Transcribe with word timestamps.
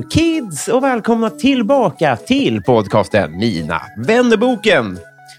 Kids 0.00 0.68
och 0.68 0.82
välkomna 0.82 1.30
tillbaka 1.30 2.16
till 2.16 2.62
podcasten 2.62 3.38
Mina 3.38 3.82
vännerboken. 3.96 4.98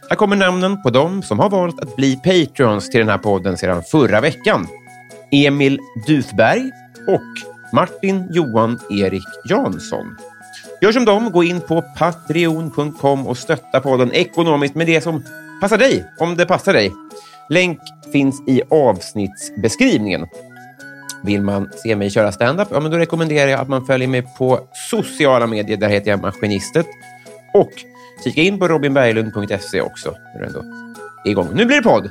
Här 0.09 0.15
kommer 0.15 0.35
namnen 0.35 0.81
på 0.81 0.89
dem 0.89 1.23
som 1.23 1.39
har 1.39 1.49
valt 1.49 1.79
att 1.79 1.95
bli 1.95 2.15
patrons 2.15 2.89
till 2.89 2.99
den 2.99 3.09
här 3.09 3.17
podden 3.17 3.57
sedan 3.57 3.83
förra 3.91 4.21
veckan. 4.21 4.67
Emil 5.31 5.79
Dufberg 6.07 6.71
och 7.07 7.49
Martin 7.73 8.27
Johan 8.31 8.79
Erik 8.91 9.27
Jansson. 9.49 10.15
Gör 10.81 10.91
som 10.91 11.05
dem, 11.05 11.31
gå 11.31 11.43
in 11.43 11.61
på 11.61 11.83
patreon.com 11.97 13.27
och 13.27 13.37
stötta 13.37 13.79
podden 13.79 14.11
ekonomiskt 14.13 14.75
med 14.75 14.87
det 14.87 15.01
som 15.01 15.23
passar 15.61 15.77
dig, 15.77 16.05
om 16.19 16.37
det 16.37 16.45
passar 16.45 16.73
dig. 16.73 16.91
Länk 17.49 17.79
finns 18.11 18.43
i 18.47 18.61
avsnittsbeskrivningen. 18.69 20.27
Vill 21.23 21.41
man 21.41 21.69
se 21.83 21.95
mig 21.95 22.09
köra 22.09 22.31
standup, 22.31 22.67
ja, 22.71 22.79
men 22.79 22.91
då 22.91 22.97
rekommenderar 22.97 23.49
jag 23.49 23.59
att 23.59 23.69
man 23.69 23.85
följer 23.85 24.07
mig 24.07 24.21
på 24.37 24.59
sociala 24.89 25.47
medier. 25.47 25.77
Där 25.77 25.89
heter 25.89 26.11
jag 26.11 26.21
Maskinistet. 26.21 26.85
Och 27.53 27.71
kika 28.23 28.41
in 28.41 28.59
på 28.59 28.67
robinberglund.se 28.67 29.81
också. 29.81 30.15
När 30.35 30.45
ändå 30.45 30.63
igång. 31.25 31.49
Nu 31.53 31.65
blir 31.65 31.77
det 31.77 31.83
podd. 31.83 32.09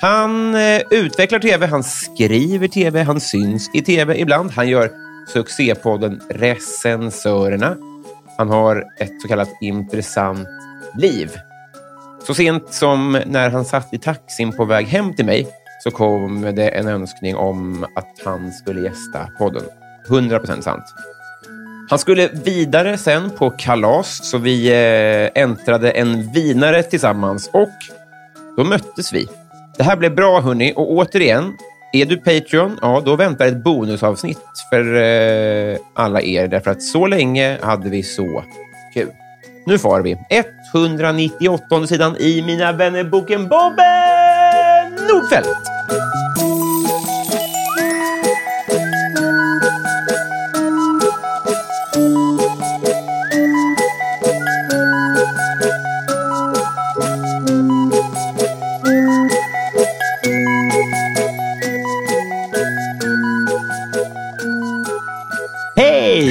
Han 0.00 0.54
eh, 0.54 0.80
utvecklar 0.90 1.38
tv, 1.38 1.66
han 1.66 1.84
skriver 1.84 2.68
tv, 2.68 3.02
han 3.02 3.20
syns 3.20 3.70
i 3.74 3.82
tv 3.82 4.20
ibland. 4.20 4.50
Han 4.50 4.68
gör 4.68 4.90
succépodden 5.28 6.20
Recensörerna. 6.30 7.76
Han 8.38 8.48
har 8.48 8.84
ett 8.98 9.22
så 9.22 9.28
kallat 9.28 9.48
intressant 9.60 10.48
liv. 10.98 11.36
Så 12.26 12.34
sent 12.34 12.74
som 12.74 13.20
när 13.26 13.50
han 13.50 13.64
satt 13.64 13.94
i 13.94 13.98
taxin 13.98 14.52
på 14.52 14.64
väg 14.64 14.86
hem 14.86 15.14
till 15.14 15.24
mig 15.24 15.48
så 15.82 15.90
kom 15.90 16.42
det 16.54 16.68
en 16.68 16.88
önskning 16.88 17.36
om 17.36 17.86
att 17.94 18.20
han 18.24 18.52
skulle 18.52 18.80
gästa 18.80 19.28
podden. 19.38 19.62
100% 20.08 20.60
sant. 20.60 20.84
Han 21.90 21.98
skulle 21.98 22.28
vidare 22.28 22.98
sen 22.98 23.30
på 23.30 23.50
kalas, 23.50 24.30
så 24.30 24.38
vi 24.38 24.68
eh, 24.68 25.42
äntrade 25.42 25.90
en 25.90 26.32
vinare 26.32 26.82
tillsammans 26.82 27.50
och 27.52 27.68
då 28.56 28.64
möttes 28.64 29.12
vi. 29.12 29.28
Det 29.76 29.82
här 29.82 29.96
blev 29.96 30.14
bra, 30.14 30.40
hörni. 30.40 30.72
Och 30.76 30.92
återigen, 30.92 31.56
är 31.92 32.06
du 32.06 32.16
Patreon, 32.16 32.78
ja, 32.82 33.02
då 33.04 33.16
väntar 33.16 33.46
ett 33.46 33.64
bonusavsnitt 33.64 34.38
för 34.70 34.94
eh, 34.94 35.78
alla 35.94 36.22
er. 36.22 36.48
Därför 36.48 36.70
att 36.70 36.82
så 36.82 37.06
länge 37.06 37.58
hade 37.62 37.90
vi 37.90 38.02
så 38.02 38.44
kul. 38.94 39.08
Nu 39.66 39.78
far 39.78 40.00
vi. 40.00 40.16
198 40.74 41.86
sidan 41.86 42.16
i 42.16 42.42
Mina 42.42 42.72
vänner-boken 42.72 43.48
Bobben 43.48 45.06
Nordfeldt. 45.12 45.69
Hej! 45.90 45.98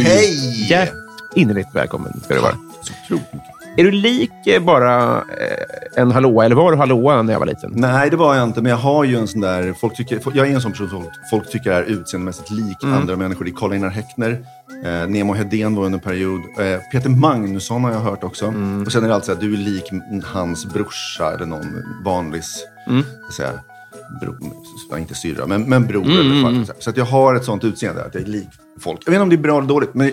Hej! 0.01 0.67
Hjärt 0.69 0.93
innerligt 1.35 1.75
välkommen 1.75 2.21
ska 2.23 2.33
du 2.33 2.39
vara. 2.39 2.55
Så 2.81 2.93
otroligt 3.03 3.33
mycket. 3.33 3.58
Är 3.77 3.83
du 3.83 3.91
lik 3.91 4.31
eh, 4.47 4.63
bara 4.63 5.17
eh, 5.17 6.01
en 6.01 6.11
hallåa, 6.11 6.45
eller 6.45 6.55
var 6.55 6.71
du 6.71 6.77
hallåa 6.77 7.21
när 7.21 7.33
jag 7.33 7.39
var 7.39 7.45
liten? 7.47 7.71
Nej, 7.75 8.09
det 8.09 8.15
var 8.17 8.35
jag 8.35 8.43
inte. 8.43 8.61
Men 8.61 8.69
jag 8.69 8.77
har 8.77 9.03
ju 9.03 9.17
en 9.17 9.27
sån 9.27 9.41
där... 9.41 9.73
Folk 9.73 9.95
tycker, 9.95 10.19
jag 10.33 10.47
är 10.49 10.53
en 10.55 10.61
sån 10.61 10.71
person 10.71 10.89
som 10.89 11.01
folk, 11.01 11.13
folk 11.31 11.49
tycker 11.51 11.71
är 11.71 11.83
utseendemässigt 11.83 12.51
lik 12.51 12.83
Mm. 12.83 12.95
andra 12.97 13.15
människor. 13.15 13.45
Det 13.45 13.51
är 13.51 13.55
Karl-Einar 13.55 13.89
Häckner. 13.89 14.37
Eh, 14.85 15.07
Nemo 15.09 15.33
Hedén 15.33 15.75
var 15.75 15.85
under 15.85 15.97
en 15.99 16.03
period. 16.03 16.39
Eh, 16.59 16.79
Peter 16.91 17.09
Magnusson 17.09 17.83
har 17.83 17.91
jag 17.91 17.99
hört 17.99 18.23
också. 18.23 18.45
Mm. 18.45 18.83
Och 18.85 18.91
sen 18.91 19.03
är 19.03 19.07
det 19.07 19.13
alltid 19.15 19.25
så 19.25 19.33
här, 19.33 19.41
du 19.41 19.53
är 19.53 19.57
lik 19.57 19.83
hans 20.25 20.65
brorsa 20.73 21.33
eller 21.33 21.45
någon 21.45 21.83
vanlis, 22.05 22.65
Mm. 22.87 23.03
så 23.31 23.43
bro, 24.21 24.35
inte 24.97 25.15
syrra, 25.15 25.45
men, 25.47 25.61
men 25.63 25.87
bror 25.87 26.05
Mm, 26.05 26.65
så 26.79 26.89
att 26.89 26.97
jag 26.97 27.05
har 27.05 27.35
ett 27.35 27.45
sånt 27.45 27.63
utseende, 27.63 28.03
att 28.05 28.13
jag 28.13 28.23
är 28.23 28.27
lik 28.27 28.47
folk. 28.79 28.99
Jag 29.05 29.11
vet 29.11 29.15
inte 29.15 29.23
om 29.23 29.29
det 29.29 29.35
är 29.35 29.37
bra 29.37 29.57
eller 29.57 29.67
dåligt, 29.67 29.93
men 29.93 30.11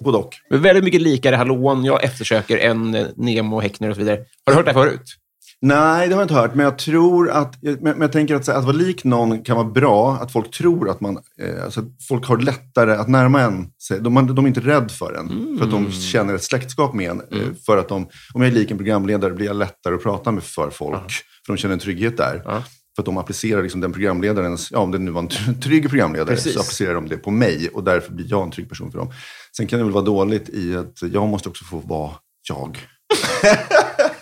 både 0.00 0.18
och. 0.18 0.34
Men 0.50 0.62
väldigt 0.62 0.84
mycket 0.84 1.02
likare 1.02 1.36
hallåan 1.36 1.84
jag 1.84 2.04
eftersöker 2.04 2.58
än 2.58 2.94
eh, 2.94 3.06
Nemo, 3.16 3.60
Häckner 3.60 3.88
och 3.88 3.94
så 3.94 3.98
vidare. 3.98 4.16
Har 4.16 4.52
du 4.52 4.56
hört 4.56 4.66
det 4.66 4.72
här 4.72 4.82
förut? 4.82 5.16
Nej, 5.60 6.08
det 6.08 6.14
har 6.14 6.20
jag 6.20 6.24
inte 6.24 6.34
hört. 6.34 6.54
Men 6.54 6.64
jag 6.64 6.78
tror 6.78 7.30
att, 7.30 7.62
men, 7.62 7.78
men 7.80 8.00
jag 8.00 8.12
tänker 8.12 8.34
att, 8.34 8.48
att 8.48 8.64
vara 8.64 8.76
lik 8.76 9.04
någon 9.04 9.42
kan 9.42 9.56
vara 9.56 9.68
bra. 9.68 10.18
Att 10.20 10.32
folk 10.32 10.50
tror 10.50 10.90
att 10.90 11.00
man, 11.00 11.18
eh, 11.42 11.64
alltså, 11.64 11.82
folk 12.08 12.26
har 12.26 12.38
lättare 12.38 12.92
att 12.92 13.08
närma 13.08 13.40
en 13.40 13.66
sig. 13.88 14.00
De, 14.00 14.34
de 14.34 14.44
är 14.44 14.48
inte 14.48 14.60
rädd 14.60 14.90
för 14.90 15.14
en. 15.14 15.58
För 15.58 15.64
att 15.64 15.70
de 15.70 15.92
känner 15.92 16.34
ett 16.34 16.44
släktskap 16.44 16.94
med 16.94 17.10
en. 17.10 17.20
Eh, 17.20 17.46
för 17.66 17.76
att 17.76 17.88
de, 17.88 18.08
om 18.34 18.42
jag 18.42 18.46
är 18.46 18.54
lik 18.54 18.70
en 18.70 18.76
programledare 18.76 19.32
blir 19.32 19.46
jag 19.46 19.56
lättare 19.56 19.94
att 19.94 20.02
prata 20.02 20.32
med 20.32 20.42
för 20.42 20.70
folk. 20.70 21.12
För 21.46 21.52
de 21.52 21.56
känner 21.56 21.72
en 21.72 21.80
trygghet 21.80 22.16
där. 22.16 22.42
Ja. 22.44 22.62
För 22.98 23.02
att 23.02 23.06
de 23.06 23.18
applicerar 23.18 23.62
liksom 23.62 23.80
den 23.80 23.92
programledarens, 23.92 24.68
ja 24.72 24.78
om 24.78 24.90
det 24.90 24.98
nu 24.98 25.10
var 25.10 25.20
en 25.22 25.28
tr- 25.28 25.60
trygg 25.60 25.88
programledare, 25.90 26.34
Precis. 26.34 26.54
så 26.54 26.60
applicerar 26.60 26.94
de 26.94 27.08
det 27.08 27.16
på 27.16 27.30
mig. 27.30 27.68
Och 27.68 27.84
därför 27.84 28.12
blir 28.12 28.26
jag 28.30 28.42
en 28.42 28.50
trygg 28.50 28.68
person 28.68 28.90
för 28.92 28.98
dem. 28.98 29.12
Sen 29.56 29.66
kan 29.66 29.78
det 29.78 29.84
väl 29.84 29.92
vara 29.92 30.04
dåligt 30.04 30.48
i 30.48 30.76
att 30.76 31.02
jag 31.12 31.28
måste 31.28 31.48
också 31.48 31.64
få 31.64 31.78
vara 31.78 32.10
jag. 32.48 32.78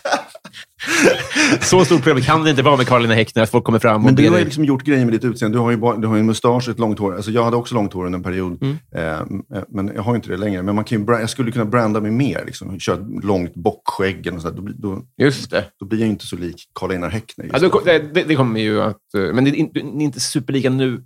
Så 1.61 1.85
stort 1.85 2.03
problem 2.03 2.25
kan 2.25 2.45
det 2.45 2.51
inte 2.51 2.63
vara 2.63 2.77
med 2.77 2.87
Karl 2.87 3.07
Häckner 3.07 3.43
att 3.43 3.51
folk 3.51 3.65
kommer 3.65 3.79
fram 3.79 3.97
och 3.97 4.03
Men 4.03 4.15
du 4.15 4.31
har 4.31 4.39
ju 4.39 4.45
liksom 4.45 4.65
gjort 4.65 4.85
grejer 4.85 5.05
med 5.05 5.15
ditt 5.15 5.25
utseende. 5.25 5.59
Du 5.59 5.63
har 5.63 5.71
ju, 5.71 5.77
bara, 5.77 5.97
du 5.97 6.07
har 6.09 6.17
en 6.17 6.27
mustasch 6.27 6.69
och 6.69 6.73
ett 6.73 6.79
långt 6.79 6.99
hår. 6.99 7.17
Alltså 7.17 7.31
jag 7.31 7.45
hade 7.45 7.57
också 7.57 7.75
långt 7.75 7.93
hår 7.93 8.07
under 8.07 8.17
en 8.19 8.23
period. 8.23 8.63
Mm. 8.63 8.77
Eh, 8.97 9.63
men 9.69 9.93
jag 9.95 10.03
har 10.03 10.13
ju 10.13 10.17
inte 10.17 10.29
det 10.29 10.37
längre. 10.37 10.63
Men 10.63 10.75
man 10.75 10.85
kan 10.85 10.99
ju, 10.99 11.13
jag 11.13 11.31
skulle 11.31 11.53
kunna 11.53 11.65
branda 11.65 12.01
mig 12.01 12.11
mer. 12.11 12.43
Liksom. 12.47 12.81
Köra 12.81 12.97
ett 12.97 13.25
långt 13.25 13.55
bockskägg 13.55 14.27
eller 14.27 14.33
något 14.33 14.43
sånt. 14.43 14.57
där. 14.57 14.63
Då, 14.79 14.95
då, 14.95 15.03
Just 15.25 15.51
det. 15.51 15.65
då 15.81 15.87
blir 15.87 15.99
jag 15.99 16.07
ju 16.07 16.13
inte 16.13 16.27
så 16.27 16.37
lik 16.37 16.57
Karl-Einar 16.81 17.11
Häckner. 17.11 17.51
Ja, 17.53 17.59
då, 17.59 17.83
det, 17.85 17.99
det, 17.99 18.37
kommer 18.37 18.61
ju 18.61 18.83
att... 18.83 19.15
eh, 19.17 19.35
Men 19.35 19.45
det 19.45 19.51
är 19.51 19.55
inte, 19.55 19.83
ni 19.83 20.05
är 20.05 20.07
inte 20.07 20.21
superlika 20.21 20.71
nu. 20.71 21.03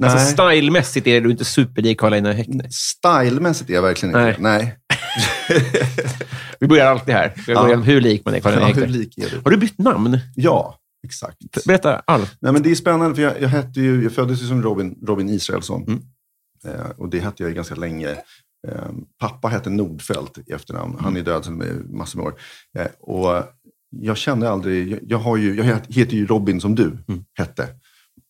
Nej. 0.00 0.10
Alltså, 0.10 0.26
stylemässigt 0.26 1.06
är 1.06 1.20
du 1.20 1.30
inte 1.30 1.44
superlik 1.44 2.00
Karl 2.00 2.12
Häckner. 2.12 2.66
Stylemässigt 2.70 3.70
är 3.70 3.74
jag 3.74 3.82
verkligen 3.82 4.16
inte. 4.16 4.40
Nej. 4.40 4.58
Nej. 4.58 4.76
Vi 6.60 6.66
börjar 6.66 6.86
alltid 6.86 7.14
här. 7.14 7.32
Vi 7.46 7.54
går 7.54 7.66
igenom 7.66 7.84
hur 7.84 8.00
lik 8.00 8.24
man 8.24 8.34
är 8.34 8.40
Karl 8.40 8.54
Ja, 8.60 8.66
hur 8.66 8.86
lik 8.86 9.18
är 9.18 9.30
du? 9.30 9.40
Har 9.44 9.50
du 9.50 9.56
bytt 9.56 9.78
namn? 9.78 10.18
Ja, 10.34 10.78
exakt. 11.04 11.64
Berätta 11.66 12.02
allt. 12.04 12.36
Nej, 12.40 12.52
men 12.52 12.62
det 12.62 12.70
är 12.70 12.74
spännande, 12.74 13.14
för 13.14 13.22
jag, 13.22 13.42
jag, 13.42 13.48
hette 13.48 13.80
ju, 13.80 14.02
jag 14.02 14.12
föddes 14.12 14.42
ju 14.42 14.46
som 14.46 14.62
Robin, 14.62 14.98
Robin 15.06 15.28
Israelsson. 15.28 15.82
Mm. 15.82 16.02
Eh, 16.64 16.90
och 16.96 17.08
det 17.08 17.20
hette 17.20 17.42
jag 17.42 17.50
ju 17.50 17.54
ganska 17.54 17.74
länge. 17.74 18.10
Eh, 18.68 18.90
pappa 19.20 19.48
hette 19.48 19.70
Nordfeldt 19.70 20.38
i 20.38 20.52
efternamn. 20.52 20.96
Han 21.00 21.16
är 21.16 21.22
död 21.22 21.44
sedan 21.44 21.62
eh, 21.62 21.96
massor 21.96 22.18
med 22.18 22.26
år. 22.26 22.34
Eh, 22.78 22.86
och 23.00 23.44
jag 23.90 24.16
kände 24.16 24.50
aldrig, 24.50 24.92
jag, 24.92 25.00
jag, 25.02 25.18
har 25.18 25.36
ju, 25.36 25.54
jag 25.54 25.64
heter 25.88 26.16
ju 26.16 26.26
Robin 26.26 26.60
som 26.60 26.74
du 26.74 26.98
hette. 27.38 27.68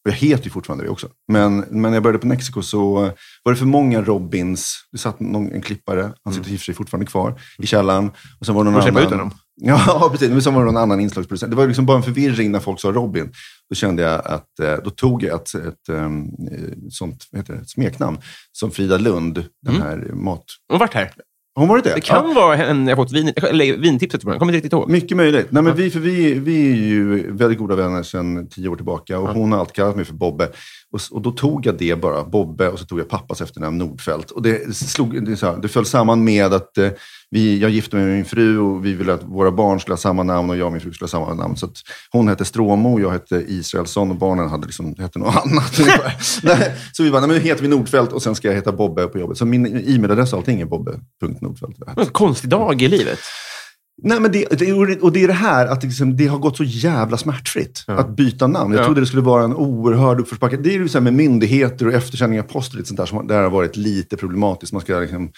Jag 0.08 0.14
heter 0.14 0.44
ju 0.44 0.50
fortfarande 0.50 0.84
det 0.84 0.90
också. 0.90 1.08
Men, 1.32 1.56
men 1.56 1.82
när 1.82 1.94
jag 1.94 2.02
började 2.02 2.19
på 2.19 2.26
Mexiko 2.26 2.62
så 2.62 2.94
var 3.43 3.52
det 3.52 3.56
för 3.56 3.66
många 3.66 4.02
Robins. 4.02 4.75
Det 4.93 4.99
satt 4.99 5.20
någon, 5.20 5.52
en 5.52 5.62
klippare, 5.62 6.12
han 6.25 6.34
sitter 6.34 6.50
i 6.50 6.56
och 6.56 6.60
för 6.60 6.64
sig 6.64 6.75
fortfarande 6.75 7.06
kvar, 7.06 7.40
i 7.58 7.66
källaren. 7.66 8.10
Och 8.40 8.46
sen 8.46 8.55
var 8.55 8.64
det 8.64 8.70
någon 8.70 8.82
annan. 8.82 9.02
ut 9.02 9.10
honom? 9.10 9.31
Ja, 9.60 10.08
precis. 10.12 10.31
Men 10.31 10.43
sen 10.43 10.55
var 10.55 10.60
det 10.60 10.66
någon 10.66 10.82
annan 10.82 11.00
inslagsproducent. 11.00 11.50
Det 11.50 11.56
var 11.56 11.66
liksom 11.66 11.87
bara 11.87 11.96
en 11.96 12.02
förvirring 12.02 12.52
när 12.52 12.60
folk 12.60 12.81
sa 12.81 12.93
Robin. 12.93 13.32
Då 13.69 13.75
kände 13.75 14.02
jag 14.02 14.26
att, 14.26 14.60
eh, 14.62 14.76
då 14.84 14.90
tog 14.90 15.22
jag 15.22 15.34
ett, 15.34 15.55
ett, 15.55 15.88
ehm, 15.88 16.25
eh, 16.25 16.75
sånt, 16.90 17.25
heter 17.37 17.55
det, 17.55 17.60
ett 17.60 17.70
smeknamn. 17.70 18.19
Som 18.52 18.70
Frida 18.70 18.99
Lund, 18.99 19.44
den 19.62 19.82
här 19.82 19.96
mat... 20.12 20.44
Hon 20.69 20.75
har 20.75 20.78
varit 20.78 20.94
här. 20.94 21.12
Har 21.58 21.66
hon 21.66 21.69
varit 21.69 21.84
det? 21.84 21.94
Det 21.94 22.00
kan 22.00 22.34
vara 22.34 22.56
en 22.56 22.88
jag 22.88 22.96
fått 22.96 23.12
vin, 23.12 23.32
eller 23.37 23.76
vintipset. 23.76 24.25
Jag 24.25 24.38
kommer 24.38 24.52
inte 24.52 24.56
riktigt 24.56 24.72
ihåg. 24.72 24.90
Mycket 24.90 25.16
möjligt. 25.16 25.46
Nej, 25.50 25.62
men 25.62 25.75
vi, 25.75 25.90
för 25.90 26.00
vi, 26.00 26.34
vi 26.34 26.70
är 26.70 26.76
ju 26.76 27.32
väldigt 27.32 27.58
goda 27.58 27.76
vänner 27.76 28.02
sedan 28.02 28.46
tio 28.46 28.69
år 28.69 28.76
tillbaka 28.76 29.19
och 29.19 29.28
hon 29.28 29.52
har 29.52 29.58
alltid 29.58 29.75
kallat 29.75 29.96
mig 29.96 30.05
för 30.05 30.14
Bobbe. 30.14 30.49
Och, 30.93 31.00
och 31.11 31.23
då 31.23 31.31
tog 31.31 31.67
jag 31.67 31.79
det 31.79 32.00
bara, 32.00 32.25
Bobbe, 32.25 32.69
och 32.69 32.79
så 32.79 32.85
tog 32.85 33.00
jag 33.00 33.08
pappas 33.08 33.40
efternamn 33.40 33.79
Nordfeldt. 33.79 34.31
Och 34.31 34.43
det, 34.43 34.76
slog, 34.76 35.25
det, 35.26 35.43
här, 35.43 35.56
det 35.62 35.69
föll 35.69 35.87
samman 35.87 36.25
med 36.25 36.52
att 36.52 36.79
eh, 36.79 36.90
vi, 37.31 37.58
jag 37.58 37.70
gifte 37.70 37.96
mig 37.96 38.05
med 38.05 38.14
min 38.14 38.25
fru 38.25 38.58
och 38.58 38.85
vi 38.85 38.94
ville 38.94 39.14
att 39.14 39.25
våra 39.25 39.50
barn 39.50 39.81
skulle 39.81 39.93
ha 39.93 39.99
samma 39.99 40.23
namn 40.23 40.50
och 40.50 40.56
jag 40.56 40.67
och 40.67 40.73
min 40.73 40.81
fru 40.81 40.93
skulle 40.93 41.05
ha 41.05 41.11
samma 41.11 41.35
namn. 41.35 41.56
Så 41.56 41.69
hon 42.11 42.29
hette 42.29 42.44
Stråmo 42.44 42.93
och 42.93 43.00
jag 43.00 43.11
hette 43.11 43.44
Israelsson 43.49 44.11
och 44.11 44.17
barnen 44.17 44.49
hade 44.49 44.67
liksom, 44.67 44.94
hette 44.99 45.19
något 45.19 45.37
annat. 45.46 45.81
nej, 46.43 46.75
så 46.93 47.02
vi 47.02 47.11
bara, 47.11 47.20
nej, 47.20 47.29
men 47.29 47.37
nu 47.37 47.43
heter 47.43 47.62
vi 47.62 47.69
Nordfeldt 47.69 48.12
och 48.12 48.23
sen 48.23 48.34
ska 48.34 48.49
jag 48.49 48.55
heta 48.55 48.73
Bobbe 48.73 49.06
på 49.06 49.19
jobbet. 49.19 49.38
Så 49.38 49.46
min 49.46 49.67
e-mailadress 49.67 50.32
och 50.32 50.38
allting 50.38 50.61
är 50.61 50.67
bobbe.nordfeldt. 50.67 51.79
En 51.96 52.06
konstig 52.06 52.50
dag 52.50 52.82
i 52.82 52.88
livet. 52.88 53.19
Nej, 54.02 54.20
men 54.20 54.32
det, 54.32 54.44
det, 54.58 54.72
och 55.00 55.12
det 55.12 55.22
är 55.24 55.26
det 55.28 55.32
här 55.32 55.66
att 55.66 55.82
liksom, 55.82 56.16
det 56.16 56.26
har 56.26 56.38
gått 56.38 56.56
så 56.56 56.64
jävla 56.64 57.16
smärtfritt 57.16 57.84
att 57.86 58.16
byta 58.16 58.46
namn. 58.46 58.72
Jag 58.72 58.80
Ja. 58.80 58.84
trodde 58.84 59.00
det 59.00 59.06
skulle 59.06 59.22
vara 59.22 59.44
en 59.44 59.54
oerhörd 59.54 60.20
uppförsbacke. 60.20 60.56
Det 60.56 60.70
är 60.70 60.72
ju 60.72 60.88
så 60.88 61.00
med 61.00 61.14
myndigheter 61.14 61.86
och 61.86 61.92
eftersändning 61.92 62.40
av 62.40 62.44
post 62.44 62.70
och 62.72 62.76
lite 62.76 62.88
sånt 62.88 62.98
där 62.98 63.06
som 63.06 63.26
där 63.26 63.42
har 63.42 63.50
varit 63.50 63.76
lite 63.76 64.16
problematiskt. 64.16 64.72
Man 64.72 64.82
ska 64.82 64.98
liksom, 64.98 65.30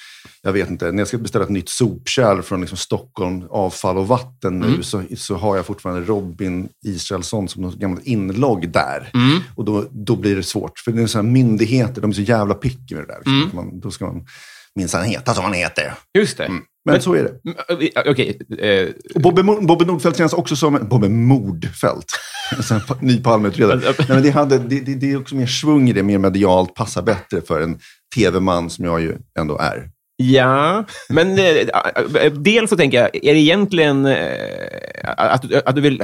jag 0.42 0.52
vet 0.52 0.70
inte, 0.70 0.92
när 0.92 0.98
jag 0.98 1.08
ska 1.08 1.18
beställa 1.18 1.44
ett 1.44 1.50
nytt 1.50 1.68
sopkärl 1.68 2.42
från 2.42 2.60
liksom 2.60 2.78
Stockholm 2.78 3.42
Avfall 3.50 3.98
och 3.98 4.08
Vatten 4.08 4.58
nu 4.58 4.82
så, 4.82 5.02
så 5.16 5.36
har 5.36 5.56
jag 5.56 5.66
fortfarande 5.66 6.02
Robin 6.06 6.68
Israelsson 6.84 7.48
som 7.48 7.62
något 7.62 7.74
gammalt 7.78 8.06
inlogg 8.06 8.70
där. 8.72 9.10
Och 9.54 9.64
då, 9.64 9.84
då 9.90 10.16
blir 10.16 10.36
det 10.36 10.42
svårt. 10.42 10.78
För 10.78 10.92
det 10.92 11.02
är 11.02 11.06
så 11.06 11.18
här, 11.18 11.22
myndigheter, 11.22 12.00
de 12.00 12.10
är 12.10 12.14
så 12.14 12.22
jävla 12.22 12.54
picky 12.54 12.94
med 12.94 13.04
det 13.04 13.12
där. 13.12 13.16
Liksom. 13.18 13.46
Att 13.48 13.54
Man, 13.54 13.80
då 13.80 13.90
ska 13.90 14.06
man 14.06 14.26
minsann 14.74 15.04
heta 15.04 15.34
som 15.34 15.42
man 15.44 15.52
heter. 15.52 15.94
Just 16.18 16.36
det. 16.38 16.50
Men, 16.84 17.02
så 17.02 17.14
är 17.14 17.22
det. 17.22 17.50
Mm, 17.78 17.88
eh, 17.96 18.10
Okej. 18.10 18.40
eh, 18.58 18.88
Och 19.14 19.20
Bobbe, 19.66 19.84
Nordfeldt 19.84 20.18
känns 20.18 20.32
också 20.32 20.56
som 20.56 20.78
Bobbe 20.90 21.08
Mordfeldt. 21.08 22.06
Alltså 22.56 22.74
en 22.74 22.80
pa- 22.80 22.96
ny 23.00 23.22
Palmeutredare. 23.22 23.80
Nej, 23.84 23.94
men 24.08 24.22
det, 24.22 24.30
hade, 24.30 24.58
det, 24.58 24.80
det, 24.80 24.94
det 24.94 25.12
är 25.12 25.20
också 25.20 25.34
mer 25.34 25.46
svung 25.46 25.88
i 25.88 25.92
det, 25.92 26.02
mer 26.02 26.18
medialt, 26.18 26.74
passar 26.74 27.02
bättre 27.02 27.40
för 27.40 27.60
en 27.60 27.78
tv-man 28.14 28.70
som 28.70 28.84
jag 28.84 29.00
ju 29.00 29.16
ändå 29.38 29.58
är. 29.58 29.88
Ja, 30.22 30.84
men 31.08 31.38
eh, 31.38 31.44
eh, 31.44 32.32
dels 32.32 32.70
så 32.70 32.76
tänker 32.76 32.98
jag, 33.00 33.24
är 33.24 33.34
det 33.34 33.40
egentligen 33.40 34.06
eh, 34.06 34.14
att, 35.16 35.52
att 35.54 35.74
du 35.74 35.80
vill, 35.80 36.02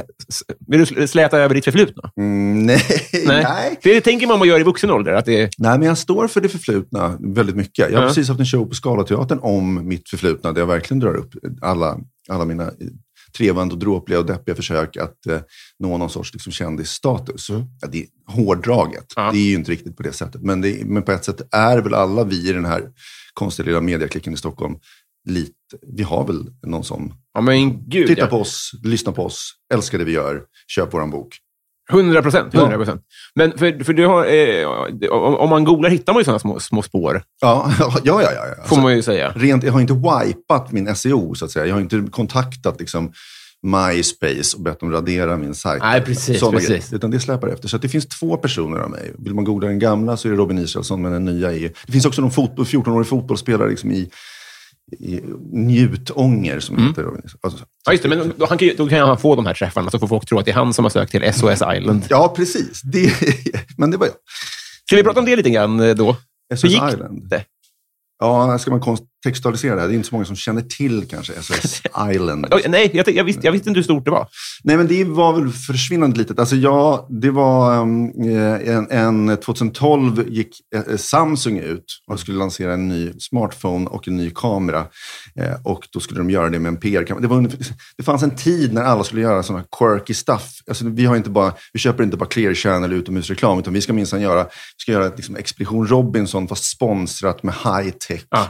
vill 0.67 0.85
du 0.85 1.07
släta 1.07 1.37
över 1.39 1.55
ditt 1.55 1.65
förflutna? 1.65 2.11
Mm, 2.17 2.65
nej, 2.65 2.81
nej. 3.25 3.79
Det 3.83 4.01
tänker 4.01 4.27
man 4.27 4.39
man 4.39 4.47
gör 4.47 4.59
i 4.59 4.63
vuxen 4.63 4.91
ålder. 4.91 5.13
Att 5.13 5.25
det, 5.25 5.49
Nej, 5.57 5.77
men 5.79 5.87
jag 5.87 5.97
står 5.97 6.27
för 6.27 6.41
det 6.41 6.49
förflutna 6.49 7.17
väldigt 7.19 7.55
mycket. 7.55 7.89
Jag 7.91 7.97
har 7.97 8.03
Ja. 8.03 8.07
precis 8.07 8.27
haft 8.27 8.39
en 8.39 8.45
show 8.45 8.65
på 8.65 8.75
Scalateatern 8.75 9.39
om 9.41 9.87
mitt 9.87 10.09
förflutna, 10.09 10.51
där 10.51 10.61
jag 10.61 10.67
verkligen 10.67 10.99
drar 10.99 11.15
upp 11.15 11.29
alla, 11.61 11.97
alla 12.29 12.45
mina 12.45 12.63
eh, 12.63 12.69
trevande 13.37 13.73
och 13.73 13.79
dråpliga 13.79 14.19
och 14.19 14.25
deppiga 14.25 14.55
försök 14.55 14.97
att 14.97 15.27
eh, 15.29 15.39
nå 15.79 15.97
någon 15.97 16.09
sorts 16.09 16.33
liksom, 16.33 16.51
kändisstatus. 16.51 17.49
Ja, 17.49 17.87
det 17.87 17.97
är 17.99 18.05
hårdraget. 18.27 19.05
Ja. 19.15 19.29
Det 19.31 19.37
är 19.37 19.49
ju 19.49 19.55
inte 19.55 19.71
riktigt 19.71 19.97
på 19.97 20.03
det 20.03 20.13
sättet. 20.13 20.41
Men, 20.41 20.61
det, 20.61 20.81
men 20.85 21.03
på 21.03 21.11
ett 21.11 21.25
sätt 21.25 21.41
är 21.51 21.77
väl 21.81 21.93
alla 21.93 22.23
vi 22.23 22.49
i 22.49 22.53
den 22.53 22.65
här 22.65 22.81
konstiga 23.37 23.65
lilla 23.65 23.81
mediaklicken 23.81 24.33
i 24.33 24.37
Stockholm 24.37 24.75
lite, 25.27 25.53
vi 25.87 26.03
har 26.03 26.27
väl 26.27 26.45
någon 26.67 26.83
sån. 26.83 27.13
ja, 27.33 27.41
men 27.41 27.89
gud, 27.89 28.07
Titta 28.07 28.21
ja. 28.21 28.27
på 28.27 28.41
oss, 28.41 28.71
lyssna 28.83 29.11
på 29.11 29.25
oss, 29.25 29.53
älska 29.73 29.97
det 29.97 30.03
vi 30.03 30.11
gör, 30.11 30.41
köp 30.67 30.93
våran 30.93 31.11
bok. 31.11 31.37
100 31.91 32.21
procent. 32.21 32.53
Ja. 32.53 32.59
100 32.59 32.77
procent. 32.77 33.01
Men 33.35 33.57
för, 33.57 33.83
för 33.83 33.93
du 33.93 34.05
har, 34.07 34.25
eh, 34.25 35.11
om, 35.11 35.49
man 35.49 35.63
googlar 35.63 35.89
hittar 35.89 36.13
man 36.13 36.19
ju 36.19 36.23
sådana 36.23 36.39
små, 36.39 36.59
små 36.59 36.81
spår, 36.81 37.23
Ja, 37.41 37.71
ja, 37.79 37.93
ja. 38.03 38.21
ja, 38.21 38.47
ja. 38.57 38.63
får 38.63 38.81
man 38.81 38.95
ju 38.95 39.01
säga. 39.01 39.33
rent, 39.35 39.63
jag 39.63 39.73
har 39.73 39.81
inte 39.81 39.93
wipat 39.93 40.71
min 40.71 40.95
SEO, 40.95 41.35
så 41.35 41.45
att 41.45 41.51
säga. 41.51 41.65
Jag 41.65 41.73
har 41.73 41.81
inte 41.81 42.05
kontaktat 42.11 42.79
liksom, 42.79 43.11
MySpace 43.63 44.57
och 44.57 44.63
bett 44.63 44.79
dem 44.79 44.91
radera 44.91 45.37
min 45.37 45.55
sajt. 45.55 45.81
Nej, 45.83 46.01
precis, 46.01 46.41
precis. 46.41 46.67
grejer. 46.69 46.83
Utan 46.95 47.11
det 47.11 47.19
släpar 47.19 47.47
efter. 47.47 47.67
Så 47.67 47.75
att 47.75 47.81
det 47.81 47.89
finns 47.89 48.07
två 48.07 48.37
personer 48.37 48.77
av 48.77 48.89
mig. 48.89 49.13
Vill 49.17 49.33
man 49.33 49.43
googla 49.43 49.67
den 49.67 49.79
gamla 49.79 50.17
så 50.17 50.27
är 50.27 50.31
det 50.31 50.37
Robin 50.37 50.57
Israelsson, 50.57 51.01
men 51.01 51.11
den 51.11 51.25
nya 51.25 51.53
är... 51.53 51.71
Det 51.85 51.91
finns 51.91 52.05
också 52.05 52.21
någon 52.21 52.31
fotboll, 52.31 52.65
14-årig 52.65 53.07
fotbollsspelare 53.07 53.69
liksom 53.69 53.91
i, 53.91 54.09
i 54.99 55.21
Njutånger 55.51 56.59
som 56.59 56.87
heter 56.87 57.03
Robin. 57.03 57.21
Alltså, 57.41 57.57
Mm. 57.57 57.67
Ja, 57.85 57.91
just 57.91 58.03
det. 58.03 58.09
Men 58.09 58.33
då, 58.37 58.45
han 58.45 58.57
kan, 58.57 58.69
då 58.77 58.87
kan 58.87 59.07
han 59.07 59.17
få 59.17 59.35
de 59.35 59.45
här 59.45 59.53
träffarna, 59.53 59.91
så 59.91 59.99
får 59.99 60.07
folk 60.07 60.25
tro 60.25 60.39
att 60.39 60.45
det 60.45 60.51
är 60.51 60.55
han 60.55 60.73
som 60.73 60.85
har 60.85 60.89
sökt 60.89 61.11
till 61.11 61.33
SOS 61.33 61.61
Island. 61.77 62.05
ja, 62.09 62.33
precis. 62.35 62.81
Det, 62.81 63.13
men 63.77 63.91
det 63.91 63.97
var 63.97 64.05
jag. 64.05 64.15
Ska 64.85 64.95
vi 64.95 65.03
prata 65.03 65.19
om 65.19 65.25
det 65.25 65.35
lite 65.35 65.49
grann 65.49 65.79
eh, 65.79 65.95
då? 65.95 66.15
SOS 66.55 66.63
Island. 66.63 67.29
det? 67.29 67.43
Ja, 68.19 68.59
ska 68.59 68.71
man 68.71 68.79
kontextualisera 69.27 69.75
det 69.75 69.81
här? 69.81 69.87
Det 69.87 69.93
är 69.93 69.95
inte 69.95 70.07
så 70.09 70.15
många 70.15 70.25
som 70.25 70.35
känner 70.35 70.61
till 70.61 71.07
kanske 71.09 71.33
SOS 71.41 71.81
Island. 72.13 72.47
Nej, 72.67 72.91
jag, 72.93 73.09
jag, 73.09 73.23
visste, 73.23 73.41
jag 73.45 73.51
visste 73.51 73.69
inte 73.69 73.77
hur 73.77 73.83
stort 73.83 74.05
det 74.05 74.11
var. 74.11 74.27
Nej, 74.63 74.77
men 74.77 74.87
det 74.87 75.03
var 75.03 75.33
väl 75.33 75.51
försvinnande 75.51 76.17
litet. 76.17 76.39
Alltså, 76.39 76.55
ja, 76.55 77.07
det 77.09 77.31
var 77.31 77.81
um, 77.81 78.11
en, 78.91 78.91
en 78.91 79.37
2012 79.37 80.25
gick 80.29 80.49
eh, 80.75 80.97
Samsung 80.97 81.59
ut 81.59 81.85
och 82.07 82.19
skulle 82.19 82.37
lansera 82.37 82.73
en 82.73 82.87
ny 82.87 83.13
smartphone 83.19 83.87
och 83.87 84.07
en 84.07 84.17
ny 84.17 84.29
kamera. 84.29 84.85
Eh, 85.35 85.53
och 85.63 85.87
då 85.93 85.99
skulle 85.99 86.19
de 86.19 86.29
göra 86.29 86.49
det 86.49 86.59
med 86.59 86.69
en 86.69 86.77
PR-kamera. 86.77 87.21
Det, 87.21 87.27
var, 87.27 87.49
det 87.97 88.03
fanns 88.03 88.23
en 88.23 88.35
tid 88.35 88.73
när 88.73 88.83
alla 88.83 89.03
skulle 89.03 89.21
göra 89.21 89.43
sådana 89.43 89.63
quirky 89.79 90.13
stuff. 90.13 90.51
Alltså, 90.67 90.89
vi, 90.89 91.05
har 91.05 91.15
inte 91.15 91.29
bara, 91.29 91.53
vi 91.73 91.79
köper 91.79 92.03
inte 92.03 92.17
bara 92.17 92.29
Clear 92.29 92.53
Channel 92.53 92.93
utomhusreklam, 92.93 93.59
utan 93.59 93.73
vi 93.73 93.81
ska 93.81 93.93
minsann 93.93 94.21
göra, 94.21 94.43
vi 94.43 94.81
ska 94.81 94.91
göra 94.91 95.11
liksom, 95.15 95.35
Expedition 95.35 95.87
Robinson 95.87 96.47
fast 96.47 96.63
sponsrat 96.63 97.43
med 97.43 97.53
high-tech. 97.53 98.21
Ja. 98.29 98.47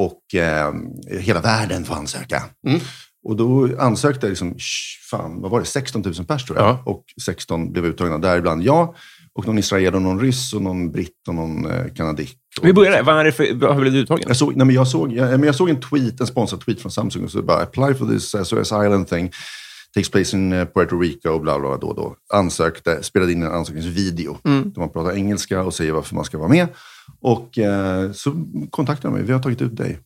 Och 0.00 0.34
eh, 0.34 0.72
hela 1.20 1.40
världen 1.40 1.84
får 1.84 1.94
ansöka. 1.94 2.42
Och 3.24 3.36
då 3.36 3.68
ansökte 3.78 4.28
liksom, 4.28 4.56
fan, 5.10 5.42
vad 5.42 5.50
var 5.50 5.60
det, 5.60 5.66
16 5.66 6.02
000 6.02 6.14
pers 6.14 6.44
tror 6.44 6.58
jag. 6.58 6.68
Ja. 6.68 6.82
Och 6.86 7.04
16 7.22 7.72
blev 7.72 7.86
uttagna, 7.86 8.18
däribland 8.18 8.62
jag. 8.62 8.94
Och 9.32 9.46
någon 9.46 9.58
israel 9.58 9.94
och 9.94 10.02
någon 10.02 10.20
ryss 10.20 10.52
och 10.52 10.62
någon 10.62 10.92
britt 10.92 11.28
och 11.28 11.34
någon 11.34 11.70
eh, 11.70 11.94
kanadick. 11.94 12.38
Vi 12.62 12.72
börjar 12.72 12.92
där. 12.92 13.02
Vad 13.02 13.20
är 13.20 13.24
det 13.24 13.32
för, 13.32 13.54
vad 13.54 13.76
blev 13.76 13.92
du 13.92 13.98
uttagen? 13.98 14.24
jag 14.26 14.36
såg, 14.36 14.56
nej, 14.56 14.66
men 14.66 14.74
jag, 14.74 14.88
såg, 14.88 15.12
jag, 15.12 15.30
men 15.30 15.42
jag 15.42 15.54
såg 15.54 15.70
en 15.70 15.80
tweet, 15.80 16.20
en 16.20 16.26
sponsrad 16.26 16.60
tweet 16.60 16.80
från 16.80 16.92
Samsung 16.92 17.24
och 17.24 17.30
så 17.30 17.42
bara 17.42 17.62
apply 17.62 17.94
for 17.94 18.06
this 18.06 18.30
SOS 18.30 18.72
Island 18.72 19.08
thing. 19.08 19.30
Takes 19.94 20.10
place 20.10 20.36
in 20.36 20.52
eh, 20.52 20.64
Puerto 20.64 20.98
Rico 20.98 21.28
och 21.28 21.40
bla 21.40 21.58
bla 21.58 21.68
bla 21.68 21.76
då 21.76 21.92
då. 21.92 22.16
Ansökte, 22.34 23.02
spelade 23.02 23.32
in 23.32 23.42
en 23.42 23.52
ansökningsvideo. 23.52 24.38
Där 24.42 24.80
man 24.80 24.92
pratar 24.92 25.16
engelska 25.16 25.62
och 25.62 25.74
säger 25.74 25.92
varför 25.92 26.14
man 26.14 26.24
ska 26.24 26.38
vara 26.38 26.48
med. 26.48 26.68
Och 27.20 27.58
eh, 27.58 28.12
så 28.12 28.46
kontaktade 28.70 29.08
de 29.08 29.18
mig, 29.18 29.26
vi 29.26 29.32
har 29.32 29.40
tagit 29.40 29.62
ut 29.62 29.76
dig. 29.76 29.98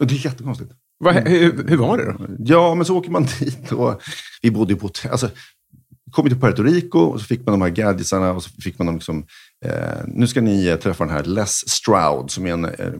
Och 0.00 0.06
det 0.06 0.14
är 0.14 0.26
jättekonstigt. 0.26 0.72
Vad, 0.98 1.14
hur, 1.14 1.68
hur 1.68 1.76
var 1.76 1.98
det 1.98 2.04
då? 2.04 2.26
Ja, 2.38 2.74
men 2.74 2.86
så 2.86 2.96
åker 2.96 3.10
man 3.10 3.26
dit 3.40 3.72
och 3.72 4.02
vi 4.42 4.50
bodde 4.50 4.72
ju 4.72 4.78
på 4.78 4.86
hotell. 4.86 5.10
Alltså, 5.10 5.30
kom 6.14 6.28
till 6.28 6.40
Puerto 6.40 6.62
Rico 6.62 6.98
och 6.98 7.20
så 7.20 7.26
fick 7.26 7.46
man 7.46 7.52
de 7.52 7.62
här 7.62 7.70
gadgetsarna 7.70 8.32
och 8.32 8.42
så 8.42 8.50
fick 8.50 8.78
man 8.78 8.86
dem 8.86 8.94
liksom, 8.94 9.26
eh, 9.64 10.04
nu 10.06 10.26
ska 10.26 10.40
ni 10.40 10.66
eh, 10.66 10.76
träffa 10.76 11.04
den 11.04 11.12
här 11.12 11.24
Les 11.24 11.68
Stroud 11.68 12.30
som 12.30 12.46
är 12.46 12.52
en 12.52 12.64
eh, 12.64 12.92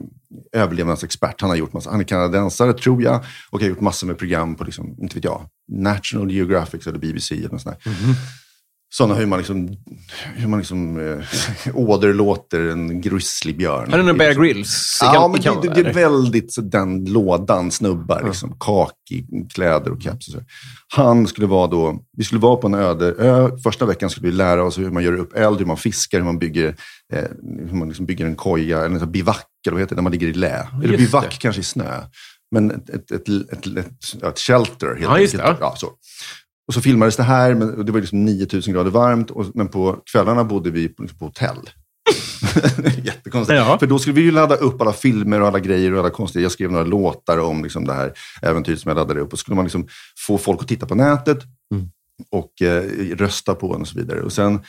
överlevnadsexpert. 0.51 1.41
Han 1.41 1.49
har 1.49 1.57
gjort 1.57 1.73
massa, 1.73 1.91
han 1.91 1.99
är 1.99 2.03
kanadensare 2.03 2.73
tror 2.73 3.03
jag 3.03 3.23
och 3.49 3.61
har 3.61 3.67
gjort 3.67 3.81
massor 3.81 4.07
med 4.07 4.17
program 4.17 4.55
på, 4.55 4.63
liksom, 4.63 4.95
inte 5.01 5.15
vet 5.15 5.23
jag, 5.23 5.49
National 5.71 6.31
Geographic 6.31 6.87
eller 6.87 6.99
BBC 6.99 7.35
eller 7.35 7.49
något 7.49 7.61
sånt 7.61 7.77
där. 7.83 7.91
Sådana 8.97 9.15
hur 9.15 9.25
man 9.25 9.39
liksom, 9.39 9.77
hur 10.35 10.47
man 10.47 10.59
liksom 10.59 10.99
eh, 10.99 11.25
åderlåter 11.73 12.61
en 12.61 13.01
grizzlybjörn. 13.01 13.93
Är 13.93 14.09
en 14.09 14.17
Bear 14.17 14.33
Grylls 14.33 14.99
Ja, 15.01 15.27
men 15.27 15.41
Kanada, 15.41 15.61
det, 15.61 15.73
det 15.73 15.79
är 15.79 15.83
eller? 15.83 15.93
väldigt 15.93 16.53
så 16.53 16.61
den 16.61 17.05
lådan 17.05 17.71
snubbar. 17.71 18.23
Liksom, 18.25 18.55
kaki, 18.59 19.25
kläder 19.53 19.91
och 19.91 20.01
caps. 20.01 20.27
Och 20.27 20.33
så. 20.33 20.39
Han 20.95 21.27
skulle 21.27 21.47
vara 21.47 21.67
då, 21.67 22.03
vi 22.17 22.23
skulle 22.23 22.41
vara 22.41 22.55
på 22.55 22.67
en 22.67 22.73
öde 22.73 23.05
ö. 23.05 23.49
Första 23.63 23.85
veckan 23.85 24.09
skulle 24.09 24.27
vi 24.27 24.35
lära 24.35 24.63
oss 24.63 24.77
hur 24.77 24.91
man 24.91 25.03
gör 25.03 25.13
upp 25.13 25.33
eld, 25.37 25.59
hur 25.59 25.65
man 25.65 25.77
fiskar, 25.77 26.17
hur 26.17 26.25
man 26.25 26.39
bygger, 26.39 26.75
eh, 27.13 27.23
hur 27.69 27.75
man 27.75 27.87
liksom 27.87 28.05
bygger 28.05 28.25
en 28.25 28.35
koja, 28.35 28.85
eller 28.85 28.99
en 28.99 29.11
bivack, 29.11 29.47
eller 29.67 29.73
vad 29.73 29.81
heter 29.81 29.95
det, 29.95 30.01
när 30.01 30.03
man 30.03 30.11
ligger 30.11 30.27
i 30.27 30.33
lä. 30.33 30.67
Eller 30.83 30.93
just 30.93 30.97
bivack 30.97 31.31
det. 31.31 31.37
kanske 31.37 31.61
i 31.61 31.63
snö. 31.63 32.01
Men 32.51 32.71
ett, 32.71 32.89
ett, 32.89 33.11
ett, 33.11 33.29
ett, 33.29 34.23
ett, 34.23 34.39
shelter 34.39 34.87
helt 34.87 35.01
Ja, 35.01 35.13
det, 35.13 35.21
enkelt. 35.21 35.57
Ja, 35.59 35.75
så. 35.77 35.87
Och 36.67 36.73
så 36.73 36.81
filmades 36.81 37.15
det 37.17 37.23
här, 37.23 37.53
men 37.53 37.75
och 37.75 37.85
det 37.85 37.91
var 37.91 37.99
liksom 37.99 38.25
9000 38.25 38.73
grader 38.73 38.91
varmt. 38.91 39.31
Och, 39.31 39.45
men 39.53 39.67
på 39.67 39.97
kvällarna 40.11 40.43
bodde 40.43 40.69
vi 40.69 40.87
på, 40.87 41.01
liksom 41.01 41.19
på 41.19 41.25
hotell. 41.25 41.69
Jättekonstigt. 43.03 43.57
Ja. 43.57 43.79
För 43.79 43.87
då 43.87 43.99
skulle 43.99 44.15
vi 44.15 44.21
ju 44.21 44.31
ladda 44.31 44.55
upp 44.55 44.81
alla 44.81 44.93
filmer 44.93 45.41
och 45.41 45.47
alla 45.47 45.59
grejer 45.59 45.93
och 45.93 45.99
alla 45.99 46.09
konstiga. 46.09 46.43
Jag 46.43 46.51
skrev 46.51 46.71
några 46.71 46.85
låtar 46.85 47.37
om 47.37 47.63
liksom 47.63 47.85
det 47.85 47.93
här 47.93 48.13
äventyret 48.41 48.79
som 48.79 48.89
jag 48.89 48.95
laddade 48.95 49.19
upp. 49.19 49.33
Och 49.33 49.39
så 49.39 49.43
skulle 49.43 49.55
man 49.55 49.65
liksom 49.65 49.87
få 50.27 50.37
folk 50.37 50.61
att 50.61 50.67
titta 50.67 50.85
på 50.85 50.95
nätet 50.95 51.37
Mm. 51.73 51.87
och 52.31 52.61
eh, 52.61 52.83
rösta 53.15 53.55
på 53.55 53.71
den 53.73 53.81
och 53.81 53.87
så 53.87 53.97
vidare. 53.99 54.21
Och 54.21 54.33
sen 54.33 54.59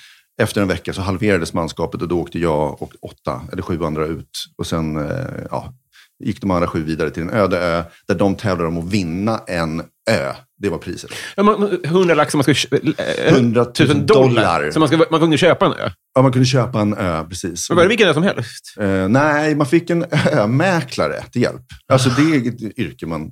efter 0.43 0.63
en 0.63 0.69
vecka 0.69 0.93
så 0.93 1.03
halverades 1.03 1.53
manskapet 1.53 2.03
och 2.03 2.09
då 2.09 2.21
åkte 2.21 2.39
jag 2.39 2.83
och 2.83 2.93
åtta 3.03 3.41
eller 3.53 3.63
sju 3.63 3.85
andra 3.85 4.07
ut. 4.07 4.31
Och 4.59 4.67
sen 4.67 4.97
eh, 4.97 5.27
ja, 5.51 5.73
gick 6.25 6.41
de 6.41 6.51
andra 6.51 6.67
sju 6.69 6.85
vidare 6.85 7.11
till 7.11 7.23
en 7.23 7.31
öde 7.31 7.59
ö 7.59 7.83
där 8.09 8.15
de 8.15 8.35
tävlar 8.35 8.67
om 8.67 8.79
att 8.79 8.85
vinna 8.85 9.41
en 9.47 9.83
ö. 10.11 10.33
Det 10.59 10.69
var 10.69 10.79
priset. 10.79 11.11
Ja, 11.37 11.43
man- 11.43 11.79
100 11.85 12.15
lax 12.15 12.31
som 12.33 12.39
man 12.39 12.55
ska... 12.55 12.55
kö- 12.55 12.93
eh, 12.99 13.35
100 13.35 13.63
000 13.65 13.73
tusen 13.73 14.07
dollar. 14.07 14.29
dollar. 14.61 14.71
Så 14.71 14.79
man, 14.81 14.89
ska, 14.89 15.05
man 15.11 15.21
kunde 15.21 15.39
köpa 15.39 15.67
en 15.67 15.73
ö. 15.73 15.91
Ja, 16.15 16.23
man 16.23 16.33
kunde 16.33 16.47
köpa 16.47 16.81
en 16.81 16.95
ö, 16.95 17.25
precis. 17.29 17.71
Men 17.71 17.77
var 17.77 17.83
det 17.85 17.89
vilken 17.89 18.09
ö 18.09 18.15
som 18.15 18.23
helst? 18.23 18.75
Eh, 18.81 19.09
nej, 19.09 19.55
man 19.55 19.67
fick 19.67 19.91
en 19.91 20.05
ömäklare 20.33 21.23
till 21.33 21.43
hjälp. 21.43 21.63
Alltså 21.93 22.09
det 22.11 22.23
är 22.23 22.49
ett 22.49 22.79
yrke 22.79 23.07
man 23.07 23.31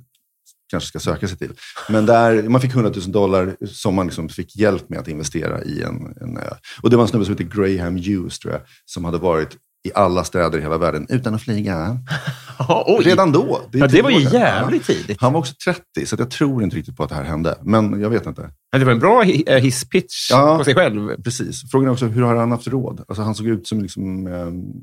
kanske 0.71 0.87
ska 0.87 0.99
söka 0.99 1.27
sig 1.27 1.37
till. 1.37 1.51
Men 1.89 2.05
där, 2.05 2.43
man 2.43 2.61
fick 2.61 2.71
100 2.71 2.91
000 2.95 3.11
dollar 3.11 3.55
som 3.67 3.95
man 3.95 4.05
liksom 4.05 4.29
fick 4.29 4.55
hjälp 4.55 4.89
med 4.89 4.99
att 4.99 5.07
investera 5.07 5.63
i 5.63 5.81
en, 5.81 5.95
en 6.21 6.37
ö. 6.37 6.53
Och 6.81 6.89
det 6.89 6.95
var 6.95 7.03
en 7.03 7.07
snubbe 7.07 7.25
som 7.25 7.33
heter 7.37 7.55
Graham 7.77 7.95
Hughes, 7.97 8.39
tror 8.39 8.53
jag, 8.53 8.61
som 8.85 9.05
hade 9.05 9.17
varit 9.17 9.57
i 9.85 9.91
alla 9.95 10.23
städer 10.23 10.57
i 10.57 10.61
hela 10.61 10.77
världen 10.77 11.05
utan 11.09 11.35
att 11.35 11.41
flyga. 11.41 11.97
Oj. 12.85 13.05
Redan 13.05 13.31
då. 13.31 13.59
är 13.73 13.77
Ja, 13.79 13.87
det 13.87 14.01
var 14.01 14.09
ju 14.09 14.19
jävligt 14.19 14.83
tidigt. 14.85 15.21
Han 15.21 15.33
var 15.33 15.39
också 15.39 15.53
30, 15.65 16.05
så 16.05 16.15
jag 16.19 16.31
tror 16.31 16.63
inte 16.63 16.75
riktigt 16.75 16.97
på 16.97 17.03
att 17.03 17.09
det 17.09 17.15
här 17.15 17.23
hände. 17.23 17.55
Men 17.61 18.01
jag 18.01 18.09
vet 18.09 18.25
inte. 18.25 18.49
Ja, 18.71 18.79
Det 18.79 18.85
var 18.85 18.91
en 18.91 18.99
bra 18.99 19.23
eh, 19.23 19.57
hisspitch 19.63 20.31
Ja. 20.31 20.57
på 20.57 20.63
sig 20.63 20.75
själv. 20.75 21.23
Precis. 21.23 21.71
Frågan 21.71 21.87
är 21.87 21.91
också, 21.93 22.05
hur 22.05 22.21
har 22.21 22.35
han 22.35 22.51
haft 22.51 22.67
råd? 22.67 23.03
Alltså, 23.07 23.21
han 23.23 23.35
såg 23.35 23.47
ut 23.47 23.67
som, 23.67 23.81
liksom, 23.81 24.27
eh, 24.27 24.33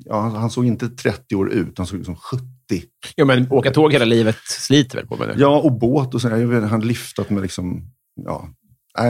ja, 0.04 0.20
han- 0.20 0.50
såg 0.50 0.66
inte 0.66 0.88
30 0.88 1.34
år 1.36 1.50
ut, 1.52 1.78
han 1.78 1.86
såg 1.86 1.98
ut 2.00 2.06
som 2.06 2.16
70. 2.16 2.42
Ja, 3.16 3.24
men 3.24 3.46
åka 3.52 3.70
tåg 3.70 3.92
hela 3.92 4.04
livet 4.04 4.36
sliter 4.44 4.96
väl 4.98 5.06
på 5.06 5.16
med 5.16 5.28
det? 5.28 5.34
Ja, 5.38 5.60
och 5.60 5.72
båt 5.78 6.14
och. 6.14 6.20
Jag 6.22 6.30
vet, 6.30 6.70
han 6.70 6.80
lyftat 6.80 7.30
med 7.30 7.42
liksom, 7.42 7.82
ja, 8.24 8.48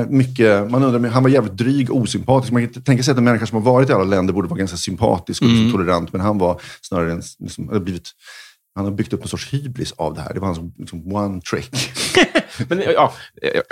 mycket. 0.09 0.71
Man 0.71 0.83
undrar, 0.83 1.11
han 1.11 1.23
var 1.23 1.31
jävligt 1.31 1.57
dryg, 1.57 1.91
osympatisk. 1.91 2.53
Man 2.53 2.69
kan 2.69 2.83
tänka 2.83 3.03
sig 3.03 3.13
att 3.13 3.19
en 3.19 3.25
människa 3.25 3.47
som 3.47 3.63
har 3.65 3.73
varit 3.73 3.91
i 3.91 3.93
alla 3.93 4.05
länder 4.05 4.35
borde 4.35 4.49
vara 4.49 4.59
ganska 4.59 4.77
sympatisk 4.77 5.43
och 5.43 5.49
liksom 5.49 5.67
Mm. 5.67 5.73
tolerant. 5.73 6.13
Men 6.13 6.21
han 6.21 6.39
var 6.39 6.61
snarare 6.83 7.13
en, 7.13 7.23
liksom, 7.39 7.69
hade 7.69 7.81
blivit, 7.81 8.11
han 8.75 8.85
har 8.85 8.93
byggt 8.93 9.13
upp 9.13 9.23
en 9.23 9.29
sorts 9.29 9.53
hybris 9.53 9.93
av 9.93 10.15
det 10.15 10.21
här. 10.21 10.35
Det 10.35 10.41
var 10.41 10.47
hans 10.47 10.75
liksom, 10.79 11.13
one 11.15 11.41
trick. 11.41 11.71
Men, 12.69 12.81
ja, 12.81 13.13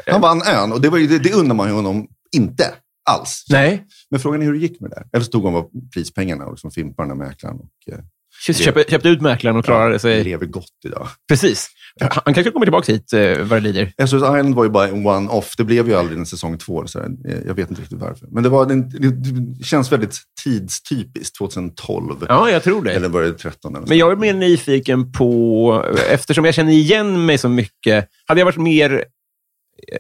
Han 0.07 0.21
vann 0.21 0.43
ön 0.43 0.73
och 0.73 0.81
det, 0.81 0.89
var 0.89 0.99
det, 0.99 1.19
det 1.19 1.33
undrar 1.33 1.55
man 1.55 1.69
ju 1.69 1.75
honom 1.75 2.07
inte 2.37 2.75
alls. 3.11 3.45
nej. 3.51 3.87
Men 4.11 4.21
frågan 4.21 4.43
är 4.43 4.47
hur 4.47 4.53
det 4.53 4.59
gick 4.59 4.81
med 4.81 4.91
det. 4.91 5.05
Eller 5.13 5.25
så 5.25 5.31
tog 5.31 5.45
han 5.45 5.53
bara 5.53 5.65
prispengarna 5.95 6.45
och 6.45 6.53
liksom 6.53 6.71
här 7.09 7.15
mäklaren. 7.17 7.57
Och, 7.57 7.93
eh, 7.93 7.99
Köpte, 8.41 8.85
köpte 8.89 9.09
ut 9.09 9.21
mäklaren 9.21 9.57
och 9.57 9.65
klarade 9.65 9.99
sig. 9.99 10.25
lever 10.25 10.47
gott 10.47 10.65
idag. 10.85 11.09
Precis. 11.29 11.69
Han 12.01 12.35
kanske 12.35 12.51
kommer 12.51 12.67
tillbaka 12.67 12.93
hit 12.93 13.13
eh, 13.13 13.39
vad 13.39 13.51
det 13.51 13.61
lider. 13.61 13.93
SOS 14.07 14.13
Island 14.13 14.55
var 14.55 14.65
ju 14.65 14.71
bara 14.71 14.89
en 14.89 15.07
one-off. 15.07 15.55
Det 15.57 15.65
blev 15.65 15.89
ju 15.89 15.95
aldrig 15.95 16.19
en 16.19 16.27
säsong 16.27 16.59
två. 16.59 16.87
Så 16.87 16.99
här. 16.99 17.09
Eh, 17.29 17.39
Jag 17.47 17.55
vet 17.55 17.71
inte 17.71 17.83
riktigt 17.83 17.99
varför. 17.99 18.29
Men 18.31 18.43
det, 18.43 18.49
var, 18.49 18.71
en, 18.71 18.91
det 18.91 19.65
känns 19.65 19.93
väldigt 19.93 20.19
tidstypiskt, 20.45 21.37
2012. 21.39 22.27
Ja, 22.29 22.51
jag 22.51 22.63
tror 22.63 22.83
det. 22.85 22.93
Eller 22.93 23.09
var 23.09 23.23
det 23.23 23.33
13? 23.33 23.77
Eller 23.77 23.87
Men 23.87 23.99
jag 23.99 24.13
är 24.13 24.17
mer 24.17 24.35
nyfiken 24.35 25.13
på, 25.13 25.85
eftersom 26.11 26.45
jag 26.45 26.55
känner 26.55 26.73
igen 26.73 27.27
mig 27.27 27.39
så 27.39 27.49
mycket, 27.49 28.09
hade 28.27 28.41
jag 28.41 28.45
varit 28.45 28.57
mer, 28.59 29.05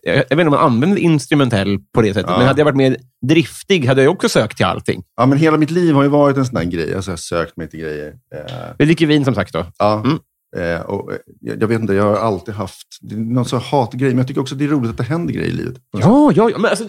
jag 0.02 0.16
jag 0.16 0.16
vet 0.16 0.30
inte 0.30 0.42
om 0.42 0.50
man 0.50 0.60
använder 0.60 0.98
instrumentell 0.98 1.78
på 1.94 2.02
det 2.02 2.14
sättet, 2.14 2.30
Ja. 2.30 2.38
men 2.38 2.46
hade 2.46 2.60
jag 2.60 2.64
varit 2.64 2.76
mer 2.76 2.96
driftig 3.26 3.86
hade 3.86 4.02
jag 4.02 4.12
också 4.12 4.28
sökt 4.28 4.56
till 4.56 4.66
allting. 4.66 5.02
Ja, 5.16 5.26
men 5.26 5.38
hela 5.38 5.56
mitt 5.56 5.70
liv 5.70 5.94
har 5.94 6.02
ju 6.02 6.08
varit 6.08 6.36
en 6.36 6.44
sån 6.46 6.54
där 6.54 6.64
grej. 6.64 6.94
Alltså, 6.94 7.10
jag 7.10 7.12
har 7.12 7.18
sökt 7.18 7.56
mig 7.56 7.68
till 7.68 7.80
grejer. 7.80 8.08
Eh, 8.34 8.54
Vi 8.78 8.84
dricker 8.84 9.06
vin 9.06 9.24
som 9.24 9.34
sagt 9.34 9.52
då. 9.52 9.66
ja. 9.78 10.02
Mm. 10.04 10.18
Eh, 10.56 10.80
och, 10.80 11.12
eh, 11.12 11.18
jag, 11.40 11.62
jag 11.62 11.68
vet 11.68 11.80
inte, 11.80 11.94
jag 11.94 12.04
har 12.04 12.16
alltid 12.16 12.54
haft 12.54 12.86
det 13.00 13.14
är 13.14 13.18
någon 13.18 13.44
sån 13.44 13.60
hatgrej, 13.60 14.08
men 14.08 14.18
jag 14.18 14.28
tycker 14.28 14.40
också 14.40 14.54
att 14.54 14.58
det 14.58 14.64
är 14.64 14.68
roligt 14.68 14.90
att 14.90 14.96
det 14.96 15.02
händer 15.02 15.34
grejer 15.34 15.48
i 15.48 15.52
livet. 15.52 15.74
Ja, 15.92 16.32
ja, 16.34 16.50
ja. 16.50 16.58
Men 16.58 16.70
alltså, 16.70 16.88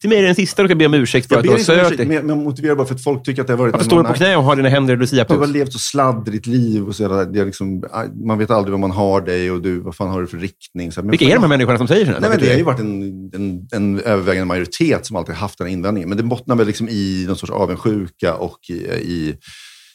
till 0.00 0.08
mig 0.08 0.18
är 0.18 0.22
det 0.22 0.28
den 0.28 0.34
sista 0.34 0.62
du 0.62 0.68
kan 0.68 0.78
be 0.78 0.86
om 0.86 0.94
ursäkt 0.94 1.28
för 1.28 1.34
Jag 1.34 1.38
att 1.38 1.44
du 1.44 1.50
har 1.50 1.58
sökt 1.58 1.96
dig. 1.96 2.06
men 2.06 2.28
jag, 2.28 2.38
motiverar 2.38 2.74
bara 2.74 2.86
för 2.86 2.94
att 2.94 3.02
folk 3.02 3.22
tycker 3.22 3.42
att 3.42 3.46
det 3.46 3.52
har 3.52 3.58
varit... 3.58 3.72
Varför 3.72 3.84
står 3.86 4.02
du 4.02 4.08
på 4.08 4.14
knä 4.14 4.36
och 4.36 4.42
har 4.42 4.56
dina 4.56 4.68
händer 4.68 5.14
i 5.14 5.24
Du 5.28 5.34
har 5.34 5.46
levt 5.46 5.72
så 5.72 5.78
sladdrigt 5.78 6.46
liv 6.46 6.88
och 6.88 6.96
så 6.96 7.02
jävla, 7.02 7.24
det 7.24 7.40
är 7.40 7.44
liksom, 7.44 7.84
aj, 7.92 8.08
man 8.26 8.38
vet 8.38 8.50
aldrig 8.50 8.70
vad 8.70 8.80
man 8.80 8.90
har 8.90 9.20
dig 9.20 9.50
och 9.50 9.62
du, 9.62 9.80
vad 9.80 9.96
fan 9.96 10.08
har 10.08 10.20
du 10.20 10.26
för 10.26 10.38
riktning? 10.38 10.92
Så, 10.92 11.00
här, 11.00 11.02
men 11.02 11.10
Vilka 11.10 11.24
är 11.24 11.34
de 11.34 11.40
här 11.40 11.48
människorna 11.48 11.78
som 11.78 11.88
säger 11.88 12.04
sådana 12.04 12.20
Nej, 12.20 12.30
men 12.30 12.38
det 12.38 12.50
har 12.50 12.58
ju 12.58 12.62
varit 12.62 12.80
en, 12.80 13.30
en, 13.34 13.68
en 13.72 14.00
övervägande 14.00 14.46
majoritet 14.46 15.06
som 15.06 15.16
alltid 15.16 15.34
haft 15.34 15.58
den 15.58 15.66
här 15.66 15.74
invändningen. 15.74 16.08
Men 16.08 16.18
det 16.18 16.24
bottnar 16.24 16.56
väl 16.56 16.66
liksom 16.66 16.88
i 16.88 17.24
någon 17.26 17.36
sorts 17.36 17.52
avundsjuka 17.52 18.34
och 18.34 18.58
i, 18.68 18.74
i 18.88 19.34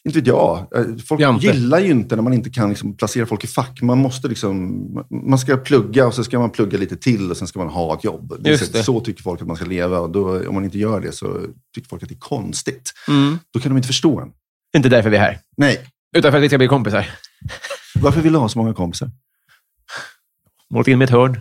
inte 0.08 0.20
vet 0.20 0.28
jag. 0.28 0.58
Eh, 0.76 0.86
Folk 1.08 1.22
Jante. 1.22 1.46
gillar 1.46 1.80
ju 1.80 1.92
inte 1.92 2.16
när 2.16 2.24
man 2.24 2.34
inte 2.34 2.50
kan 2.50 2.70
liksom 2.70 2.98
placera 2.98 3.26
folk 3.26 3.44
i 3.44 3.48
fack. 3.48 3.82
Man 3.82 3.98
måste 3.98 4.28
liksom, 4.28 4.78
man 5.30 5.40
ska 5.40 5.58
plugga 5.58 6.08
och 6.08 6.14
så 6.14 6.24
ska 6.24 6.40
man 6.40 6.50
plugga 6.50 6.78
lite 6.78 6.98
till 6.98 7.32
och 7.32 7.38
sen 7.38 7.48
ska 7.48 7.60
man 7.60 7.68
ha 7.68 7.94
ett 7.98 8.04
jobb. 8.04 8.36
Just 8.46 8.66
så, 8.66 8.72
det. 8.78 8.84
så 8.84 9.00
tycker 9.00 9.24
folk 9.24 9.42
att 9.42 9.48
man 9.48 9.56
ska 9.56 9.66
leva. 9.66 10.00
Och 10.00 10.10
då, 10.10 10.48
om 10.48 10.54
man 10.56 10.64
inte 10.64 10.78
gör 10.80 11.02
det 11.02 11.12
så 11.12 11.42
tycker 11.76 11.90
folk 11.90 12.04
att 12.04 12.10
det 12.10 12.16
är 12.16 12.20
konstigt. 12.20 12.92
Mm. 13.08 13.40
Då 13.54 13.60
kan 13.60 13.72
de 13.72 13.78
inte 13.78 13.88
förstå 13.88 14.20
en. 14.20 14.32
Inte 14.78 14.90
därför 14.90 15.10
vi 15.10 15.18
är 15.18 15.22
här. 15.22 15.40
Nej, 15.58 15.80
Utan 16.18 16.32
för 16.32 16.38
att 16.38 16.44
vi 16.44 16.48
ska 16.50 16.58
bli 16.58 16.68
kompisar. 16.68 17.10
varför 18.00 18.22
vill 18.22 18.34
du 18.34 18.40
ha 18.40 18.50
så 18.50 18.58
många 18.60 18.74
kompisar? 18.74 19.10
Målat 20.74 20.88
in 20.88 20.98
med 20.98 21.06
ett 21.06 21.12
hörn. 21.12 21.38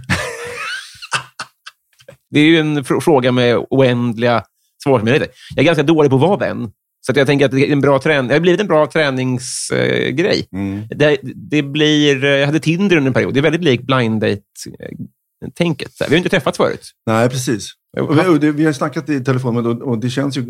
det 2.30 2.40
är 2.40 2.44
ju 2.44 2.58
en 2.60 2.84
fr- 2.84 3.00
fråga 3.00 3.32
med 3.32 3.56
oändliga 3.70 4.44
svarsmöjligheter. 4.82 5.34
Jag 5.54 5.62
är 5.62 5.66
ganska 5.66 5.82
dålig 5.82 6.10
på 6.10 6.16
att 6.16 6.22
vara 6.22 6.36
vän. 6.36 6.72
Så 7.06 7.12
jag 7.14 7.26
tänker 7.26 7.44
att 7.44 7.50
det, 7.52 7.68
är 7.68 7.72
en 7.72 7.80
bra 7.80 7.98
trän- 7.98 8.28
det 8.28 8.34
har 8.34 8.40
blivit 8.40 8.60
en 8.60 8.66
bra 8.66 8.86
träningsgrej. 8.86 10.48
Mm. 10.52 10.82
det, 10.90 11.18
det 11.50 11.62
blir, 11.62 12.24
jag 12.24 12.46
hade 12.46 12.60
Tinder 12.60 12.96
under 12.96 13.08
en 13.08 13.14
period. 13.14 13.34
Det 13.34 13.40
är 13.40 13.42
väldigt 13.42 13.64
likt 13.64 13.84
blind 13.84 14.20
date-tänket. 14.20 15.92
Vi 16.00 16.04
har 16.10 16.16
inte 16.16 16.28
träffats 16.28 16.56
förut. 16.58 16.90
Nej, 17.06 17.28
precis. 17.28 17.72
Och 18.00 18.18
vi, 18.18 18.48
och 18.50 18.58
vi 18.58 18.64
har 18.64 18.72
snackat 18.72 19.08
i 19.08 19.20
telefon 19.24 19.66
och, 19.66 19.82
och 19.82 19.98
det 19.98 20.10
känns 20.10 20.36
ju... 20.36 20.40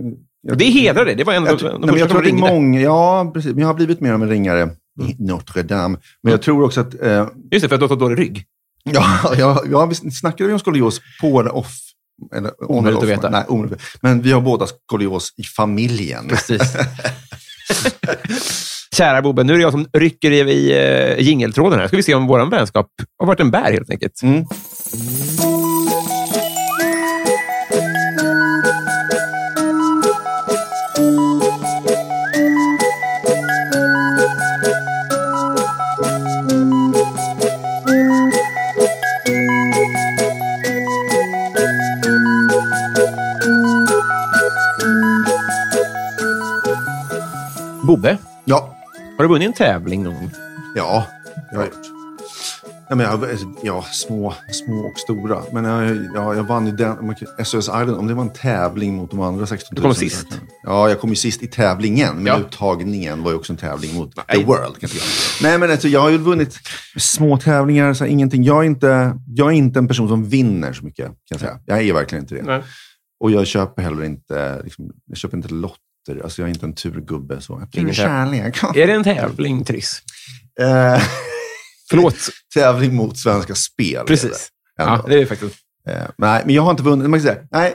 Och 0.51 0.57
det 0.57 0.65
hedrar 0.65 1.05
det. 1.05 1.15
Det 1.15 1.25
var 1.25 1.33
en 1.35 1.43
av 1.43 1.49
Jag, 1.49 1.59
de, 1.59 1.81
första 1.81 1.99
jag 1.99 1.99
som 1.99 2.09
tror 2.09 2.23
ringde. 2.23 2.41
många, 2.53 2.81
ja, 2.81 3.31
precis. 3.35 3.51
Men 3.53 3.59
jag 3.61 3.67
har 3.67 3.75
blivit 3.75 4.01
mer 4.01 4.13
av 4.13 4.23
en 4.23 4.29
ringare 4.29 4.71
i 5.09 5.17
Notre 5.19 5.63
Dame. 5.63 5.99
Men 6.23 6.31
jag 6.31 6.43
tror 6.43 6.65
också 6.65 6.81
att... 6.81 7.03
Eh, 7.03 7.29
Just 7.53 7.63
det, 7.63 7.69
för 7.69 7.75
att 7.75 7.81
du 7.81 7.85
har 7.85 7.89
så 7.89 7.95
dålig 7.95 8.19
rygg. 8.19 8.45
ja, 8.85 9.35
ja, 9.39 9.63
ja, 9.71 9.87
vi 9.87 9.95
snackade 9.95 10.49
vi 10.49 10.53
om 10.53 10.59
skolios 10.59 11.01
på 11.21 11.41
eller 11.41 11.55
off? 11.57 11.77
Eller 12.35 12.71
Omöjligt 12.71 13.03
att 13.03 13.09
veta. 13.09 13.31
Nej, 13.31 13.45
omöjligt. 13.49 13.83
Men 14.01 14.23
vi 14.23 14.33
har 14.33 14.41
båda 14.41 14.67
skolios 14.67 15.35
i 15.37 15.43
familjen. 15.43 16.29
Precis. 16.29 16.63
Kära 18.97 19.23
Bobben, 19.23 19.47
nu 19.47 19.53
är 19.53 19.57
det 19.57 19.63
jag 19.63 19.73
som 19.73 19.87
rycker 19.93 20.31
i, 20.31 20.39
i 20.39 20.75
uh, 21.15 21.21
jingeltråden 21.21 21.79
här. 21.79 21.87
Ska 21.87 21.97
vi 21.97 22.03
se 22.03 22.15
om 22.15 22.27
vår 22.27 22.51
vänskap 22.51 22.87
har 23.19 23.27
varit 23.27 23.41
en 23.41 23.51
bär 23.51 23.73
helt 23.73 23.91
enkelt. 23.91 24.23
Mm. 24.23 24.45
Har 49.21 49.25
du 49.25 49.29
vunnit 49.29 49.47
en 49.47 49.53
tävling 49.53 50.03
någon 50.03 50.15
gång? 50.15 50.31
ja, 50.77 51.07
jag 51.53 51.59
har 51.59 51.65
gjort. 51.65 51.75
Ja, 52.89 52.97
men 52.97 53.07
jag, 53.07 53.25
ja, 53.63 53.85
små, 53.93 54.35
små 54.53 54.87
och 54.87 54.99
stora. 54.99 55.43
Men 55.53 55.65
jag, 55.65 56.07
ja, 56.15 56.35
jag 56.35 56.43
vann 56.43 56.67
ju 56.67 56.73
den, 56.73 57.15
SOS 57.45 57.65
Island, 57.65 57.91
om 57.91 58.07
det 58.07 58.15
var 58.15 58.23
en 58.23 58.33
tävling 58.33 58.95
mot 58.95 59.11
de 59.11 59.21
andra 59.21 59.47
16 59.47 59.75
000. 59.75 59.77
Du 59.77 59.83
kom 59.83 59.95
sist. 59.95 60.27
Ja, 60.63 60.89
jag 60.89 61.01
kom 61.01 61.11
ju 61.11 61.17
sist 61.17 61.43
i 61.43 61.47
tävlingen. 61.47 62.17
Men 62.17 62.27
Ja. 62.27 62.39
uttagningen 62.39 63.23
var 63.23 63.31
ju 63.31 63.37
också 63.37 63.53
en 63.53 63.57
tävling 63.57 63.95
mot 63.95 64.17
Nej. 64.17 64.39
the 64.39 64.45
world. 64.45 64.81
Kan 64.81 64.91
jag. 64.93 65.03
Nej, 65.43 65.59
men 65.59 65.71
alltså, 65.71 65.89
jag 65.89 66.01
har 66.01 66.11
ju 66.11 66.19
vunnit 66.19 66.59
små 66.99 67.37
tävlingar, 67.37 67.95
så 67.95 68.05
här, 68.05 68.11
ingenting. 68.11 68.45
Jag 68.45 68.59
är, 68.59 68.67
inte, 68.67 69.19
jag 69.27 69.49
är 69.49 69.53
inte 69.53 69.79
en 69.79 69.89
person 69.89 70.09
som 70.09 70.29
vinner 70.29 70.73
så 70.73 70.85
mycket, 70.85 71.07
kan 71.07 71.15
jag 71.31 71.41
säga. 71.41 71.59
Jag 71.65 71.83
är 71.83 71.93
verkligen 71.93 72.25
inte 72.25 72.35
det. 72.35 72.43
Nej. 72.43 72.63
Och 73.21 73.31
jag 73.31 73.47
köper 73.47 73.83
heller 73.83 74.05
inte, 74.05 74.61
liksom, 74.65 74.91
jag 75.07 75.17
köper 75.17 75.37
inte 75.37 75.55
lotter. 76.15 76.25
Alltså, 76.25 76.43
jag 76.43 76.49
är 76.49 76.55
inte 76.55 76.67
en 76.67 76.75
turgubbe. 76.75 77.41
Så. 77.41 77.53
Jag 77.73 77.83
Ingen 77.83 77.95
kärlek. 77.95 78.63
Är 78.77 78.87
det 78.87 78.93
en 78.93 79.05
tävling, 79.05 79.65
Triss? 79.65 80.03
Eh, 80.61 81.03
Förlåt. 81.91 82.17
tävling 82.55 82.95
mot 82.95 83.19
Svenska 83.19 83.55
Spel. 83.55 84.07
Precis. 84.07 84.51
det. 84.77 84.83
Ja, 84.83 85.05
det 85.09 85.15
är 85.15 85.19
det 85.19 85.27
faktiskt. 85.27 85.57
Eh, 85.89 85.95
nej, 86.19 86.43
men 86.47 86.55
jag 86.55 86.63
har 86.63 86.71
inte 86.71 86.83
vunnit. 86.83 87.11
Man 87.11 87.21
kan 87.21 87.29
säga, 87.29 87.43
nej, 87.51 87.75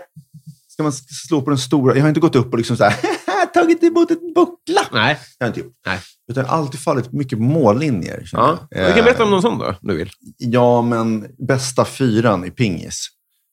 ska 0.67 0.83
man 0.83 0.93
slå 1.27 1.41
på 1.41 1.49
den 1.49 1.59
stora? 1.59 1.95
Jag 1.95 2.01
har 2.01 2.09
inte 2.09 2.19
gått 2.19 2.35
upp 2.35 2.51
och 2.51 2.57
liksom 2.57 2.77
så 2.77 2.83
här, 2.83 2.95
tagit 3.53 3.83
emot 3.83 4.11
en 4.11 4.33
buckla. 4.35 4.81
Nej. 4.91 5.19
Jag 5.37 5.45
har 5.45 5.47
inte 5.47 5.59
gjort. 5.59 5.73
Nej. 5.85 5.99
Utan 6.31 6.43
jag 6.43 6.51
har 6.51 6.57
alltid 6.57 6.79
fallit 6.79 7.11
mycket 7.11 7.39
mållinjer. 7.39 8.29
Ja. 8.31 8.67
Du 8.69 8.93
kan 8.93 9.03
berätta 9.03 9.23
om 9.23 9.29
Eh, 9.29 9.31
någon 9.31 9.41
sån 9.41 9.57
då, 9.57 9.65
om 9.65 9.75
du 9.81 9.97
vill. 9.97 10.09
Ja, 10.37 10.81
men 10.81 11.27
bästa 11.47 11.85
fyran 11.85 12.45
i 12.45 12.51
pingis. 12.51 13.07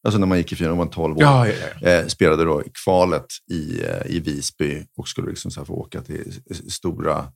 Alltså 0.04 0.18
när 0.18 0.26
man 0.26 0.38
gick 0.38 0.52
i 0.52 0.56
fyran, 0.56 0.76
man 0.76 0.86
var 0.86 0.94
12 0.94 1.16
år. 1.16 1.22
Ja, 1.22 1.48
ja, 1.48 1.54
ja. 1.80 1.88
Eh, 1.88 2.06
spelade 2.06 2.44
då 2.44 2.62
kvalet 2.84 3.26
i, 3.50 3.80
eh, 3.82 4.16
i 4.16 4.20
Visby 4.20 4.84
och 4.96 5.08
skulle 5.08 5.28
liksom 5.28 5.50
så 5.50 5.64
få 5.64 5.74
åka 5.74 6.00
till 6.00 6.32
stora 6.68 7.26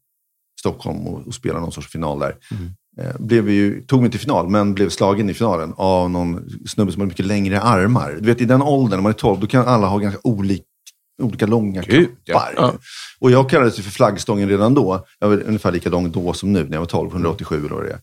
Stockholm 0.61 1.07
och, 1.07 1.27
och 1.27 1.35
spela 1.35 1.61
någon 1.61 1.73
sorts 1.73 1.89
final 1.89 2.19
där. 2.19 2.37
Eh, 3.01 3.17
blev 3.19 3.51
ju, 3.51 3.83
tog 3.83 4.03
mig 4.03 4.11
till 4.11 4.21
final, 4.21 4.49
men 4.49 4.75
blev 4.75 4.89
slagen 4.89 5.31
i 5.31 5.35
finalen 5.35 5.75
av 5.77 6.11
någon 6.11 6.51
snubbe 6.67 6.93
som 6.93 7.01
hade 7.01 7.09
mycket 7.09 7.27
längre 7.27 7.61
armar. 7.61 8.17
Du 8.21 8.27
vet, 8.27 8.41
i 8.41 8.45
den 8.45 8.63
åldern, 8.63 8.99
när 8.99 9.03
man 9.03 9.13
är 9.13 9.17
12, 9.17 9.41
då 9.41 9.47
kan 9.47 9.67
alla 9.67 9.87
ha 9.87 9.99
ganska 9.99 10.21
olik, 10.25 10.63
olika 11.23 11.47
långa 11.47 11.83
Gud, 11.83 12.09
ja. 12.25 12.39
kroppar. 12.41 12.55
Ja. 12.57 12.75
Och 13.19 13.31
jag 13.31 13.51
kallades 13.51 13.79
ju 13.79 13.83
för 13.83 13.91
flaggstången 13.91 14.49
redan 14.49 14.75
då. 14.75 15.07
Jag 15.19 15.29
var 15.29 15.43
ungefär 15.43 15.73
lika 15.73 15.91
lång 15.91 16.11
då 16.11 16.33
som 16.33 16.53
nu, 16.53 16.65
när 16.65 16.73
jag 16.73 16.81
var 16.81 16.87
12, 16.87 17.11
187 17.11 17.59
eller 17.59 17.75
vad 17.75 17.85
det 17.85 17.91
är. 17.91 18.01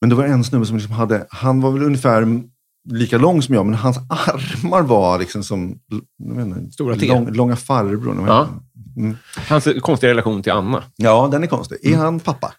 Men 0.00 0.10
det 0.10 0.16
var 0.16 0.24
en 0.24 0.44
snubbe 0.44 0.66
som 0.66 0.76
liksom 0.76 0.94
hade, 0.94 1.26
han 1.30 1.60
var 1.60 1.70
väl 1.70 1.82
ungefär 1.82 2.42
lika 2.90 3.18
lång 3.18 3.42
som 3.42 3.54
jag, 3.54 3.66
men 3.66 3.74
hans 3.74 3.98
armar 4.08 4.82
var 4.82 5.18
liksom 5.18 5.44
som 5.44 5.78
inte, 6.22 6.72
Stora 6.72 6.94
lång, 6.94 7.32
långa 7.32 7.56
farbrorn. 7.56 8.18
vad 8.18 8.28
Ja. 8.28 8.48
Mm. 8.96 9.16
Hans 9.48 9.68
konstiga 9.80 10.10
relation 10.10 10.42
till 10.42 10.52
Anna. 10.52 10.82
ja, 10.96 11.28
den 11.32 11.42
är 11.42 11.46
konstig. 11.46 11.78
Mm. 11.84 12.00
Är 12.00 12.04
han 12.04 12.20
pappa? 12.20 12.54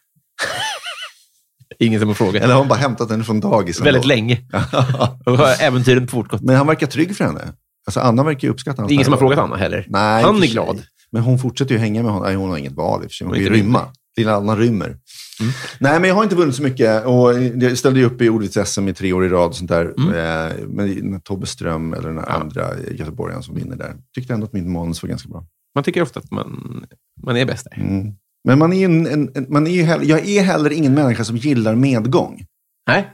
Ingen 1.79 1.99
som 1.99 2.07
har 2.09 2.13
frågat. 2.15 2.35
Eller 2.35 2.53
har 2.53 2.61
han 2.61 2.67
bara 2.67 2.79
hämtat 2.79 3.11
henne 3.11 3.23
från 3.23 3.39
dagis? 3.39 3.79
Väldigt 3.81 3.95
ändå? 3.95 4.07
länge. 4.07 4.41
Och 5.25 5.39
äventyren 5.61 6.07
fortgått. 6.07 6.41
Men 6.41 6.55
han 6.55 6.67
verkar 6.67 6.87
trygg 6.87 7.17
för 7.17 7.25
henne. 7.25 7.41
Alltså 7.87 7.99
Anna 7.99 8.23
verkar 8.23 8.47
uppskatta 8.47 8.81
hans 8.81 8.91
ingen 8.91 9.05
som 9.05 9.13
har 9.13 9.19
frågat 9.19 9.39
Anna 9.39 9.55
heller. 9.55 9.85
Nej, 9.89 10.23
Han 10.23 10.43
är 10.43 10.47
glad. 10.47 10.81
Men 11.11 11.21
hon 11.21 11.39
fortsätter 11.39 11.73
ju 11.75 11.79
hänga 11.79 12.03
med 12.03 12.11
honom. 12.11 12.27
Nej, 12.27 12.35
hon 12.35 12.49
har 12.49 12.57
inget 12.57 12.73
val 12.73 13.03
i 13.03 13.05
och 13.05 13.09
för 13.11 13.15
sig. 13.15 13.27
Hon 13.27 13.35
Hon 13.35 13.41
inte 13.41 13.53
rymma. 13.53 13.81
Lilla 14.17 14.35
Anna 14.35 14.55
rymmer. 14.55 14.97
Mm. 15.39 15.53
Nej, 15.79 15.99
men 15.99 16.09
jag 16.09 16.15
har 16.15 16.23
inte 16.23 16.35
vunnit 16.35 16.55
så 16.55 16.63
mycket. 16.63 17.05
Och 17.05 17.33
jag 17.43 17.77
ställde 17.77 17.99
ju 17.99 18.05
upp 18.05 18.21
i 18.21 18.29
ordvits-SM 18.29 18.87
i 18.89 18.93
tre 18.93 19.13
år 19.13 19.25
i 19.25 19.29
rad. 19.29 19.47
Och 19.47 19.55
sånt 19.55 19.69
där. 19.69 19.93
Mm. 19.97 20.09
Eh, 20.09 20.67
Men 20.67 21.21
Tobbe 21.21 21.45
Ström, 21.45 21.93
eller 21.93 22.07
den 22.07 22.17
här 22.17 22.29
andra 22.29 22.69
göteborgaren 22.91 23.43
som 23.43 23.55
vinner 23.55 23.75
där, 23.75 23.95
tyckte 24.15 24.33
ändå 24.33 24.45
att 24.45 24.53
mitt 24.53 24.67
manus 24.67 25.03
var 25.03 25.09
ganska 25.09 25.29
bra. 25.29 25.45
Man 25.75 25.83
tycker 25.83 26.01
ofta 26.01 26.19
att 26.19 26.31
man, 26.31 26.85
man 27.23 27.37
är 27.37 27.45
bäst 27.45 27.67
där. 27.71 27.83
Mm. 27.83 28.13
Men 28.47 28.59
man 28.59 28.73
är, 28.73 28.85
en, 28.85 29.07
en, 29.07 29.45
man 29.49 29.67
är 29.67 29.71
ju 29.71 29.83
heller, 29.83 30.05
jag 30.05 30.27
är 30.27 30.43
heller 30.43 30.71
ingen 30.73 30.93
människa 30.93 31.23
som 31.23 31.37
gillar 31.37 31.75
medgång. 31.75 32.45
Nej. 32.87 33.13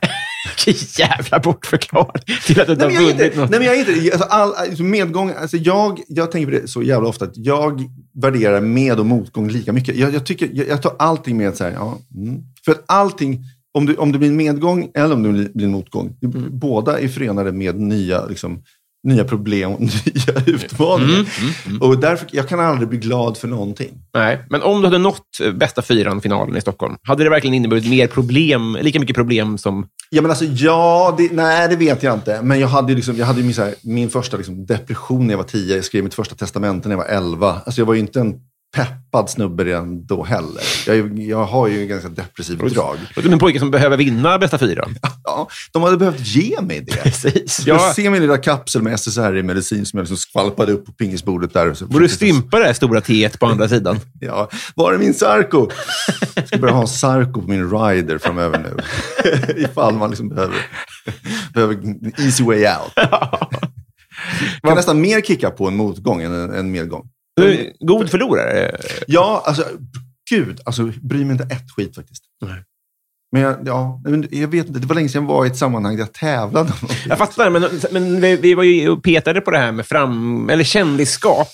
Vilken 0.66 0.88
jävla 1.08 1.40
bortförklaring 1.40 2.24
till 2.46 2.62
att 2.62 2.68
du 2.68 2.74
inte 2.74 2.86
har 2.86 2.92
vunnit 2.92 3.12
inte, 3.12 3.40
något. 3.40 3.50
nej, 3.50 3.60
men 3.60 3.68
jag 3.68 3.76
är 3.78 3.80
inte 4.00 4.12
alltså, 4.14 4.28
all, 4.30 4.54
alltså, 4.54 4.84
medgång, 4.84 5.32
alltså, 5.42 5.58
jag, 5.58 6.00
jag 6.08 6.32
tänker 6.32 6.46
på 6.52 6.62
det 6.62 6.68
så 6.70 6.84
jävla 6.84 7.10
ofta 7.10 7.26
att 7.26 7.38
jag 7.38 7.84
värderar 8.22 8.62
med 8.62 9.00
och 9.00 9.06
motgång 9.06 9.48
lika 9.50 9.74
mycket. 9.74 9.96
Jag, 9.96 10.14
jag, 10.14 10.26
tycker, 10.26 10.50
jag, 10.54 10.68
jag 10.68 10.82
tar 10.82 10.96
allting 11.00 11.38
med 11.38 11.58
så 11.58 11.64
här, 11.64 11.72
ja, 11.72 11.98
mm. 12.16 12.42
För 12.66 12.72
att 12.72 12.84
allting, 12.86 13.44
om 13.74 13.86
det, 13.86 13.98
om 13.98 14.12
det 14.12 14.18
blir 14.18 14.30
en 14.30 14.36
medgång 14.36 14.92
eller 14.94 15.14
om 15.16 15.24
det 15.24 15.30
blir- 15.52 15.64
en 15.66 15.72
motgång, 15.72 16.16
Mm. 16.24 16.46
båda 16.60 17.00
är 17.00 17.08
förenade 17.08 17.52
med 17.52 17.80
nya, 17.80 18.26
liksom, 18.26 18.62
nya 19.04 19.24
problem 19.24 19.72
och 19.72 19.82
nya 19.82 20.44
utmaningar. 20.46 21.26
Mm, 21.68 21.82
Och 21.82 21.98
därför, 22.00 22.28
jag 22.32 22.50
kan 22.50 22.60
aldrig 22.60 22.90
bli 22.90 22.98
glad 22.98 23.38
för 23.38 23.48
någonting. 23.48 23.90
Nej, 24.14 24.46
men 24.50 24.62
om 24.62 24.82
du 24.82 24.88
hade 24.88 24.98
nått 24.98 25.40
eh, 25.44 25.52
bästa 25.52 25.82
fyran-finalen 25.82 26.58
i 26.58 26.62
Stockholm, 26.62 26.96
hade 27.04 27.24
det 27.24 27.30
verkligen 27.30 27.54
inneburit 27.54 27.90
mer 27.90 28.08
problem, 28.08 28.78
lika 28.82 29.00
mycket 29.00 29.16
problem 29.16 29.58
som... 29.58 29.86
Ja, 30.10 30.22
men 30.22 30.32
alltså, 30.32 30.46
ja, 30.46 31.16
det, 31.18 31.30
nej, 31.32 31.68
det 31.70 31.76
vet 31.76 32.04
jag 32.04 32.14
inte. 32.14 32.42
Men 32.42 32.60
jag 32.60 32.68
hade 32.68 32.92
ju 32.92 32.96
liksom, 32.96 33.16
jag 33.18 33.26
hade 33.26 33.42
min, 33.44 33.54
här, 33.54 33.74
min 33.84 34.10
första 34.10 34.38
liksom, 34.38 34.66
depression 34.66 35.28
när 35.28 35.34
jag 35.34 35.38
var 35.38 35.44
tio. 35.46 35.76
Jag 35.76 35.86
skrev 35.86 36.04
mitt 36.04 36.14
första 36.14 36.36
testamente 36.36 36.90
när 36.90 36.96
jag 36.96 37.04
var 37.04 37.10
elva. 37.10 37.62
Alltså, 37.66 37.82
jag 37.82 37.86
var 37.86 37.94
ju 37.94 38.00
inte 38.00 38.20
en 38.20 38.36
peppad 38.76 39.30
snubbe 39.30 39.64
redan 39.66 40.06
då 40.06 40.24
heller. 40.24 40.64
Jag, 40.88 41.20
jag 41.20 41.46
har 41.46 41.68
ju 41.68 41.82
en 41.82 41.88
ganska 41.88 42.10
depressiv 42.10 42.58
drag. 42.58 42.98
Du 43.16 43.28
är 43.28 43.32
en 43.34 43.40
pojke 43.40 43.60
som 43.60 43.72
behöver 43.72 43.98
vinna 43.98 44.38
bästa 44.40 44.58
fyran. 44.58 44.96
Ja, 45.24 45.48
de 45.72 45.84
hade 45.84 45.98
behövt 45.98 46.20
ge 46.20 46.62
mig 46.62 46.80
det. 46.80 46.92
Precis. 46.92 47.66
Jag 47.66 47.78
Jag 47.78 47.96
ser 47.96 48.10
min 48.10 48.22
lilla 48.22 48.38
kapsel 48.38 48.82
med 48.82 48.94
SSRI-medicin 48.94 49.86
som 49.86 49.98
jag 49.98 50.04
liksom 50.04 50.18
skvalpade 50.18 50.72
upp 50.72 50.86
på 50.86 50.92
pingisbordet 50.92 51.54
där. 51.54 51.86
borde 51.86 52.10
stympa 52.10 52.60
det 52.60 52.66
här 52.66 52.74
stora 52.74 53.02
T 53.02 53.30
på 53.40 53.46
andra 53.46 53.70
sidan. 53.70 54.00
Ja, 54.20 54.50
var 54.76 54.94
är 54.94 54.98
min 54.98 55.14
Sarko? 55.14 55.70
Jag 56.36 56.48
ska 56.48 56.58
börja 56.58 56.74
ha 56.74 56.82
en 56.82 56.88
Sarko 56.88 57.42
på 57.42 57.48
min 57.48 57.70
rider 57.72 58.18
framöver 58.18 58.60
nu. 58.60 58.78
Ifall 59.64 59.94
man 59.94 60.10
liksom 60.10 60.30
behöver, 60.30 60.56
behöver 61.54 61.78
easy 62.18 62.44
way 62.44 62.66
out. 62.66 62.94
kan 64.64 64.76
nästan 64.76 65.02
mer 65.02 65.22
kicka 65.22 65.50
på 65.50 65.68
en 65.68 65.76
motgång 65.76 66.22
än 66.22 66.54
en 66.54 66.72
medgång. 66.72 67.10
Du 67.36 67.74
god 67.80 68.10
förlorare. 68.10 68.76
Ja, 69.08 69.44
alltså 69.46 69.64
gud, 70.30 70.60
alltså 70.66 70.84
bryr 71.02 71.26
mig 71.26 71.32
inte 71.32 71.44
ett 71.56 71.72
skit 71.76 71.96
faktiskt. 71.96 72.24
Nej. 72.46 72.64
Men 73.32 73.42
jag, 73.42 73.58
ja, 73.66 74.02
jag 74.32 74.48
vet 74.48 74.68
inte, 74.68 74.80
det 74.80 74.88
var 74.88 74.96
länge 74.96 75.10
sedan 75.10 75.24
jag 75.24 75.30
var 75.30 75.46
i 75.46 75.48
ett 75.48 75.58
sammanhang 75.58 75.96
där 75.96 76.02
jag 76.02 76.14
tävlade. 76.14 76.74
Jag 77.08 77.18
fattar, 77.18 77.50
men, 77.50 77.64
men 77.92 78.22
vi, 78.22 78.36
vi 78.36 78.54
var 78.54 78.64
ju 78.64 78.90
och 78.90 79.04
petade 79.04 79.42
på 79.42 79.52
det 79.52 79.58
här 79.58 79.72
med 79.72 79.86
fram, 79.86 80.50
eller 80.50 80.64
kändisskap. 80.64 81.48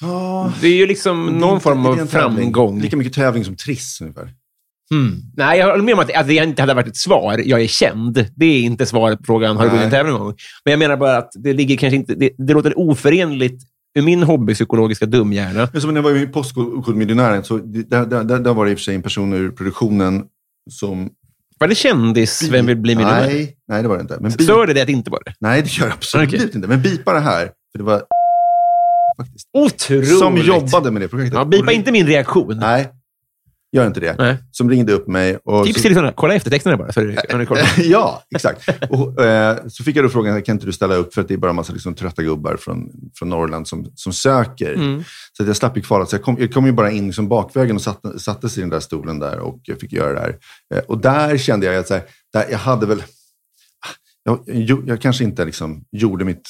Ja, 0.00 0.52
Det 0.60 0.68
är 0.68 0.76
ju 0.76 0.86
liksom 0.86 1.26
någon 1.26 1.50
inte- 1.54 1.62
form 1.62 1.86
av 1.86 2.06
framgång. 2.06 2.80
Lika 2.80 2.96
mycket 2.96 3.12
tävling 3.12 3.44
som 3.44 3.56
Triss 3.56 4.00
ungefär. 4.00 4.30
Mm. 4.90 5.20
Nej, 5.36 5.58
jag 5.58 5.66
håller 5.70 5.82
med 5.84 5.94
om 5.94 6.00
att, 6.00 6.16
att 6.16 6.26
det 6.28 6.34
inte 6.34 6.62
hade 6.62 6.74
varit 6.74 6.86
ett 6.86 6.96
svar. 6.96 7.42
Jag 7.44 7.62
är 7.62 7.66
känd. 7.66 8.26
Det 8.36 8.46
är 8.46 8.60
inte 8.60 8.86
svaret 8.86 9.18
på 9.18 9.24
frågan, 9.24 9.56
har 9.56 9.64
du 9.64 9.70
vunnit 9.70 9.84
en 9.84 9.90
tävling 9.90 10.12
någon 10.12 10.22
gång? 10.26 10.34
Men 10.64 10.70
jag 10.72 10.78
menar 10.78 10.96
bara 10.96 11.16
att 11.16 11.30
det 11.34 11.52
ligger 11.52 11.76
kanske 11.76 11.96
inte... 11.96 12.14
Det, 12.14 12.30
det 12.38 12.52
låter 12.54 12.78
oförenligt 12.78 13.62
ur 13.98 14.02
min 14.02 14.22
hobbypsykologiska 14.22 15.06
dumhjärna. 15.06 15.66
Som 15.66 15.94
när 15.94 15.96
jag 15.96 16.02
var 16.02 16.16
i 16.16 16.26
Postkodmiljonären, 16.26 17.44
så 17.44 17.56
där, 17.58 18.06
där, 18.06 18.38
där, 18.38 18.54
var 18.54 18.64
det 18.64 18.70
i 18.70 18.74
och 18.74 18.78
för 18.78 18.84
sig 18.84 18.94
en 18.94 19.02
person 19.02 19.32
ur 19.32 19.50
produktionen 19.50 20.24
som... 20.70 21.10
Var 21.58 21.68
det 21.68 21.74
kändis? 21.74 22.48
Vem 22.50 22.66
vill 22.66 22.76
bli 22.76 22.96
miljonär? 22.96 23.26
Nej, 23.26 23.56
nej, 23.68 23.82
det 23.82 23.88
var 23.88 23.96
det 23.96 24.00
inte. 24.02 24.18
Men 24.20 24.32
Stör 24.32 24.66
det 24.66 24.72
dig 24.72 24.80
att 24.80 24.86
det 24.86 24.92
inte 24.92 25.10
var 25.10 25.22
det? 25.24 25.34
nej, 25.40 25.62
det 25.62 25.68
gör 25.68 25.86
det 25.86 25.92
absolut 25.92 26.28
Okej. 26.28 26.50
inte. 26.54 26.68
Men 26.68 26.82
bipa 26.82 27.12
det 27.12 27.20
här, 27.20 27.44
för 27.44 27.78
det 27.78 27.84
var 27.84 28.02
faktiskt. 29.18 29.48
Otroligt! 29.52 30.18
Som 30.18 30.36
jobbade 30.36 30.90
med 30.90 31.02
det 31.02 31.08
projektet. 31.08 31.38
Ja, 31.38 31.44
bipa 31.44 31.72
inte 31.72 31.92
min 31.92 32.06
reaktion. 32.06 32.58
Nej, 32.58 32.88
gör 33.72 33.86
inte 33.86 34.00
det. 34.00 34.14
Nej. 34.18 34.36
Som 34.50 34.70
ringde 34.70 34.92
upp 34.92 35.08
mig. 35.08 35.38
Och 35.44 35.64
Tips 35.64 35.76
så- 35.76 35.82
till 35.82 35.90
lyssnarna. 35.90 36.12
Kolla 36.12 36.34
eftertexterna 36.34 36.76
bara. 36.76 36.92
Så 36.92 37.00
ja, 37.82 38.22
exakt. 38.34 38.68
Och, 38.90 39.24
eh, 39.24 39.58
så 39.68 39.84
fick 39.84 39.96
jag 39.96 40.04
då 40.04 40.08
frågan, 40.08 40.42
kan 40.42 40.56
inte 40.56 40.66
du 40.66 40.72
ställa 40.72 40.94
upp 40.94 41.14
för 41.14 41.20
att 41.20 41.28
det 41.28 41.34
är 41.34 41.38
bara 41.38 41.50
en 41.50 41.56
massa 41.56 41.72
liksom, 41.72 41.94
trötta 41.94 42.22
gubbar 42.22 42.56
från, 42.56 42.90
från 43.18 43.28
Norrland 43.28 43.68
som, 43.68 43.92
som 43.94 44.12
söker. 44.12 44.74
Mm. 44.74 45.04
Så 45.32 45.44
jag 45.44 45.56
slapp 45.56 45.76
ju 45.76 45.82
kvalet. 45.82 46.08
Så 46.08 46.16
jag 46.16 46.22
kom, 46.22 46.36
jag 46.40 46.52
kom 46.52 46.66
ju 46.66 46.72
bara 46.72 46.90
in 46.90 47.06
liksom 47.06 47.28
bakvägen 47.28 47.76
och 47.76 47.82
satte, 47.82 48.18
satte 48.18 48.48
sig 48.48 48.60
i 48.60 48.62
den 48.62 48.70
där 48.70 48.80
stolen 48.80 49.18
där 49.18 49.38
och 49.38 49.60
jag 49.62 49.80
fick 49.80 49.92
göra 49.92 50.12
det 50.12 50.20
här. 50.20 50.36
Eh, 50.74 50.82
och 50.88 50.98
där 50.98 51.38
kände 51.38 51.66
jag 51.66 51.76
att 51.76 51.88
så 51.88 51.94
här, 51.94 52.02
där, 52.32 52.46
jag 52.50 52.58
hade 52.58 52.86
väl... 52.86 53.02
Jag, 54.24 54.42
jag, 54.46 54.88
jag 54.88 55.00
kanske 55.00 55.24
inte 55.24 55.44
liksom 55.44 55.84
gjorde 55.92 56.24
mitt... 56.24 56.48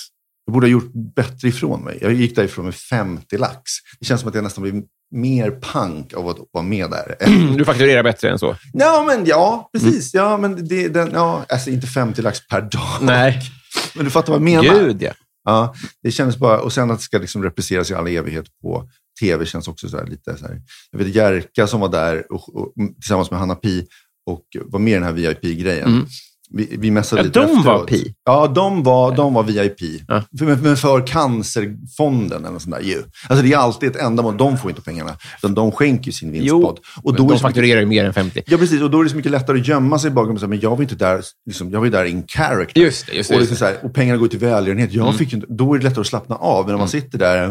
Jag 0.49 0.53
borde 0.53 0.67
ha 0.67 0.71
gjort 0.71 0.93
bättre 1.17 1.49
ifrån 1.49 1.85
mig. 1.85 1.99
Jag 2.01 2.13
gick 2.13 2.37
därifrån 2.37 2.65
med 2.65 2.75
50 2.75 3.39
lax. 3.39 3.63
Det 4.01 4.07
känns 4.07 4.21
som 4.21 4.29
att 4.29 4.35
jag 4.35 4.45
nästan 4.45 4.63
blev 4.63 4.83
mer 5.15 5.51
pank 5.51 6.15
av 6.15 6.29
att 6.29 6.37
vara 6.53 6.65
med 6.65 6.91
där. 6.91 7.17
Du 7.57 7.65
fakturerar 7.65 8.03
bättre 8.03 8.31
än 8.31 8.39
så. 8.39 8.57
Ja, 8.73 9.05
men 9.07 9.27
ja, 9.27 9.71
precis. 9.73 10.15
Ja, 10.15 10.37
men 10.37 10.69
det, 10.69 10.89
den, 10.89 11.11
ja, 11.13 11.45
alltså 11.49 11.71
inte 11.71 11.87
50 11.87 12.23
lax 12.23 12.49
per 12.49 12.61
dag. 12.61 12.99
Nej. 13.01 13.41
Men 13.95 14.05
du 14.05 14.11
fattar 14.11 14.33
vad 14.33 14.37
jag 14.37 14.63
menar. 14.63 14.79
Gud, 14.79 15.03
ja. 15.03 15.13
Ja, 15.45 15.75
det 16.03 16.11
kändes 16.11 16.37
bara, 16.37 16.61
och 16.61 16.73
sen 16.73 16.91
att 16.91 16.99
det 16.99 17.05
ska 17.05 17.19
liksom 17.19 17.43
repriseras 17.43 17.91
i 17.91 17.95
all 17.95 18.07
evighet 18.07 18.47
på 18.63 18.89
tv 19.21 19.47
känns 19.47 19.69
också 19.69 19.89
så 19.89 20.05
lite 20.05 20.37
så 20.37 20.47
här. 20.47 20.61
Jag 20.91 20.99
vet 20.99 21.15
Jerka 21.15 21.67
som 21.67 21.81
var 21.81 21.89
där 21.89 22.33
och, 22.33 22.57
och, 22.57 22.73
tillsammans 23.01 23.31
med 23.31 23.41
Hanna 23.41 23.55
Pi 23.55 23.87
och 24.27 24.45
var 24.65 24.79
med 24.79 24.91
i 24.91 24.95
den 24.95 25.03
här 25.03 25.13
VIP-grejen. 25.13 25.89
Mm. 25.89 26.07
Vi, 26.51 26.77
vi 26.79 26.91
messade 26.91 27.21
Ja, 27.23 27.27
lite 27.27 27.39
de 27.41 27.45
efteråt. 27.45 27.65
var 27.67 27.85
Pi? 27.87 28.15
Ja, 28.25 28.47
de 28.47 28.83
var, 28.83 29.17
de 29.17 29.35
var 29.35 29.43
VIP. 29.43 29.81
Ja. 30.09 30.23
Men, 30.41 30.77
för 30.77 31.07
Cancerfonden 31.07 32.45
eller 32.45 32.59
sånt 32.59 32.75
där 32.75 32.83
ju. 32.83 33.03
Alltså 33.29 33.45
det 33.45 33.53
är 33.53 33.57
alltid 33.59 33.89
ett 33.91 33.97
ändamål. 33.97 34.37
De 34.37 34.59
får 34.59 34.71
inte 34.71 34.83
pengarna. 34.83 35.11
Utan 35.39 35.55
de 35.55 35.73
skänker 35.73 36.13
sin 36.13 36.33
vinstpodd. 36.33 36.79
Och 37.03 37.15
då 37.17 37.29
de 37.29 37.39
så 37.39 37.43
fakturerar 37.43 37.81
ju 37.81 37.87
mer 37.87 38.05
än 38.05 38.15
50. 38.15 38.43
Ja, 38.47 38.59
precis. 38.59 38.83
Och 38.83 38.91
då 38.91 39.01
är 39.01 39.05
det 39.05 39.11
så 39.11 39.17
mycket 39.17 39.33
lättare 39.33 39.61
att 39.61 39.67
gömma 39.69 39.99
sig 39.99 40.11
bakom 40.11 40.33
och 40.35 40.41
säga, 40.41 40.49
men 40.49 40.61
jag 40.61 40.71
var 40.71 40.83
inte 40.83 40.95
där, 40.95 41.23
liksom, 41.47 41.71
jag 41.71 41.81
var 41.81 41.87
där 41.89 42.05
in 42.05 42.25
character. 42.27 42.81
Just 42.81 43.07
det, 43.07 43.13
just 43.13 43.29
det. 43.31 43.35
Och, 43.37 43.41
Just 43.41 43.51
liksom 43.51 43.67
det. 43.67 43.73
så 43.75 43.81
här, 43.81 43.89
och 43.91 43.95
pengarna 43.95 44.19
går 44.19 44.29
till 44.29 44.39
välgörenhet. 44.39 44.93
Jag 44.93 45.15
fick 45.15 45.33
ju 45.33 45.37
inte, 45.37 45.47
då 45.51 45.75
är 45.75 45.79
det 45.79 45.85
lättare 45.85 46.01
att 46.01 46.07
slappna 46.07 46.37
av. 46.37 46.65
Men 46.65 46.73
när 46.73 46.79
man 46.79 46.89
sitter 46.89 47.19
där... 47.19 47.49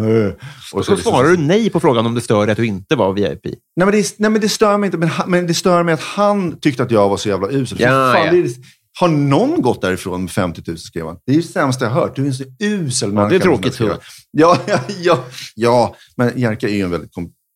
Och 0.74 0.86
Så 0.86 0.92
liksom- 0.96 1.12
svarar 1.12 1.30
du 1.30 1.38
nej 1.38 1.70
på 1.70 1.80
frågan 1.80 2.06
om 2.06 2.16
det 2.16 2.22
stör 2.22 2.48
att 2.48 2.58
du 2.58 2.66
inte 2.66 2.96
var 2.96 3.14
VIP. 3.14 3.46
Nej 3.78 3.86
men, 3.86 3.92
det, 3.92 4.20
nej, 4.20 4.32
men 4.32 4.42
det 4.42 4.50
stör 4.50 4.78
mig 4.78 4.88
inte. 4.88 4.98
Men, 4.98 5.10
men 5.28 5.48
det 5.48 5.54
stör 5.54 5.84
mig 5.84 5.94
att 5.94 6.02
han 6.02 6.60
tyckte 6.60 6.84
att 6.84 6.92
jag 6.92 7.10
var 7.10 7.18
så 7.18 7.30
jävla 7.30 7.50
usel. 7.52 7.80
Ja, 7.80 8.14
fan, 8.16 8.26
ja. 8.26 8.32
det 8.32 8.56
har 9.00 9.08
någon 9.08 9.62
gått 9.62 9.82
därifrån 9.82 10.22
med 10.22 10.32
50 10.32 10.62
000 10.68 10.78
skrev 10.78 11.06
han. 11.06 11.18
Det 11.26 11.32
är 11.32 11.36
ju 11.36 11.42
det 11.42 11.48
sämsta 11.48 11.86
jag 11.86 11.92
hört. 11.92 12.16
Du 12.16 12.22
är 12.22 12.28
en 12.28 12.34
så 12.34 12.44
usel 12.60 13.14
människa. 13.14 13.30
det 13.30 13.36
är 13.36 13.40
tråkigt, 13.40 13.80
Ja, 14.32 14.60
ja, 14.68 14.80
ja, 15.00 15.24
ja, 15.56 15.96
men 16.16 16.40
Jerka 16.40 16.68
är 16.68 16.74
ju 16.74 16.82
en 16.82 16.92
väldigt... 16.92 17.12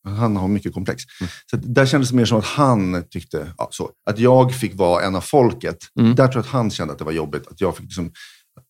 Han 0.05 0.35
har 0.35 0.47
mycket 0.47 0.73
komplex. 0.73 1.03
Mm. 1.21 1.31
Så 1.51 1.57
där 1.57 1.85
kändes 1.85 2.09
det 2.09 2.15
mer 2.15 2.25
som 2.25 2.39
att 2.39 2.45
han 2.45 3.03
tyckte 3.09 3.53
ja, 3.57 3.67
så. 3.71 3.89
Att 4.09 4.19
jag 4.19 4.55
fick 4.55 4.75
vara 4.75 5.03
en 5.03 5.15
av 5.15 5.21
folket. 5.21 5.77
Mm. 5.99 6.15
Där 6.15 6.27
tror 6.27 6.35
jag 6.35 6.45
att 6.45 6.51
han 6.51 6.71
kände 6.71 6.93
att 6.93 6.99
det 6.99 7.05
var 7.05 7.11
jobbigt. 7.11 7.47
Att 7.47 7.61
jag 7.61 7.75
fick 7.75 7.83
liksom, 7.83 8.11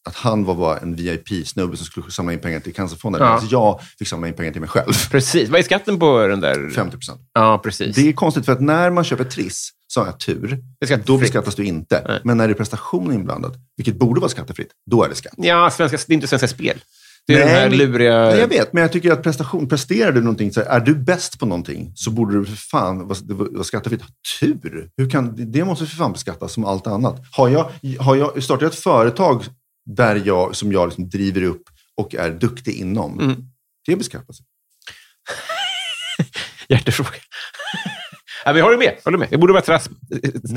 att 0.10 0.16
han 0.16 0.46
var 0.46 0.56
bara 0.56 0.78
en 0.78 0.96
VIP-snubbe 0.96 1.78
som 1.78 1.86
skulle 1.86 2.12
samla 2.12 2.34
in 2.34 2.40
pengar 2.40 2.60
till 2.60 2.74
Cancerfonden. 2.74 3.22
Ja. 3.22 3.34
Medan 3.34 3.48
jag 3.52 3.80
fick 4.00 4.08
samla 4.08 4.28
in 4.28 4.34
pengar 4.34 4.52
till 4.52 4.62
mig 4.62 4.70
själv. 4.70 4.94
Precis. 5.12 5.50
Vad 5.50 5.60
är 5.60 5.64
skatten 5.64 6.00
på 6.00 6.28
den 6.28 6.40
där? 6.40 6.70
50 6.70 6.98
procent. 6.98 7.22
Ja, 7.34 7.58
precis. 7.64 7.96
Det 7.96 8.10
är 8.10 8.14
konstigt 8.14 8.46
för 8.46 8.52
att 8.54 8.62
när 8.62 8.90
man 8.90 9.04
köper 9.04 9.24
Triss 9.24 9.70
så 9.88 10.00
har 10.00 10.08
jag 10.08 10.20
tur. 10.20 10.60
Då 11.06 11.18
beskattas 11.18 11.56
du 11.56 11.66
inte. 11.66 12.04
Nej. 12.08 12.22
Men 12.24 12.38
när 12.38 12.48
det 12.48 12.54
är 12.54 12.56
prestation 12.56 13.14
inblandat, 13.14 13.54
vilket 13.78 14.00
borde 14.00 14.20
vara 14.22 14.30
skattefritt, 14.30 14.70
då 14.92 15.04
är 15.04 15.10
det 15.10 15.16
skatt. 15.16 15.34
Ja, 15.38 15.70
svenska, 15.70 15.98
det 16.08 16.14
är 16.14 16.16
inte 16.16 16.28
Svenska 16.28 16.48
Spel. 16.48 16.82
Det 17.28 17.34
är 17.34 17.46
Nej, 17.46 17.70
de 17.70 17.78
här 17.78 17.88
luriga... 17.88 18.20
Nej, 18.22 18.40
jag 18.40 18.48
vet, 18.48 18.74
men 18.74 18.82
jag 18.82 18.92
tycker 18.92 19.12
att 19.12 19.24
prestation, 19.24 19.70
presterar 19.70 20.12
du 20.12 20.22
någonting, 20.22 20.54
så 20.54 20.62
är 20.62 20.80
du 20.80 20.96
bäst 20.96 21.40
på 21.40 21.46
någonting, 21.46 21.92
så 21.96 22.12
borde 22.12 22.40
du 22.40 22.46
för 22.46 22.56
fan 22.56 23.08
vara 23.08 23.64
skattefritt. 23.64 24.02
Tur! 24.40 24.90
Hur 24.98 25.10
kan, 25.10 25.52
det- 25.52 25.66
måste 25.66 25.86
för 25.86 25.96
fan 25.98 26.12
beskattas 26.12 26.54
som 26.54 26.66
allt 26.66 26.88
annat. 26.88 27.22
Har 27.32 27.50
jag, 27.50 27.70
har 28.00 28.16
jag 28.16 28.44
startat 28.44 28.74
ett 28.74 28.80
företag 28.80 29.44
där 29.86 30.22
jag, 30.26 30.56
som 30.56 30.72
jag 30.72 30.88
liksom 30.88 31.10
driver 31.10 31.44
upp 31.44 31.64
och 31.98 32.16
är 32.16 32.30
duktig 32.30 32.76
inom, 32.76 33.20
Mm. 33.20 33.36
det 33.88 33.96
beskattas. 33.96 34.38
Hjärtefråga. 36.70 37.10
ja, 38.46 38.52
men 38.52 38.56
jag 38.58 38.64
håller 38.66 38.78
med. 38.78 38.96
Håller 39.06 39.18
med. 39.18 39.28
Det 39.32 39.38
borde 39.38 39.54
vara 39.54 39.64
tras, 39.64 39.90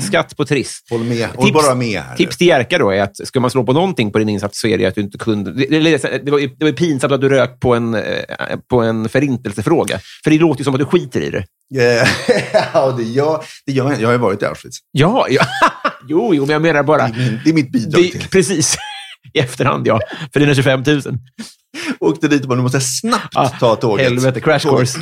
skatt 0.07 0.37
på 0.37 0.45
triss. 0.45 0.79
Håll 0.89 1.03
med. 1.03 1.29
Håll 1.29 1.45
Tips- 1.47 1.53
bara 1.53 1.75
med 1.75 2.01
här. 2.01 2.15
Tips 2.15 2.37
till 2.37 2.47
Jerka 2.47 2.77
då 2.77 2.89
är 2.91 3.01
att 3.01 3.27
ska 3.27 3.39
man 3.39 3.51
slå 3.51 3.63
på 3.63 3.73
någonting 3.73 4.11
på 4.11 4.17
din 4.19 4.29
insats 4.29 4.61
så 4.61 4.67
är 4.67 4.77
det 4.77 4.85
att 4.85 4.95
du 4.95 5.01
inte 5.01 5.17
kunde... 5.17 5.51
Det, 5.53 5.65
det, 5.79 6.25
det, 6.25 6.31
var, 6.31 6.39
det 6.59 6.65
var 6.65 6.71
pinsamt 6.71 7.13
att 7.13 7.21
du 7.21 7.29
rök 7.29 7.59
på 7.59 7.75
en, 7.75 7.93
eh, 7.95 8.23
på 8.69 8.81
en 8.81 9.09
förintelsefråga. 9.09 9.99
För 10.23 10.31
det 10.31 10.37
låter 10.37 10.59
ju 10.61 10.63
som 10.63 10.73
att 10.73 10.79
du 10.79 10.85
skiter 10.85 11.21
i 11.21 11.29
det. 11.29 11.45
Eh, 12.01 12.07
ja, 12.73 12.91
det 12.97 13.03
gör, 13.03 13.43
det 13.65 13.71
gör 13.71 13.91
jag. 13.91 14.01
Jag 14.01 14.07
har 14.07 14.13
ju 14.13 14.19
varit 14.19 14.41
i 14.41 14.45
Auschwitz. 14.45 14.77
Ja, 14.91 15.27
ja. 15.29 15.45
jo, 16.07 16.33
jo, 16.35 16.41
men 16.45 16.53
jag 16.53 16.61
menar 16.61 16.83
bara... 16.83 17.07
Det 17.07 17.13
är, 17.13 17.17
min, 17.31 17.39
det 17.43 17.49
är 17.49 17.53
mitt 17.53 17.71
bidrag 17.71 18.11
till. 18.11 18.27
precis. 18.29 18.75
I 19.35 19.39
efterhand, 19.39 19.87
ja. 19.87 19.99
För 20.33 20.39
dina 20.39 20.53
25 20.55 20.83
000. 20.87 21.01
Åkte 21.99 22.27
dit 22.27 22.41
och 22.41 22.47
bara, 22.49 22.55
nu 22.55 22.61
måste 22.61 22.75
jag 22.75 22.83
snabbt 22.83 23.35
Ah, 23.35 23.49
ta 23.49 23.75
tåget. 23.75 24.05
helvete, 24.05 24.41
crash 24.41 24.59
course. 24.59 24.99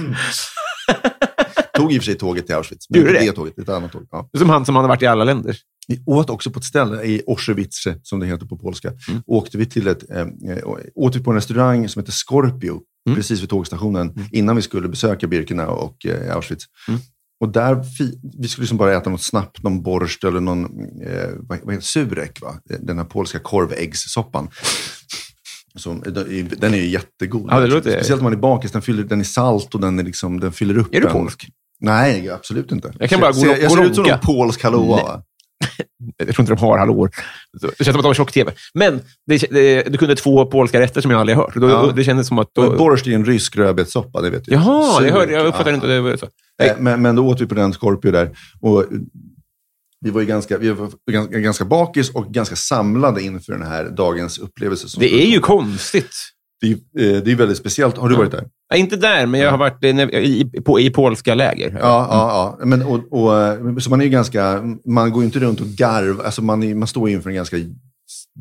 Tog 1.78 1.94
i 1.94 1.98
och 1.98 2.02
för 2.02 2.06
sig 2.06 2.16
tåget 2.16 2.46
till 2.46 2.56
Auschwitz. 2.56 2.90
Men 2.90 3.00
Gjorde 3.02 3.14
det? 3.14 3.20
det 3.20 3.32
tåget, 3.32 3.60
ett 3.60 3.70
annat 3.70 3.92
tåg. 3.92 4.08
Ja. 4.12 4.30
Som 4.38 4.50
han 4.50 4.66
som 4.66 4.76
hade 4.76 4.88
varit 4.88 5.02
i 5.02 5.08
alla 5.08 5.24
länder. 5.24 5.58
Vi 5.88 6.04
åt 6.06 6.30
också 6.30 6.52
på 6.52 6.60
ett 6.60 6.66
ställe 6.66 7.04
i 7.04 7.22
Auschwitz, 7.28 7.84
som 8.04 8.20
det 8.20 8.26
heter 8.26 8.46
på 8.46 8.58
polska. 8.58 8.88
Mm. 9.10 9.22
Åkte 9.28 9.58
vi 9.58 9.66
till 9.66 9.88
ett, 9.88 10.10
eh, 10.12 10.26
åt 10.96 11.16
vi 11.16 11.20
på 11.20 11.32
en 11.32 11.36
restaurang 11.36 11.90
som 11.90 12.00
heter 12.02 12.12
Scorpio, 12.14 12.80
Mm. 13.08 13.16
precis 13.18 13.42
vid 13.42 13.50
tågstationen, 13.50 14.14
innan 14.32 14.56
vi 14.56 14.62
skulle 14.62 14.88
besöka 14.88 15.28
Birkenau 15.28 15.66
och 15.72 16.06
eh, 16.06 16.36
Auschwitz. 16.36 16.66
Och 17.44 17.50
där, 17.50 17.84
vi 18.40 18.48
skulle 18.48 18.64
liksom 18.64 18.78
bara 18.78 18.98
äta 18.98 19.10
något 19.10 19.22
snabbt, 19.22 19.64
någon 19.64 19.82
borst 19.84 20.24
eller 20.24 20.40
någon 20.40 20.66
eh, 21.06 21.30
vad, 21.40 21.74
heter 21.74 21.80
surek, 21.86 22.42
va? 22.42 22.56
den 22.80 22.98
här 22.98 23.06
polska 23.06 23.40
korväggssoppan. 23.40 24.50
Som, 25.76 26.04
den 26.58 26.74
är 26.74 26.78
ju 26.78 26.88
jättegod. 26.88 27.48
Ja, 27.52 27.60
det 27.60 27.68
låter- 27.68 27.92
Speciellt 27.92 28.20
om 28.20 28.24
man 28.24 28.34
är 28.34 28.38
bakis. 28.38 28.72
Den, 28.72 28.82
fyller, 28.82 29.04
den 29.04 29.20
är 29.20 29.24
salt 29.24 29.76
och 29.76 29.82
den, 29.82 30.00
är 30.00 30.04
liksom, 30.04 30.40
den 30.40 30.52
fyller 30.52 30.78
upp 30.78 30.96
Är 30.96 31.02
du 31.02 31.08
polsk? 31.08 31.48
Nej, 31.80 32.30
absolut 32.30 32.72
inte. 32.72 32.94
Jag 33.00 33.10
kan 33.10 33.20
bara 33.20 33.32
gå- 33.32 33.46
jag 33.48 33.70
gå 33.70 33.76
ser 33.76 33.84
ut 33.84 33.96
som 33.96 34.06
en 34.06 34.20
polsk 34.20 34.64
hallåa. 34.64 35.24
Nej. 35.78 35.88
Jag 36.18 36.28
tror 36.36 36.40
inte 36.40 36.54
de 36.54 36.60
har 36.62 36.78
hallåor. 36.78 37.10
Det 37.78 37.84
känns 37.84 37.86
som 37.86 37.96
att 37.96 38.04
de 38.04 38.08
har 38.08 38.14
tjock-tv. 38.14 38.52
Men 38.74 39.02
det, 39.28 39.38
det, 39.38 39.84
du 39.92 39.98
kunde 39.98 40.16
två 40.16 40.46
polska 40.46 40.80
rätter 40.80 41.02
som 41.02 41.12
jag 41.12 41.20
aldrig 41.20 41.38
har 41.38 41.44
hört. 41.44 41.56
Då, 41.56 41.70
Ja. 41.70 41.92
Det 41.96 42.04
kändes 42.04 42.28
som 42.28 42.40
att... 42.40 42.50
Då, 42.54 42.78
Borst 42.78 43.08
är 43.08 43.12
en 43.12 43.26
rysk 43.26 43.56
rödbetssoppa, 43.58 44.22
det 44.22 44.30
vet 44.30 44.46
du. 44.46 44.52
jaha, 44.54 45.00
Sur. 45.00 45.08
jag, 45.08 45.14
hörde, 45.14 45.34
jag 45.34 45.46
uppfattade 45.46 45.76
inte. 45.76 45.88
Det 45.88 46.02
var 46.02 46.18
så. 46.18 46.28
Eh, 46.64 46.74
Men, 46.80 47.02
men 47.02 47.16
då 47.16 47.28
åt 47.28 47.42
vi 47.42 47.46
på 47.46 47.56
den 47.56 47.74
Scorpio 47.74 48.12
där. 48.12 48.30
Och 48.62 48.86
vi 50.06 50.10
var 50.10 50.22
ju 50.22 50.28
ganska, 50.28 50.58
vi 50.58 50.70
var 50.72 50.90
ganska, 51.12 51.40
ganska 51.40 51.66
bakis 51.66 52.10
och 52.10 52.28
ganska 52.34 52.56
samlade 52.56 53.22
inför 53.22 53.54
den 53.54 53.64
här 53.68 53.90
dagens 53.90 54.38
upplevelse. 54.40 55.00
Det 55.00 55.14
är 55.24 55.28
ju 55.28 55.40
konstigt. 55.40 56.16
det, 56.62 56.68
är, 56.68 57.16
eh, 57.16 57.22
det 57.24 57.32
är 57.32 57.36
väldigt 57.36 57.58
speciellt. 57.58 57.98
Har 57.98 58.10
du 58.10 58.16
varit 58.16 58.32
där? 58.32 58.46
Ja, 58.74 58.78
inte 58.78 58.96
där, 58.96 59.26
men 59.26 59.40
jag 59.40 59.52
har 59.52 59.58
varit 59.58 59.84
i, 60.14 60.62
på, 60.66 60.80
i 60.80 60.90
polska 60.90 61.36
läger. 61.36 61.72
Ja, 61.72 62.08
ja, 62.10 62.58
ja. 62.60 62.66
Men, 62.66 62.82
och, 62.82 62.96
och, 62.96 63.84
så 63.84 63.90
man 63.90 64.02
är 64.02 64.06
ju 64.06 64.10
ganska, 64.10 64.62
man 64.86 65.12
går 65.12 65.22
ju 65.22 65.26
inte 65.26 65.40
runt 65.40 65.62
och 65.62 65.68
garv, 65.68 66.22
alltså 66.22 66.42
man, 66.42 66.64
är, 66.64 66.76
man 66.76 66.88
står 66.88 67.10
ju 67.10 67.16
inför 67.16 67.30
en 67.30 67.36
ganska 67.36 67.58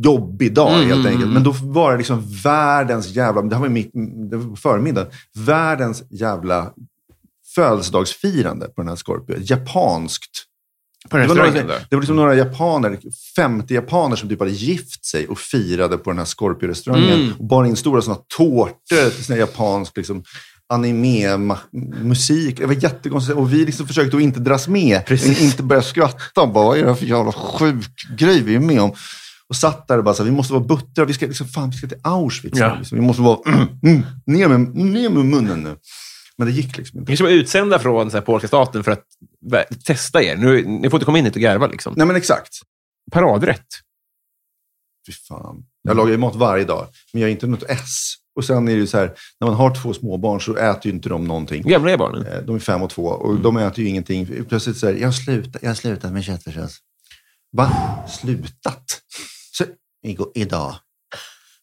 jobbig 0.04 0.54
dag 0.54 0.72
Mm, 0.74 0.86
helt 0.88 0.94
mm, 0.94 1.06
enkelt. 1.06 1.22
mm. 1.22 1.34
Men 1.34 1.42
då 1.42 1.50
var 1.62 1.92
det 1.92 1.98
liksom 1.98 2.22
världens 2.44 3.08
jävla, 3.08 3.42
det 3.42 3.54
här 3.54 3.62
var 3.62 3.68
mitt, 3.68 3.90
det 4.30 4.36
var 4.36 4.50
på 4.50 4.56
förmiddagen, 4.56 5.10
världens 5.46 6.02
jävla 6.10 6.72
födelsedagsfirande 7.54 8.66
på 8.66 8.80
den 8.80 8.88
här 8.88 8.96
Scorpio. 8.96 9.36
Japanskt. 9.40 10.44
På 11.10 11.16
Det 11.16 11.26
var, 11.26 11.34
några, 11.34 11.50
det 11.50 11.64
var 11.90 12.00
liksom 12.00 12.16
några 12.16 12.34
japaner, 12.34 12.98
50 13.36 13.74
japaner 13.74 14.16
som 14.16 14.28
typ 14.28 14.38
hade 14.38 14.50
gift 14.50 15.04
sig 15.04 15.28
och 15.28 15.38
firade 15.38 15.98
på 15.98 16.10
den 16.10 16.18
här 16.18 16.24
Scorpio-restaurangen. 16.24 17.20
Mm. 17.20 17.32
Och 17.38 17.44
bar 17.44 17.64
in 17.64 17.76
stora 17.76 18.02
sådana 18.02 18.20
tårtor 18.36 19.10
till 19.12 19.24
sån 19.24 19.32
här 19.32 19.40
japansk 19.40 19.96
liksom, 19.96 20.24
anime-musik. 20.72 22.56
Det 22.58 22.66
var 22.66 22.74
jättekonstigt. 22.74 23.38
Och 23.38 23.52
vi 23.52 23.64
liksom 23.64 23.86
försökte 23.86 24.16
att 24.16 24.22
inte 24.22 24.40
dras 24.40 24.68
med. 24.68 25.06
Precis. 25.06 25.40
Inte 25.40 25.62
börja 25.62 25.82
skratta. 25.82 26.46
Bara, 26.46 26.64
Vad 26.64 26.78
är 26.78 26.86
det 26.86 26.96
för 26.96 27.06
jävla 27.06 27.32
sjuk 27.32 27.84
grej 28.18 28.42
vi 28.42 28.54
är 28.54 28.60
med 28.60 28.80
om? 28.80 28.94
Och 29.48 29.56
satt 29.56 29.88
där 29.88 29.98
och 29.98 30.04
bara 30.04 30.14
så 30.14 30.22
här, 30.22 30.30
vi 30.30 30.36
måste 30.36 30.52
vara 30.52 30.64
buttra. 30.64 31.04
Vi 31.04 31.12
ska, 31.12 31.26
liksom, 31.26 31.48
fan, 31.48 31.70
vi 31.70 31.76
ska 31.76 31.86
till 31.86 32.00
Auschwitz. 32.02 32.58
Ja. 32.58 32.76
Liksom. 32.78 32.98
Vi 32.98 33.04
måste 33.04 33.22
vara, 33.22 33.38
mm, 33.82 34.02
ner, 34.26 34.48
med, 34.48 34.74
ner 34.74 35.08
med 35.08 35.24
munnen 35.24 35.62
nu. 35.62 35.76
Men 36.36 36.46
det 36.46 36.52
gick 36.52 36.76
liksom 36.76 36.98
inte. 36.98 37.10
Ni 37.12 37.16
som 37.16 37.26
är 37.26 37.30
utsända 37.30 37.78
från 37.78 38.10
så 38.10 38.16
här, 38.16 38.24
polska 38.24 38.48
staten 38.48 38.84
för 38.84 38.90
att 38.90 39.04
testa 39.84 40.22
er. 40.22 40.36
Nu, 40.36 40.62
ni 40.66 40.90
får 40.90 40.96
inte 40.98 41.04
komma 41.04 41.18
in 41.18 41.24
hit 41.24 41.36
och 41.36 41.42
garva. 41.42 41.66
Liksom. 41.66 41.94
Nej 41.96 42.06
men 42.06 42.16
exakt. 42.16 42.48
Paradrätt. 43.12 43.66
Fy 45.06 45.12
fan. 45.12 45.64
Jag 45.82 45.96
lagar 45.96 46.10
ju 46.12 46.18
mat 46.18 46.36
varje 46.36 46.64
dag, 46.64 46.86
men 47.12 47.22
jag 47.22 47.28
är 47.28 47.32
inte 47.32 47.46
något 47.46 47.62
S. 47.68 48.14
Och 48.36 48.44
sen 48.44 48.68
är 48.68 48.72
det 48.72 48.78
ju 48.78 48.86
så 48.86 48.98
här, 48.98 49.14
när 49.40 49.46
man 49.48 49.56
har 49.56 49.74
två 49.82 49.94
småbarn 49.94 50.40
så 50.40 50.56
äter 50.56 50.86
ju 50.86 50.92
inte 50.92 51.08
de 51.08 51.24
någonting. 51.24 51.62
Hur 51.64 51.70
gamla 51.70 51.90
är 51.90 51.96
barnen? 51.96 52.26
Eh, 52.26 52.42
De 52.42 52.54
är 52.54 52.60
fem 52.60 52.82
och 52.82 52.90
två 52.90 53.04
och 53.04 53.40
de 53.40 53.56
äter 53.56 53.84
ju 53.84 53.90
ingenting. 53.90 54.44
Plötsligt 54.48 54.76
så 54.76 54.86
här, 54.86 54.94
jag 54.94 55.08
har 55.08 55.12
slutat, 55.12 55.62
jag 55.62 55.70
har 55.70 55.74
slutat 55.74 56.12
med 56.12 56.24
köttfärssås. 56.24 56.78
Va? 57.52 57.72
Slutat? 58.08 58.84
Så, 59.52 59.64
igår, 60.06 60.32
idag. 60.34 60.74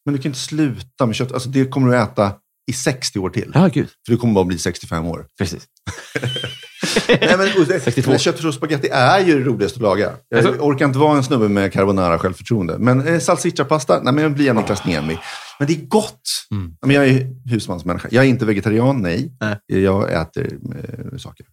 Men 0.05 0.15
du 0.15 0.21
kan 0.21 0.29
inte 0.29 0.39
sluta 0.39 1.05
med 1.05 1.15
kött. 1.15 1.31
Alltså 1.31 1.49
det 1.49 1.65
kommer 1.65 1.87
du 1.87 1.97
äta 1.97 2.33
i 2.69 2.73
60 2.73 3.19
år 3.19 3.29
till. 3.29 3.51
Ja, 3.53 3.67
gud. 3.73 3.87
För 4.05 4.11
du 4.11 4.17
kommer 4.17 4.33
bara 4.33 4.45
bli 4.45 4.57
65 4.57 5.05
år. 5.05 5.25
Precis. 5.37 5.67
Nej, 7.07 7.35
men, 7.37 7.47
och 7.61 7.65
det- 7.67 7.79
62. 7.79 8.09
men 8.09 8.19
köttfärssås 8.19 8.47
och 8.49 8.53
spagetti 8.53 8.87
är 8.91 9.19
ju 9.19 9.39
det 9.39 9.45
roligaste 9.45 9.77
att 9.77 9.81
laga. 9.81 10.11
Jag 10.29 10.45
Alltså- 10.45 10.61
orkar 10.63 10.85
inte 10.85 10.99
vara 10.99 11.17
en 11.17 11.23
snubbe 11.23 11.47
med 11.49 11.73
carbonara 11.73 12.19
självförtroende. 12.19 12.77
Men 12.79 13.07
eh, 13.07 13.19
salsiccia-pasta, 13.19 14.01
nej 14.03 14.13
men 14.13 14.23
jag 14.23 14.33
blir 14.33 14.49
en 14.49 14.55
Niklas 14.55 14.85
Niemi. 14.85 15.17
Men 15.59 15.67
det 15.67 15.73
är 15.73 15.85
gott. 15.85 16.21
Mm. 16.51 16.71
Men 16.81 16.95
jag 16.95 17.07
är 17.07 17.27
husmansmänniska. 17.49 18.07
Jag 18.11 18.25
är 18.25 18.29
inte 18.29 18.45
vegetarian, 18.45 19.01
nej. 19.01 19.31
Nej. 19.39 19.57
Jag 19.83 20.13
äter 20.13 20.47
eh, 20.75 21.17
saker. 21.17 21.45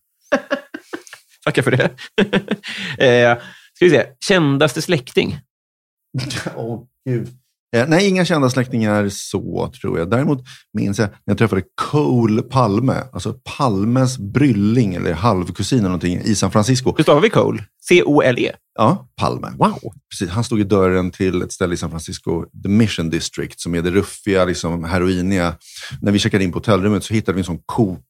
Tackar 1.44 1.62
för 1.62 1.70
det. 1.70 1.85
eh, 3.33 3.38
ska 3.74 3.85
vi 3.85 3.90
se. 3.90 4.07
Kändaste 4.24 4.83
släkting? 4.83 5.38
Åh, 6.57 6.83
gud. 7.09 7.29
Eh, 7.76 7.88
nej, 7.88 8.09
inga 8.09 8.24
kända 8.24 8.50
släktingar 8.50 9.09
så, 9.09 9.72
tror 9.81 9.98
jag. 9.98 10.11
Däremot 10.11 10.44
minns 10.72 10.98
jag 10.98 11.09
när 11.09 11.33
jag 11.33 11.38
träffade 11.38 11.62
Cole 11.74 12.42
Palme, 12.42 13.02
alltså 13.12 13.35
Palmes 13.44 14.18
brylling 14.18 14.94
eller 14.94 15.12
halvkusin 15.12 15.79
eller 15.79 15.88
någonting 15.88 16.20
i 16.20 16.35
San 16.35 16.50
Francisco. 16.50 16.94
Hur 16.96 17.02
stavar 17.02 17.20
vi 17.20 17.31
Cole? 17.31 17.64
C-O-L-E? 17.88 18.52
Ja, 18.79 19.09
Palme. 19.16 19.48
Wow. 19.59 19.79
Precis, 20.11 20.31
han 20.31 20.44
stod 20.44 20.61
i 20.61 20.64
dörren 20.64 21.11
till 21.11 21.42
ett 21.42 21.52
ställe 21.52 21.74
i 21.74 21.76
San 21.76 21.90
Francisco, 21.90 22.44
The 22.62 22.68
Mission 22.68 23.11
District, 23.11 23.61
som 23.61 23.74
är 23.74 23.83
det 23.83 23.90
ruffiga, 23.90 24.44
liksom, 24.44 24.85
heroiniga. 24.85 25.55
När 26.00 26.12
vi 26.12 26.18
checkade 26.18 26.44
in 26.44 26.52
på 26.52 26.59
hotellrummet 26.59 27.05
så 27.05 27.14
hittade 27.14 27.37
vi 27.37 27.40
en 27.40 27.44
sån 27.44 27.61
kok, 27.66 28.07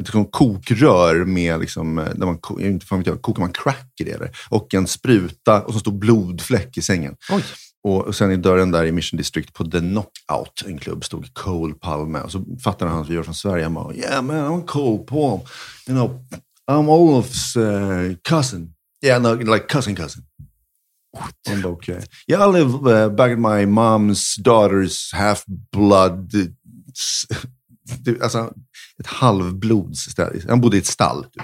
ett 0.00 0.08
sånt 0.08 0.32
kokrör 0.32 1.24
med, 1.24 1.60
liksom, 1.60 1.96
där 1.96 2.26
man, 2.26 2.38
inte 2.60 2.86
fan 2.86 2.98
vet 2.98 3.06
jag, 3.06 3.22
kokar 3.22 3.40
man 3.40 3.52
crack 3.52 3.92
i 4.00 4.04
det 4.04 4.10
eller? 4.10 4.30
Och 4.48 4.74
en 4.74 4.86
spruta 4.86 5.62
och 5.62 5.72
så 5.72 5.78
stod 5.78 5.98
blodfläck 5.98 6.76
i 6.76 6.82
sängen. 6.82 7.16
Oj. 7.30 7.42
Och, 7.86 8.14
sen 8.14 8.32
i 8.32 8.36
dörren 8.36 8.70
där 8.70 8.84
i 8.84 8.92
Mission 8.92 9.18
District 9.18 9.52
på 9.54 9.64
The 9.64 9.78
Knockout, 9.80 10.62
en 10.66 10.78
klubb, 10.78 11.04
stod 11.04 11.34
Cole 11.34 11.74
Palme. 11.74 12.20
Och 12.20 12.32
så 12.32 12.44
fattade 12.64 12.90
han 12.90 13.00
att 13.02 13.08
vi 13.08 13.16
var 13.16 13.22
från 13.22 13.34
Sverige. 13.34 13.64
Han 13.64 13.74
bara, 13.74 13.94
yeah 13.94 14.22
man, 14.22 14.36
I'm 14.36 14.66
Cole 14.66 15.04
Paul. 15.04 15.40
You 15.88 15.96
know, 15.96 16.20
I'm 16.70 16.88
Olof's 16.88 17.56
uh, 17.56 18.16
cousin. 18.22 18.72
Yeah, 19.04 19.22
no, 19.22 19.34
like 19.54 19.66
cousin 19.68 19.96
cousin. 19.96 20.22
Bara, 21.62 21.66
okay. 21.72 22.00
Yeah, 22.28 22.50
I 22.50 22.52
live 22.52 22.74
uh, 22.74 23.08
back 23.08 23.32
at 23.32 23.38
my 23.38 23.66
mom's 23.66 24.36
daughter's 24.42 25.14
half-blood... 25.14 26.30
Det- 26.32 26.52
Alltså, 28.22 28.52
ett 29.00 29.06
halvblodsställe. 29.06 30.42
Han 30.48 30.60
bodde 30.60 30.76
i 30.76 30.80
ett 30.80 30.86
stall. 30.86 31.24
Typ. 31.24 31.42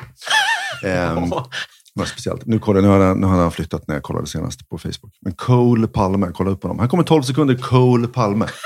Ehm, 0.84 1.32
det 1.94 2.00
var 2.00 2.06
speciellt. 2.06 2.46
Nu, 2.46 2.58
kollar, 2.58 2.80
nu, 2.80 2.88
har 2.88 2.98
han, 3.00 3.20
nu 3.20 3.26
har 3.26 3.36
han 3.36 3.52
flyttat 3.52 3.88
när 3.88 3.94
jag 3.94 4.02
kollade 4.02 4.26
senast 4.26 4.68
på 4.68 4.78
Facebook. 4.78 5.12
Men 5.20 5.32
Cole 5.32 5.86
Palme, 5.86 6.30
kolla 6.34 6.50
upp 6.50 6.62
honom. 6.62 6.78
Han 6.78 6.88
kommer 6.88 7.04
12 7.04 7.22
sekunder, 7.22 7.54
Cole 7.54 8.08
Palme. 8.08 8.46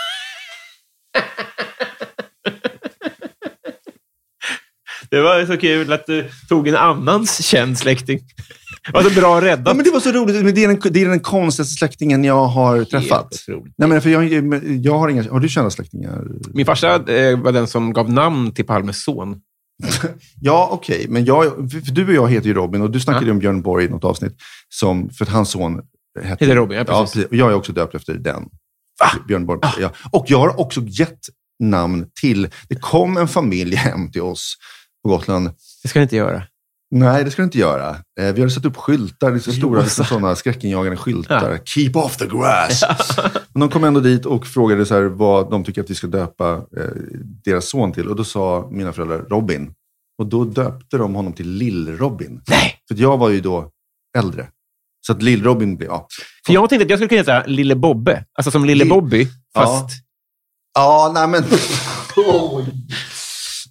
Det 5.10 5.20
var 5.20 5.46
så 5.46 5.56
kul 5.56 5.92
att 5.92 6.06
du 6.06 6.28
tog 6.48 6.68
en 6.68 6.76
annans 6.76 7.44
känd 7.46 7.78
släkting. 7.78 8.20
Det 8.86 8.92
var 8.92 9.02
så 9.02 9.20
bra 9.20 9.40
Ja, 9.40 9.52
räddat. 9.52 9.76
men 9.76 9.84
det 9.84 9.90
var 9.90 10.00
så 10.00 10.12
roligt. 10.12 10.44
Men 10.44 10.54
det, 10.54 10.64
är 10.64 10.68
den, 10.68 10.80
det 10.92 11.02
är 11.02 11.08
den 11.08 11.20
konstigaste 11.20 11.74
släktingen 11.74 12.24
jag 12.24 12.46
har 12.46 12.84
träffat. 12.84 13.28
Nej, 13.78 13.88
men 13.88 14.02
för 14.02 14.10
jag, 14.10 14.24
jag 14.84 14.98
har, 14.98 15.08
inga, 15.08 15.30
har 15.30 15.40
du 15.40 15.48
kända 15.48 15.70
släktingar? 15.70 16.24
Min 16.54 16.66
farsa 16.66 16.94
eh, 16.94 17.38
var 17.38 17.52
den 17.52 17.66
som 17.66 17.92
gav 17.92 18.10
namn 18.10 18.52
till 18.54 18.66
Palmes 18.66 19.04
son. 19.04 19.40
Ja, 20.40 20.68
okej. 20.72 21.06
Men 21.08 21.24
jag, 21.24 21.68
du 21.92 22.06
och 22.06 22.14
jag 22.14 22.30
heter 22.30 22.46
ju 22.46 22.54
Robin 22.54 22.82
och 22.82 22.90
du 22.90 23.00
snackade 23.00 23.26
ju 23.26 23.30
om 23.30 23.38
Björn 23.38 23.62
Borg 23.62 23.84
i 23.84 23.88
något 23.88 24.04
avsnitt. 24.04 24.36
Som, 24.68 25.10
för 25.10 25.24
att 25.24 25.30
hans 25.30 25.50
son 25.50 25.82
hette... 26.22 26.44
Heter 26.44 26.56
Robin, 26.56 26.78
ja, 26.78 26.84
ja, 26.88 27.00
precis. 27.00 27.24
Och 27.24 27.34
jag 27.34 27.50
är 27.50 27.54
också 27.54 27.72
döpt 27.72 27.94
efter 27.94 28.14
den. 28.14 28.48
Björn 29.28 29.46
Borg. 29.46 29.60
Ja. 29.80 29.90
Och 30.12 30.24
jag 30.28 30.38
har 30.38 30.60
också 30.60 30.80
gett 30.80 31.20
namn 31.58 32.06
till... 32.20 32.48
Det 32.68 32.76
kom 32.76 33.16
en 33.16 33.28
familj 33.28 33.76
hem 33.76 34.12
till 34.12 34.22
oss 34.22 34.54
på 35.02 35.08
Gotland. 35.08 35.50
Det 35.82 35.88
ska 35.88 35.98
du 35.98 36.02
inte 36.02 36.16
göra. 36.16 36.42
Nej, 36.90 37.24
det 37.24 37.30
ska 37.30 37.42
du 37.42 37.44
inte 37.46 37.58
göra. 37.58 37.88
Eh, 38.20 38.32
vi 38.34 38.40
hade 38.40 38.50
satt 38.50 38.64
upp 38.64 38.76
skyltar, 38.76 39.32
liksom 39.32 39.52
stora 39.52 39.78
Rosa. 39.80 39.84
liksom, 39.84 40.04
sådana 40.04 40.36
skräckinjagande 40.36 40.96
skyltar. 40.96 41.58
Keep 41.64 41.90
off 41.94 42.16
the 42.16 42.26
grass. 42.26 42.82
Men 43.52 43.60
de 43.60 43.68
kom 43.68 43.84
ändå 43.84 44.00
dit 44.00 44.26
och 44.26 44.46
frågade 44.46 44.86
så 44.86 44.94
här, 44.94 45.02
vad 45.02 45.50
de 45.50 45.64
tycker 45.64 45.80
att 45.82 45.90
vi 45.90 45.94
ska 45.94 46.06
döpa 46.06 46.52
eh, 46.52 46.84
deras 47.44 47.68
son 47.68 47.92
till. 47.92 48.08
Och 48.08 48.16
då 48.16 48.24
sa 48.24 48.68
mina 48.72 48.92
föräldrar 48.92 49.18
Robin. 49.18 49.72
Och 50.18 50.26
då 50.26 50.44
döpte 50.44 50.96
de 50.96 51.14
honom 51.14 51.32
till 51.32 51.48
Lill-Robin. 51.48 52.40
Nej! 52.48 52.74
För 52.88 52.94
jag 53.02 53.18
var 53.18 53.30
ju 53.30 53.40
då 53.40 53.70
äldre. 54.18 54.48
Så 55.06 55.12
att 55.12 55.22
Lill-Robin 55.22 55.76
blev... 55.76 55.90
Ja. 55.90 56.06
För 56.46 56.52
jag 56.52 56.68
tänkte 56.70 56.84
att 56.84 56.90
jag 56.90 56.98
skulle 56.98 57.08
kunna 57.08 57.34
heta 57.36 57.46
Lille 57.50 57.74
Bobbe. 57.74 58.24
Alltså 58.38 58.50
som 58.50 58.64
Lille 58.64 58.84
Lill- 58.84 58.88
Bobby, 58.90 59.28
Ja. 59.54 59.60
fast... 59.60 59.90
Ja, 60.74 61.10
nej 61.14 61.28
men... 61.28 61.44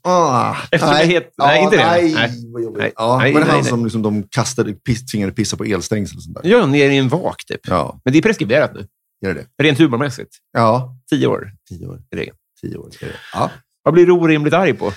Ah, 0.08 0.56
Eftersom 0.72 0.96
jag 0.98 1.06
het- 1.06 1.34
nej, 1.38 1.63
inte 1.63 1.78
det. 1.78 1.86
Nej, 1.86 2.13
Nej. 2.13 2.32
vad 2.54 2.63
jobbigt. 2.63 2.80
Nej. 2.82 2.91
Ja, 2.96 3.18
Nej, 3.18 3.34
var 3.34 3.39
det 3.39 3.46
nej, 3.46 3.52
han 3.56 3.62
nej. 3.62 3.70
som 3.70 3.84
liksom, 3.84 4.02
de 4.02 4.24
kastade, 4.24 4.74
piss, 4.74 5.06
tvingade 5.06 5.32
pissa 5.34 5.58
på 5.58 5.63
elstängsel 5.63 6.18
och 6.18 6.24
sånt 6.24 6.38
där? 6.44 6.50
Ja, 6.52 6.65
ner 6.65 6.89
i 6.89 6.98
en 6.98 7.10
vak 7.10 7.46
typ. 7.48 7.60
Ja, 7.68 8.00
Men 8.04 8.12
det 8.13 8.18
är 8.20 8.22
preskriberat 8.22 8.72
nu. 8.74 8.88
gör 9.26 9.34
det. 9.34 9.46
Rent 9.63 9.80
humormässigt. 9.80 10.30
Ja, 10.54 10.98
Tio 11.10 11.28
år. 11.28 11.52
tio 11.70 11.88
år. 11.88 12.00
är 12.12 12.15
det. 12.18 12.30
Tio 12.62 12.78
år 12.78 12.89
är 13.02 13.06
det. 13.06 13.13
Ja. 13.34 13.52
Vad 13.84 13.94
blir 13.94 14.06
du 14.06 14.12
orimligt 14.12 14.54
arg 14.54 14.74
på? 14.74 14.91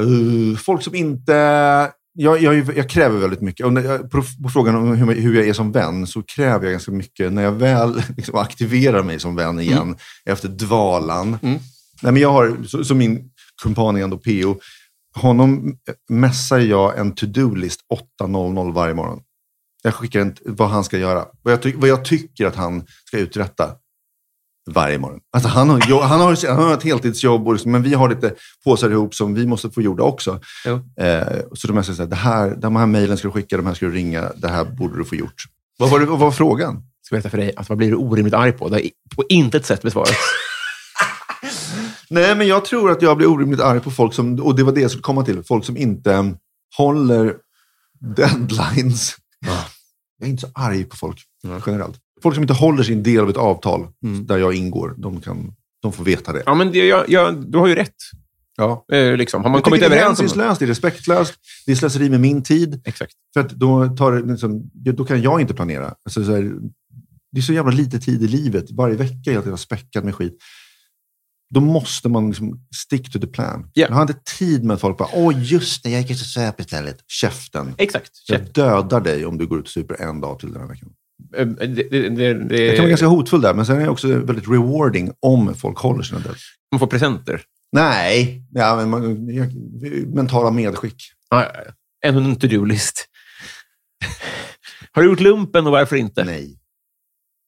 Uh, 0.00 0.56
folk 0.56 0.82
som 0.82 0.94
inte... 0.94 1.32
Jag, 2.18 2.42
jag, 2.42 2.76
jag 2.76 2.90
kräver 2.90 3.18
väldigt 3.18 3.40
mycket. 3.40 3.66
Och 3.66 3.72
jag, 3.72 4.10
på, 4.10 4.22
på 4.42 4.48
frågan 4.48 4.76
om 4.76 4.96
hur, 4.96 5.14
hur 5.14 5.36
jag 5.36 5.48
är 5.48 5.52
som 5.52 5.72
vän 5.72 6.06
så 6.06 6.22
kräver 6.22 6.64
jag 6.64 6.72
ganska 6.72 6.92
mycket 6.92 7.32
när 7.32 7.42
jag 7.42 7.52
väl 7.52 8.02
liksom, 8.16 8.38
aktiverar 8.38 9.02
mig 9.02 9.20
som 9.20 9.36
vän 9.36 9.60
igen 9.60 9.96
efter 10.24 10.48
dvalan. 10.48 11.38
Mm. 11.42 11.58
Nej, 12.02 12.12
men 12.12 12.22
jag 12.22 12.32
har, 12.32 12.56
så, 12.66 12.84
så 12.84 12.94
min 12.94 13.30
kumpan 13.62 13.96
är 13.96 14.02
ändå 14.02 14.18
PO. 14.18 14.60
Honom 15.14 15.76
mässar 16.08 16.58
jag 16.58 16.98
en 16.98 17.14
to-do-list 17.14 17.80
8.00 18.20 18.72
varje 18.72 18.94
morgon. 18.94 19.20
Jag 19.82 19.94
skickar 19.94 20.20
en, 20.20 20.36
vad 20.44 20.68
han 20.68 20.84
ska 20.84 20.98
göra. 20.98 21.24
Vad 21.42 21.52
jag, 21.52 21.62
ty, 21.62 21.72
vad 21.76 21.88
jag 21.88 22.04
tycker 22.04 22.46
att 22.46 22.56
han 22.56 22.84
ska 23.04 23.18
uträtta 23.18 23.70
varje 24.70 24.98
morgon. 24.98 25.20
Alltså 25.32 25.48
han, 25.48 25.70
har, 25.70 26.02
han, 26.02 26.20
har, 26.20 26.54
han 26.54 26.64
har 26.64 26.74
ett 26.74 26.82
heltidsjobb, 26.82 27.46
och, 27.46 27.52
liksom- 27.52 27.72
men 27.72 27.82
vi 27.82 27.94
har 27.94 28.08
lite 28.08 28.34
påsar 28.64 28.90
ihop 28.90 29.14
som 29.14 29.34
vi 29.34 29.46
måste 29.46 29.70
få 29.70 29.82
gjorda 29.82 30.02
också. 30.02 30.40
Eh, 31.00 31.38
så 31.54 31.66
de 31.66 31.76
här, 31.76 32.06
det 32.06 32.16
här, 32.16 32.56
de 32.56 32.76
här 32.76 32.86
mejlen 32.86 33.16
ska 33.18 33.28
du 33.28 33.32
skicka, 33.32 33.56
de 33.56 33.66
här 33.66 33.74
ska 33.74 33.86
du 33.86 33.92
ringa, 33.92 34.32
det 34.36 34.48
här 34.48 34.64
borde 34.64 34.98
du 34.98 35.04
få 35.04 35.14
gjort. 35.14 35.44
Vad 35.78 35.90
var, 35.90 36.00
det, 36.00 36.06
vad 36.06 36.18
var 36.18 36.30
frågan? 36.30 36.82
ska 37.06 37.16
berätta 37.16 37.30
för 37.30 37.38
dig 37.38 37.52
att 37.56 37.68
vad 37.68 37.78
blir 37.78 37.90
du 37.90 37.96
orimligt 37.96 38.34
arg 38.34 38.52
på? 38.52 38.68
Det 38.68 38.74
har 38.74 38.82
på 39.16 39.24
intet 39.28 39.66
sätt 39.66 39.82
besvarats. 39.82 40.12
Nej, 42.10 42.36
men 42.36 42.46
jag 42.46 42.64
tror 42.64 42.90
att 42.90 43.02
jag 43.02 43.16
blir 43.16 43.26
orimligt 43.26 43.60
arg 43.60 43.80
på 43.80 43.90
folk 43.90 44.14
som, 44.14 44.40
och 44.40 44.56
det 44.56 44.62
var 44.62 44.72
det 44.72 44.80
jag 44.80 44.90
skulle 44.90 45.02
komma 45.02 45.24
till, 45.24 45.42
folk 45.42 45.64
som 45.64 45.76
inte 45.76 46.34
håller 46.76 47.36
deadlines. 48.16 49.16
Jag 50.18 50.26
är 50.26 50.30
inte 50.30 50.40
så 50.40 50.48
arg 50.54 50.84
på 50.84 50.96
folk 50.96 51.18
generellt. 51.66 51.96
Folk 52.22 52.34
som 52.34 52.44
inte 52.44 52.54
håller 52.54 52.82
sin 52.82 53.02
del 53.02 53.20
av 53.20 53.30
ett 53.30 53.36
avtal 53.36 53.86
där 54.26 54.38
jag 54.38 54.54
ingår, 54.54 54.94
de, 54.98 55.20
kan, 55.20 55.54
de 55.82 55.92
får 55.92 56.04
veta 56.04 56.32
det. 56.32 56.42
Ja, 56.46 56.54
men 56.54 56.72
det, 56.72 56.86
jag, 56.86 57.08
jag, 57.08 57.50
du 57.50 57.58
har 57.58 57.66
ju 57.66 57.74
rätt. 57.74 57.94
Ja. 58.56 58.84
Eh, 58.92 59.16
liksom. 59.16 59.42
Har 59.42 59.50
man 59.50 59.58
Jag 59.58 59.64
kommit 59.64 59.82
är 59.82 59.86
överens 59.86 60.02
om 60.02 60.06
det? 60.08 60.22
hänsynslöst, 60.22 60.58
det 60.58 60.64
är 60.64 60.66
respektlöst, 60.66 61.34
det 61.66 61.72
är 61.72 61.76
slöseri 61.76 62.10
med 62.10 62.20
min 62.20 62.42
tid. 62.42 62.82
Exakt. 62.84 63.12
För 63.34 63.40
att 63.40 63.50
då, 63.50 63.88
tar 63.96 64.22
liksom, 64.30 64.70
då 64.74 65.04
kan 65.04 65.22
jag 65.22 65.40
inte 65.40 65.54
planera. 65.54 65.94
Alltså 66.04 66.24
så 66.24 66.32
här, 66.32 66.52
det 67.32 67.40
är 67.40 67.42
så 67.42 67.52
jävla 67.52 67.72
lite 67.72 67.98
tid 67.98 68.22
i 68.22 68.28
livet. 68.28 68.70
Varje 68.70 68.96
vecka 68.96 69.30
är 69.30 69.32
jag 69.32 69.58
späckad 69.58 70.04
med 70.04 70.14
skit. 70.14 70.38
Då 71.54 71.60
måste 71.60 72.08
man 72.08 72.28
liksom 72.28 72.66
stick 72.76 73.12
to 73.12 73.18
the 73.18 73.26
plan. 73.26 73.70
Ja. 73.72 73.86
Jag 73.88 73.94
har 73.94 74.02
inte 74.02 74.20
tid 74.38 74.64
med 74.64 74.74
att 74.74 74.80
folk 74.80 74.98
bara, 74.98 75.08
åh 75.12 75.34
just 75.44 75.82
det, 75.82 75.90
jag 75.90 76.00
gick 76.00 76.10
och 76.10 76.16
söp 76.16 76.60
istället. 76.60 76.98
Käften. 77.08 77.74
Exakt. 77.78 78.12
Jag 78.26 78.52
dödar 78.52 79.00
dig 79.00 79.26
om 79.26 79.38
du 79.38 79.46
går 79.46 79.58
ut 79.58 79.64
och 79.64 79.70
super 79.70 80.02
en 80.02 80.20
dag 80.20 80.38
till 80.38 80.52
den 80.52 80.60
här 80.60 80.68
veckan. 80.68 80.88
Eh, 81.36 81.46
Det, 81.46 81.66
det, 81.66 82.08
det, 82.08 82.34
det, 82.48 82.66
Jag 82.66 82.74
kan 82.76 82.82
vara 82.82 82.88
ganska 82.88 83.06
hotfull 83.06 83.40
där, 83.40 83.54
men 83.54 83.66
sen 83.66 83.76
är 83.76 83.80
jag 83.80 83.92
också 83.92 84.08
väldigt 84.08 84.48
rewarding 84.48 85.12
om 85.20 85.54
folk 85.54 85.78
håller 85.78 86.02
sina 86.02 86.18
deadlines. 86.18 86.42
Man 86.72 86.78
får 86.78 86.86
presenter. 86.86 87.42
Nej, 87.72 88.42
ja, 88.50 88.76
men 88.76 88.90
man, 88.90 89.28
jag, 89.34 89.54
mentala 90.14 90.50
medskick. 90.50 91.02
Ja. 91.30 91.52
En 92.04 92.36
to-do-list. 92.36 93.06
har 94.92 95.02
du 95.02 95.08
gjort 95.08 95.20
lumpen 95.20 95.66
och 95.66 95.72
varför 95.72 95.96
inte? 95.96 96.24
Nej. 96.24 96.58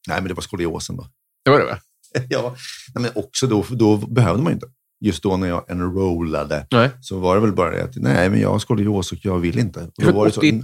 Nej, 0.09 0.21
men 0.21 0.29
det 0.29 0.35
var 0.35 0.43
skoliosen 0.43 0.97
då. 0.97 1.07
Det 1.45 1.51
var 1.51 1.59
det, 1.59 1.65
va? 1.65 1.79
ja, 2.29 2.55
men 2.95 3.11
också 3.15 3.47
då, 3.47 3.65
då 3.71 3.97
behövde 3.97 4.43
man 4.43 4.53
ju 4.53 4.55
inte. 4.55 4.67
Just 5.01 5.23
då 5.23 5.37
när 5.37 5.49
jag 5.49 5.71
enrollade 5.71 6.67
Nej. 6.71 6.91
så 7.01 7.19
var 7.19 7.35
det 7.35 7.41
väl 7.41 7.53
bara 7.53 7.71
det 7.71 7.85
att 7.85 7.97
nej, 7.97 8.31
men 8.31 8.41
jag 8.41 8.51
har 8.51 8.59
skolios 8.59 9.13
och 9.13 9.19
jag 9.23 9.39
vill 9.39 9.59
inte. 9.59 9.81
Och 9.81 10.05
då 10.05 10.13
var 10.13 10.27
det 10.27 10.33
så, 10.33 10.41
80 10.41 10.63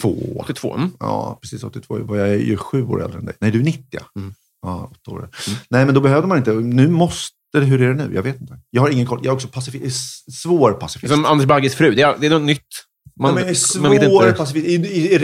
två. 0.00 0.36
82. 0.40 0.74
Mm. 0.76 0.90
Ja, 1.00 1.38
precis. 1.42 1.64
82 1.64 1.98
var 1.98 2.16
jag 2.16 2.28
ju 2.40 2.56
sju 2.56 2.84
år 2.84 3.04
äldre 3.04 3.18
än 3.18 3.24
dig. 3.24 3.34
Nej, 3.40 3.50
du 3.50 3.60
är 3.60 3.64
90 3.64 3.84
ja. 3.90 4.00
Mm. 4.16 4.34
Ja, 4.62 4.90
åtta 4.92 5.10
år. 5.10 5.28
Nej, 5.68 5.84
men 5.84 5.94
då 5.94 6.00
behövde 6.00 6.28
man 6.28 6.38
inte. 6.38 6.52
Nu 6.52 6.88
måste. 6.88 7.34
Hur 7.56 7.82
är 7.82 7.94
det 7.94 8.06
nu? 8.06 8.14
Jag 8.14 8.22
vet 8.22 8.40
inte. 8.40 8.58
Jag 8.70 8.82
har 8.82 8.90
ingen 8.90 9.06
koll. 9.06 9.20
Jag 9.22 9.30
är 9.32 9.34
också 9.34 9.48
pacifi- 9.48 9.86
s- 9.86 10.36
svår 10.42 10.72
pacifist. 10.72 11.12
Som 11.14 11.24
Anders 11.24 11.46
Bagges 11.46 11.74
fru. 11.74 11.94
Det 11.94 12.02
är, 12.02 12.16
det 12.20 12.26
är 12.26 12.30
något 12.30 12.42
nytt. 12.42 12.66
Man, 13.20 13.34
Nej, 13.34 13.44
men 13.44 13.54
är 13.54 13.80
man 13.80 13.90
vet 13.90 14.04
svår 14.04 14.26
inte. 14.26 14.38
pacifist. 14.38 14.66
I, 14.66 14.74
i, 14.74 15.14
I 15.14 15.18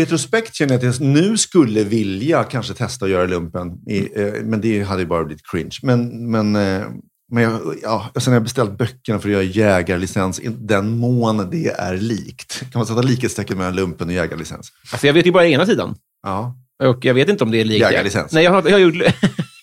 jag 0.60 0.72
att 0.72 0.82
jag 0.82 1.00
nu 1.00 1.36
skulle 1.36 1.84
vilja 1.84 2.44
kanske 2.44 2.74
testa 2.74 3.04
att 3.04 3.10
göra 3.10 3.26
lumpen. 3.26 3.68
I, 3.88 4.20
eh, 4.20 4.32
men 4.42 4.60
det 4.60 4.82
hade 4.82 5.02
ju 5.02 5.06
bara 5.06 5.24
blivit 5.24 5.46
cringe. 5.50 5.76
Men, 5.82 6.30
men, 6.30 6.56
eh, 6.56 6.86
men 7.32 7.42
jag, 7.42 7.60
ja, 7.82 8.10
sen 8.18 8.32
har 8.32 8.36
jag 8.36 8.42
beställt 8.42 8.78
böckerna 8.78 9.18
för 9.18 9.28
att 9.28 9.32
göra 9.32 9.42
jägarlicens 9.42 10.40
i 10.40 10.48
den 10.48 10.98
mån 10.98 11.50
det 11.50 11.68
är 11.68 11.96
likt. 11.96 12.60
Kan 12.60 12.70
man 12.74 12.86
sätta 12.86 13.02
likhetstecken 13.02 13.58
mellan 13.58 13.76
lumpen 13.76 14.08
och 14.08 14.14
jägarlicens? 14.14 14.68
Alltså, 14.92 15.06
jag 15.06 15.14
vet 15.14 15.26
ju 15.26 15.32
bara 15.32 15.46
ena 15.46 15.66
sidan. 15.66 15.94
Ja. 16.22 16.56
Och 16.82 17.04
jag 17.04 17.14
vet 17.14 17.28
inte 17.28 17.44
om 17.44 17.50
det 17.50 17.60
är 17.60 17.64
likt. 17.64 17.80
Jägarlicens. 17.80 18.32
Nej, 18.32 18.44
jag 18.44 18.50
har, 18.50 18.62
jag 18.62 18.72
har 18.72 18.78
gjort... 18.78 18.94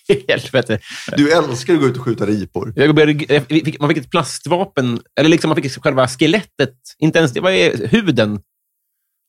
Helvete. 0.28 0.78
Du 1.16 1.32
älskar 1.32 1.74
att 1.74 1.80
gå 1.80 1.86
ut 1.86 1.96
och 1.96 2.02
skjuta 2.04 2.26
ripor. 2.26 2.72
Jag 2.76 2.94
började, 2.94 3.34
jag 3.34 3.46
fick, 3.46 3.80
man 3.80 3.88
fick 3.88 3.98
ett 3.98 4.10
plastvapen, 4.10 5.00
eller 5.20 5.28
liksom 5.28 5.48
man 5.48 5.62
fick 5.62 5.82
själva 5.82 6.08
skelettet, 6.08 6.74
inte 6.98 7.18
ens 7.18 7.32
det, 7.32 7.40
vad 7.40 7.52
är 7.52 7.88
huden 7.88 8.40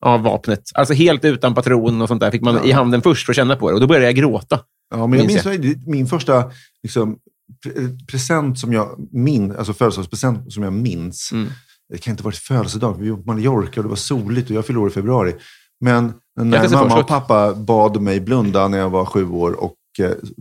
av 0.04 0.22
vapnet. 0.22 0.62
Alltså 0.74 0.94
helt 0.94 1.24
utan 1.24 1.54
patron 1.54 2.02
och 2.02 2.08
sånt 2.08 2.20
där 2.20 2.30
fick 2.30 2.42
man 2.42 2.64
i 2.64 2.72
handen 2.72 3.02
först 3.02 3.26
för 3.26 3.32
att 3.32 3.36
känna 3.36 3.56
på 3.56 3.68
det. 3.68 3.74
Och 3.74 3.80
då 3.80 3.86
började 3.86 4.06
jag 4.06 4.14
gråta. 4.14 4.60
Ja, 4.90 5.06
men 5.06 5.18
jag 5.18 5.26
Minns 5.26 5.44
vad- 5.44 5.86
min 5.88 6.06
första 6.06 6.50
liksom, 6.82 7.18
pre- 7.66 8.06
present 8.06 8.58
som 8.58 8.72
jag 8.72 9.08
min, 9.12 9.56
alltså 9.56 9.72
födelsedagspresent 9.72 10.52
som 10.52 10.62
jag 10.62 10.72
minns. 10.72 11.32
Mm. 11.32 11.48
Det 11.92 11.98
kan 11.98 12.10
inte 12.10 12.22
ha 12.22 12.24
varit 12.28 12.36
födelsedag, 12.36 12.96
vi 13.00 13.10
var 13.10 13.16
på 13.16 13.26
Mallorca 13.32 13.80
och 13.80 13.84
det 13.84 13.88
var 13.88 13.96
soligt 13.96 14.50
och 14.50 14.56
jag 14.56 14.66
fyllde 14.66 14.80
år 14.80 14.88
i 14.88 14.92
februari. 14.92 15.34
Men 15.80 16.12
när 16.40 16.68
mamma 16.68 17.00
och 17.00 17.06
pappa 17.06 17.54
bad 17.54 18.00
mig 18.02 18.20
blunda 18.20 18.68
när 18.68 18.78
jag 18.78 18.90
var 18.90 19.04
sju 19.04 19.28
år 19.28 19.52
och 19.52 19.74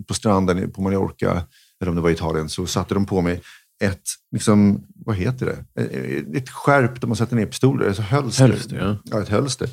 på 0.07 0.13
stranden 0.13 0.71
på 0.71 0.81
Mallorca, 0.81 1.43
eller 1.81 1.89
om 1.89 1.95
det 1.95 2.01
var 2.01 2.09
i 2.09 2.13
Italien, 2.13 2.49
så 2.49 2.67
satte 2.67 2.93
de 2.93 3.05
på 3.05 3.21
mig 3.21 3.41
ett, 3.83 4.01
liksom, 4.31 4.85
vad 5.05 5.15
heter 5.15 5.45
det? 5.45 5.83
Eh, 5.83 6.38
Ett 6.41 6.49
skärp 6.49 7.01
där 7.01 7.07
man 7.07 7.17
sätter 7.17 7.35
ner 7.35 7.45
pistoler, 7.45 7.88
alltså 7.88 8.01
hölster. 8.01 8.47
Hölster, 8.47 8.77
ja. 8.77 8.97
Ja, 9.03 9.21
ett 9.21 9.29
hölster. 9.29 9.69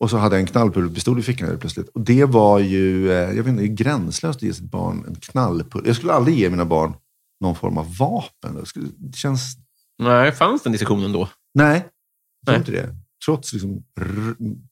Och 0.00 0.10
så 0.10 0.16
hade 0.16 0.36
jag 0.36 0.40
en 0.40 0.46
knallpulverpistol 0.46 1.18
i 1.18 1.22
fickan 1.22 1.48
helt 1.48 1.60
plötsligt. 1.60 1.88
Och 1.88 2.00
det 2.00 2.24
var 2.24 2.58
ju, 2.58 3.10
eh, 3.12 3.16
jag 3.16 3.42
vet 3.42 3.46
inte, 3.46 3.68
gränslöst 3.68 4.36
att 4.36 4.42
ge 4.42 4.54
sitt 4.54 4.70
barn 4.70 5.04
en 5.08 5.14
knallpulver. 5.14 5.88
Jag 5.88 5.96
skulle 5.96 6.12
aldrig 6.12 6.38
ge 6.38 6.50
mina 6.50 6.64
barn 6.64 6.94
någon 7.40 7.56
form 7.56 7.78
av 7.78 7.96
vapen. 7.96 8.64
Det, 8.98 9.16
känns, 9.16 9.56
Nej, 9.98 10.32
fanns 10.32 10.62
den 10.62 10.72
diskussionen 10.72 11.12
då? 11.12 11.28
nej, 11.54 11.86
jag 12.46 12.56
inte 12.56 12.72
det. 12.72 12.94
Trots 13.24 13.52
liksom 13.52 13.82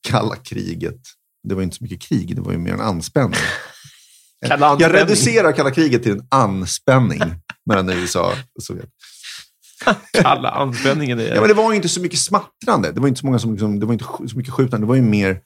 kalla 0.09 0.37
kriget. 0.37 1.01
Det 1.49 1.55
var 1.55 1.63
inte 1.63 1.77
så 1.77 1.85
mycket 1.85 2.01
krig, 2.01 2.37
det 2.37 2.43
var 2.43 2.53
ju 2.53 2.59
mer 2.59 2.73
en 2.73 2.81
anspänning. 2.81 3.35
Jag 4.79 4.95
reducerar 4.95 5.53
kalla 5.53 5.71
kriget 5.71 6.03
till 6.03 6.13
en 6.13 6.27
anspänning 6.31 7.21
mellan 7.71 7.91
USA 7.91 8.33
och 8.57 8.63
Sovjet. 8.63 8.89
Kalla 10.23 10.51
anspänningen. 10.51 11.19
Är... 11.21 11.35
Ja, 11.35 11.41
men 11.41 11.49
det 11.49 11.55
var 11.55 11.73
inte 11.73 11.89
så 11.89 12.01
mycket 12.01 12.19
smattrande. 12.19 12.93
Det 12.93 13.01
var 13.01 13.09
inte 13.09 13.21
så, 13.21 13.27
många 13.27 13.39
som 13.39 13.53
liksom, 13.53 13.81
det 13.81 13.87
var 13.87 13.93
inte 13.93 14.05
så 14.05 14.37
mycket 14.37 14.53
skjutande. 14.53 14.85
Det 14.87 14.89
var 14.89 14.95
ju 14.95 15.03
mer... 15.03 15.41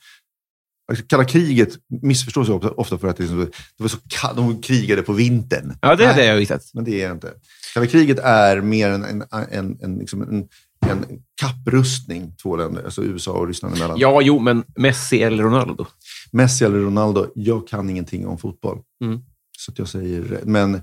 alltså, 0.90 1.04
Kalla 1.08 1.24
kriget 1.24 1.68
missförstås 2.02 2.48
ofta, 2.48 2.98
för 2.98 3.08
att 3.08 3.16
det, 3.16 3.24
är 3.24 3.28
så- 3.28 3.34
det 3.44 3.82
var 3.82 3.88
så 3.88 3.98
kallt. 4.08 4.36
De 4.36 4.62
krigade 4.62 5.02
på 5.02 5.12
vintern. 5.12 5.78
ja, 5.80 5.96
det 5.96 6.06
hade 6.06 6.18
Nej, 6.18 6.26
jag 6.26 6.36
visat. 6.36 6.62
Men 6.74 6.84
det 6.84 7.02
är 7.02 7.06
det 7.08 7.12
inte. 7.12 7.32
Kalla 7.74 7.86
kriget 7.86 8.18
är 8.18 8.60
mer 8.60 8.90
en, 8.90 9.04
en, 9.04 9.24
en, 9.50 9.78
en, 9.82 9.98
liksom 9.98 10.22
en, 10.22 10.48
en 10.90 11.04
kapprustning, 11.40 12.36
två 12.42 12.56
länder, 12.56 12.84
alltså 12.84 13.02
USA 13.02 13.32
och 13.32 13.46
Ryssland 13.48 13.76
emellan. 13.76 13.98
Ja, 13.98 14.20
jo, 14.22 14.38
men 14.38 14.64
Messi 14.76 15.22
eller 15.22 15.42
Ronaldo? 15.42 15.86
Messi 16.32 16.64
eller 16.64 16.78
Ronaldo, 16.78 17.26
jag 17.34 17.68
kan 17.68 17.90
ingenting 17.90 18.26
om 18.26 18.38
fotboll. 18.38 18.78
Mm. 19.04 19.20
Så 19.58 19.72
att 19.72 19.78
jag 19.78 19.88
säger, 19.88 20.40
men, 20.44 20.82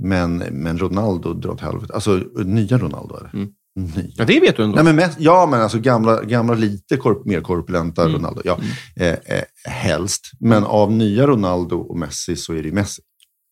men, 0.00 0.36
men 0.38 0.78
Ronaldo 0.78 1.34
drar 1.34 1.50
åt 1.50 1.60
helvete. 1.60 1.94
Alltså 1.94 2.16
nya 2.44 2.78
Ronaldo 2.78 3.14
är 3.16 3.22
det. 3.32 3.38
Mm. 3.38 3.52
Ny. 3.96 4.12
Ja, 4.16 4.24
det 4.24 4.40
vet 4.40 4.56
du 4.56 4.62
ändå. 4.62 4.74
Nej, 4.74 4.84
men 4.84 4.96
mest, 4.96 5.16
ja, 5.20 5.46
men 5.50 5.60
alltså 5.60 5.78
gamla, 5.78 6.22
gamla 6.24 6.54
lite 6.54 6.96
korp, 6.96 7.24
mer 7.24 7.40
korpulenta 7.40 8.02
Mm. 8.02 8.14
Ronaldo. 8.14 8.40
Ja, 8.44 8.58
eh, 8.96 9.06
eh, 9.24 9.42
helst. 9.64 10.30
Men 10.40 10.64
av 10.64 10.92
nya 10.92 11.26
Ronaldo 11.26 11.76
och 11.76 11.98
Messi 11.98 12.36
så 12.36 12.52
är 12.52 12.62
det 12.62 12.72
Messi. 12.72 13.02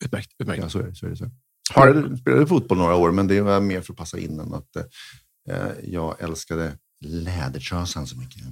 Utmärkt. 0.05 0.31
utmärkt. 0.39 0.63
Ja, 0.63 0.69
så 0.69 0.79
är 0.79 0.83
det. 0.83 0.95
Så 0.95 1.07
är 1.07 1.11
det 1.11 1.17
så. 1.17 1.31
Har- 1.75 2.17
Spelade, 2.17 2.47
fotboll 2.47 2.79
några 2.79 2.95
år, 2.97 3.11
men 3.13 3.27
det 3.27 3.41
var 3.41 3.61
mer 3.61 3.81
för 3.81 3.93
att 3.93 3.97
passa 3.99 4.19
in 4.19 4.41
än 4.41 4.55
att 4.55 4.77
eh, 5.51 5.67
jag 5.85 6.23
älskade 6.23 6.73
lädertrasan 7.05 8.07
så 8.07 8.19
mycket. 8.19 8.43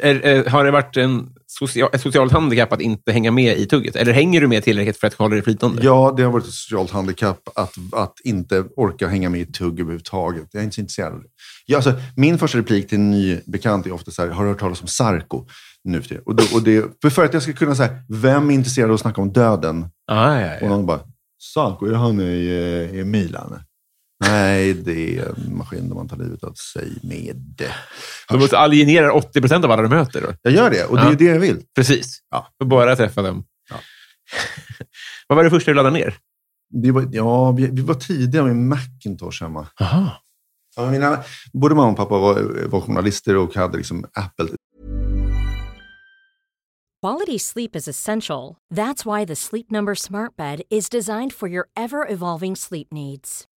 Är, 0.00 0.14
är, 0.14 0.44
har 0.44 0.64
det 0.64 0.70
varit 0.70 0.96
en 0.96 1.28
social, 1.46 1.90
ett 1.92 2.00
socialt 2.00 2.32
handikapp 2.32 2.72
att 2.72 2.80
inte 2.80 3.12
hänga 3.12 3.30
med 3.30 3.58
i 3.58 3.66
tugget? 3.66 3.96
Eller 3.96 4.12
hänger 4.12 4.40
du 4.40 4.48
med 4.48 4.64
tillräckligt 4.64 4.96
för 4.96 5.06
att 5.06 5.14
hålla 5.14 5.34
dig 5.34 5.44
flytande? 5.44 5.82
Ja, 5.84 6.14
det 6.16 6.22
har 6.22 6.32
varit 6.32 6.44
ett 6.44 6.52
socialt 6.52 6.90
handikapp 6.90 7.48
att, 7.54 7.74
att 7.92 8.14
inte 8.24 8.64
orka 8.76 9.08
hänga 9.08 9.30
med 9.30 9.40
i 9.40 9.46
tugg 9.46 9.80
överhuvudtaget. 9.80 10.48
Jag 10.52 10.60
är 10.60 10.64
inte 10.64 10.74
så 10.74 10.80
intresserad 10.80 11.12
av 11.12 11.22
det. 11.22 11.28
Ja, 11.66 11.76
alltså, 11.76 11.94
min 12.16 12.38
första 12.38 12.58
replik 12.58 12.88
till 12.88 12.98
en 12.98 13.10
ny 13.10 13.40
bekant 13.46 13.86
är 13.86 13.92
ofta 13.92 14.10
så 14.10 14.22
här, 14.22 14.28
har 14.28 14.44
du 14.44 14.50
hört 14.50 14.60
talas 14.60 14.80
om 14.80 14.88
Sarko? 14.88 15.46
Nu 15.84 16.02
för 16.02 16.28
och, 16.28 16.34
då, 16.34 16.44
och 16.54 16.62
det, 16.62 17.10
för, 17.10 17.24
att 17.24 17.34
jag 17.34 17.42
ska 17.42 17.52
kunna 17.52 17.74
säga, 17.74 17.90
vem 18.08 18.50
är 18.50 18.54
intresserad 18.54 18.90
av 18.90 18.94
att 18.94 19.00
snacka 19.00 19.20
om 19.20 19.32
döden? 19.32 19.86
Ah, 20.06 20.40
ja, 20.40 20.56
Och 20.56 20.62
ja. 20.62 20.68
någon 20.68 20.86
bara, 20.86 21.00
Sarko, 21.54 21.86
är 21.86 21.94
han 21.94 22.20
i, 22.20 22.46
eh, 22.92 22.98
i 22.98 23.04
Milan? 23.04 23.60
Nej, 24.22 24.74
det 24.74 25.18
är 25.18 25.26
en 25.28 25.56
maskin 25.56 25.88
där 25.88 25.94
man 25.94 26.08
tar 26.08 26.16
livet 26.16 26.44
av 26.44 26.52
sig 26.52 26.92
med. 27.02 27.52
De 28.28 28.38
måste 28.38 28.58
alienera 28.58 29.12
80 29.12 29.40
procent 29.40 29.64
av 29.64 29.70
alla 29.70 29.82
de 29.82 29.88
möter. 29.88 30.20
Då. 30.22 30.28
Jag 30.42 30.52
gör 30.52 30.70
det, 30.70 30.84
och 30.84 30.96
det 30.96 31.02
är 31.02 31.04
Ja. 31.04 31.10
ju 31.10 31.16
det 31.16 31.24
jag 31.24 31.40
vill. 31.40 31.62
Precis. 31.74 32.18
Ja. 32.30 32.48
Får 32.58 32.66
bara 32.66 32.96
träffa 32.96 33.22
dem. 33.22 33.44
Ja. 33.70 33.76
Vad 35.28 35.36
var 35.36 35.44
det 35.44 35.50
första 35.50 35.70
du 35.70 35.74
laddade 35.74 35.94
ner? 35.94 36.14
Det 36.70 36.90
var, 36.90 37.08
ja, 37.12 37.52
vi, 37.52 37.66
vi 37.66 37.82
var 37.82 37.94
tidiga 37.94 38.42
med 38.44 38.56
Macintosh 38.56 39.42
hemma. 39.42 39.66
Aha. 39.80 40.22
Ja, 40.76 40.90
mina, 40.90 41.22
både 41.52 41.74
mamma 41.74 41.90
och 41.90 41.96
pappa 41.96 42.18
var, 42.18 42.66
var 42.68 42.80
journalister 42.80 43.36
och 43.36 43.54
hade 43.54 43.76
liksom 43.76 44.04
Apple. 44.14 44.48
Quality 47.02 47.38
sleep 47.38 47.76
is 47.76 47.88
essential. 47.88 48.56
That's 48.74 49.04
why 49.18 49.26
the 49.26 49.36
Sleep 49.36 49.70
Number 49.70 49.94
Smart 49.94 50.36
Bed 50.36 50.62
is 50.70 50.88
designed 50.88 51.32
for 51.32 51.48
your 51.48 51.64
ever 51.76 52.06
evolving 52.12 52.56
sleep 52.56 52.88
needs. 52.92 53.46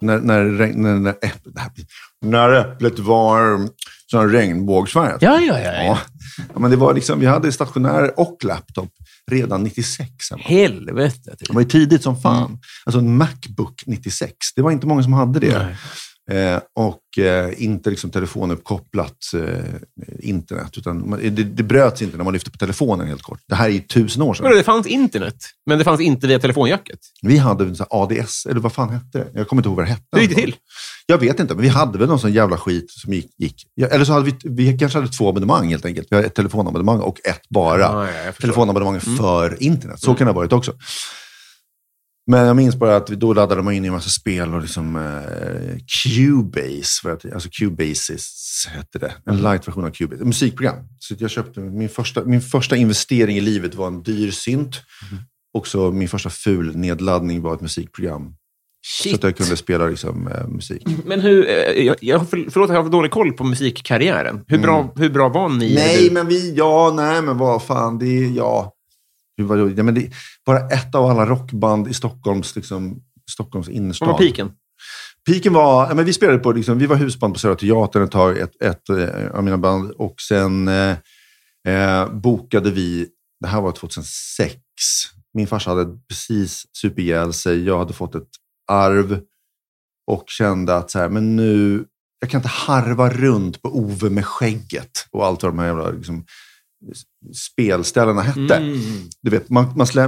När, 0.00 0.20
när, 0.20 0.44
regn- 0.44 0.76
när, 0.76 0.94
när, 0.94 1.10
äpplet, 1.10 1.54
när 2.20 2.52
äpplet 2.52 2.98
var 2.98 3.68
sån 4.10 4.30
regnbågsfärgat. 4.30 5.22
Ja, 5.22 5.40
ja, 5.40 5.60
ja. 5.60 5.72
ja. 5.72 5.98
Ja. 6.52 6.58
men 6.58 6.70
det 6.70 6.76
var 6.76 6.94
liksom, 6.94 7.20
vi 7.20 7.26
hade 7.26 7.52
stationär 7.52 8.20
och 8.20 8.44
laptop 8.44 8.90
redan 9.30 9.62
96. 9.64 10.10
hemma. 10.30 10.42
Helvete. 10.42 11.36
Det 11.38 11.52
var 11.52 11.60
ju 11.60 11.68
tidigt 11.68 12.02
som 12.02 12.20
fan. 12.20 12.58
Alltså 12.84 12.98
en 12.98 13.16
Macbook 13.16 13.82
96. 13.86 14.36
Det 14.56 14.62
var 14.62 14.70
inte 14.70 14.86
många 14.86 15.02
som 15.02 15.12
hade 15.12 15.40
det. 15.40 15.58
Nej. 15.58 15.76
Eh, 16.32 16.60
och 16.76 17.24
eh, 17.24 17.62
inte 17.64 17.90
liksom 17.90 18.10
telefonuppkopplat 18.10 19.16
eh, 19.34 19.64
internet. 20.18 20.78
Utan 20.78 21.10
man, 21.10 21.20
det, 21.22 21.30
det 21.30 21.62
bröts 21.62 22.02
inte 22.02 22.16
när 22.16 22.24
man 22.24 22.32
lyfte 22.32 22.50
på 22.50 22.58
telefonen 22.58 23.08
helt 23.08 23.22
kort. 23.22 23.40
Det 23.48 23.54
här 23.54 23.68
är 23.68 23.78
tusen 23.78 24.22
år 24.22 24.34
sedan. 24.34 24.44
Vadå, 24.44 24.56
Det 24.56 24.62
fanns 24.62 24.86
internet, 24.86 25.36
men 25.66 25.78
det 25.78 25.84
fanns 25.84 26.00
inte 26.00 26.26
via 26.26 26.38
telefonjacket. 26.38 26.98
Vi 27.22 27.38
hade 27.38 27.64
en 27.64 27.76
ADS, 27.90 28.46
eller 28.46 28.60
vad 28.60 28.72
fan 28.72 28.90
hette 28.90 29.18
det? 29.18 29.26
Jag 29.34 29.48
kommer 29.48 29.60
inte 29.60 29.68
ihåg 29.68 29.76
vad 29.76 29.86
det 29.86 29.90
hette. 29.90 30.04
Hur 30.12 30.20
gick 30.20 30.30
det 30.30 30.36
till? 30.36 30.54
Jag 31.06 31.18
vet 31.18 31.40
inte, 31.40 31.54
men 31.54 31.62
vi 31.62 31.68
hade 31.68 31.98
väl 31.98 32.08
någon 32.08 32.20
sån 32.20 32.32
jävla 32.32 32.56
skit 32.56 32.90
som 32.90 33.12
gick. 33.12 33.30
gick. 33.38 33.66
Eller 33.90 34.04
så 34.04 34.12
hade 34.12 34.24
vi, 34.24 34.34
vi 34.44 34.78
kanske 34.78 34.98
hade 34.98 35.10
två 35.10 35.28
abonnemang 35.28 35.68
helt 35.68 35.84
enkelt. 35.84 36.08
Vi 36.10 36.16
hade 36.16 36.26
ett 36.26 36.34
telefonabonnemang 36.34 37.00
och 37.00 37.20
ett 37.24 37.48
bara. 37.48 37.80
Ja, 37.80 38.06
ja, 38.26 38.32
telefonabonnemang 38.32 39.00
för 39.00 39.62
internet. 39.62 40.00
Så 40.00 40.14
kan 40.14 40.26
det 40.26 40.32
ha 40.32 40.40
varit 40.40 40.52
också. 40.52 40.72
Men 42.26 42.46
jag 42.46 42.56
minns 42.56 42.76
bara 42.76 42.96
att 42.96 43.10
vi, 43.10 43.16
då 43.16 43.32
laddade 43.34 43.62
man 43.62 43.74
in 43.74 43.84
i 43.84 43.88
en 43.88 43.92
massa 43.94 44.10
spel 44.10 44.54
och 44.54 44.60
liksom 44.62 44.96
eh, 44.96 45.78
Cubase, 46.04 47.00
för 47.02 47.10
att, 47.12 47.32
alltså 47.32 47.48
Cubasis 47.52 48.66
hette 48.70 48.98
det. 48.98 49.12
En 49.26 49.36
light-version 49.36 49.84
av 49.84 49.90
Cubase, 49.90 50.24
musikprogram. 50.24 50.76
Så 50.98 51.14
jag 51.18 51.30
köpte 51.30 51.60
min 51.60 51.88
första, 51.88 52.24
min 52.24 52.40
första 52.40 52.76
investering 52.76 53.36
i 53.36 53.40
livet 53.40 53.74
var 53.74 53.86
en 53.86 54.02
dyr 54.02 54.30
synt. 54.30 54.76
Också 55.58 55.90
min 55.90 56.08
första 56.08 56.30
ful 56.30 56.76
nedladdning 56.76 57.42
var 57.42 57.54
ett 57.54 57.60
musikprogram. 57.60 58.34
Så 58.86 59.14
att 59.14 59.22
jag 59.22 59.36
kunde 59.36 59.56
spela 59.56 59.86
liksom, 59.86 60.28
eh, 60.28 60.48
musik. 60.48 60.82
Men 61.06 61.20
hur, 61.20 61.48
eh, 61.48 61.54
jag, 61.84 61.96
jag, 62.00 62.30
för- 62.30 62.50
förlåt, 62.50 62.70
jag 62.70 62.82
har 62.82 62.90
dålig 62.90 63.10
koll 63.10 63.32
på 63.32 63.44
musikkarriären. 63.44 64.44
Hur 64.46 64.58
bra, 64.58 64.92
hur 64.96 65.10
bra 65.10 65.28
var 65.28 65.48
ni? 65.48 65.72
Mm. 65.72 65.74
Nej, 65.74 66.10
men 66.10 66.26
vi, 66.26 66.54
ja, 66.54 66.92
nej, 66.96 67.22
men 67.22 67.38
vad 67.38 67.62
fan, 67.62 67.98
det 67.98 68.06
är, 68.06 68.30
ja. 68.36 68.72
Ja, 69.76 69.82
men 69.82 69.94
det 69.94 70.10
bara 70.46 70.68
ett 70.68 70.94
av 70.94 71.06
alla 71.06 71.26
rockband 71.26 71.88
i 71.88 71.94
Stockholms, 71.94 72.56
liksom, 72.56 73.02
Stockholms 73.30 73.68
innerstad. 73.68 74.08
Vad 74.08 74.14
var 74.14 74.26
piken? 74.26 74.52
Piken 75.26 75.52
var, 75.52 75.88
ja, 75.88 75.94
men 75.94 76.04
vi 76.04 76.12
spelade 76.12 76.38
på, 76.38 76.52
liksom, 76.52 76.78
vi 76.78 76.86
var 76.86 76.96
husband 76.96 77.34
på 77.34 77.40
Södra 77.40 77.56
Teatern 77.56 78.02
ett 78.02 78.10
tag, 78.10 78.38
ett, 78.38 78.62
ett 78.62 78.88
eh, 78.88 79.30
av 79.34 79.44
mina 79.44 79.58
band. 79.58 79.90
Och 79.90 80.14
sen 80.20 80.68
eh, 80.68 80.96
eh, 81.68 82.12
bokade 82.12 82.70
vi, 82.70 83.08
det 83.40 83.48
här 83.48 83.60
var 83.60 83.72
2006. 83.72 84.58
Min 85.34 85.46
farsa 85.46 85.70
hade 85.70 85.98
precis 86.08 86.66
supit 86.72 86.98
ihjäl 86.98 87.32
sig. 87.32 87.64
Jag 87.64 87.78
hade 87.78 87.92
fått 87.92 88.14
ett 88.14 88.28
arv 88.72 89.20
och 90.06 90.24
kände 90.26 90.76
att 90.76 90.90
så 90.90 90.98
här, 90.98 91.08
men 91.08 91.36
nu, 91.36 91.84
jag 92.20 92.30
kan 92.30 92.38
inte 92.38 92.48
harva 92.48 93.10
runt 93.10 93.62
på 93.62 93.68
Ove 93.68 94.10
med 94.10 94.26
skägget 94.26 95.06
och 95.10 95.26
allt 95.26 95.42
vad 95.42 95.52
de 95.52 95.58
här 95.58 95.66
jävla 95.66 95.90
liksom, 95.90 96.24
spelställena 97.34 98.22
hette. 98.22 98.56
Mm. 98.56 98.80
Du 99.22 99.30
vet, 99.30 99.50
man, 99.50 99.72
man 99.76 99.86
slä, 99.86 100.06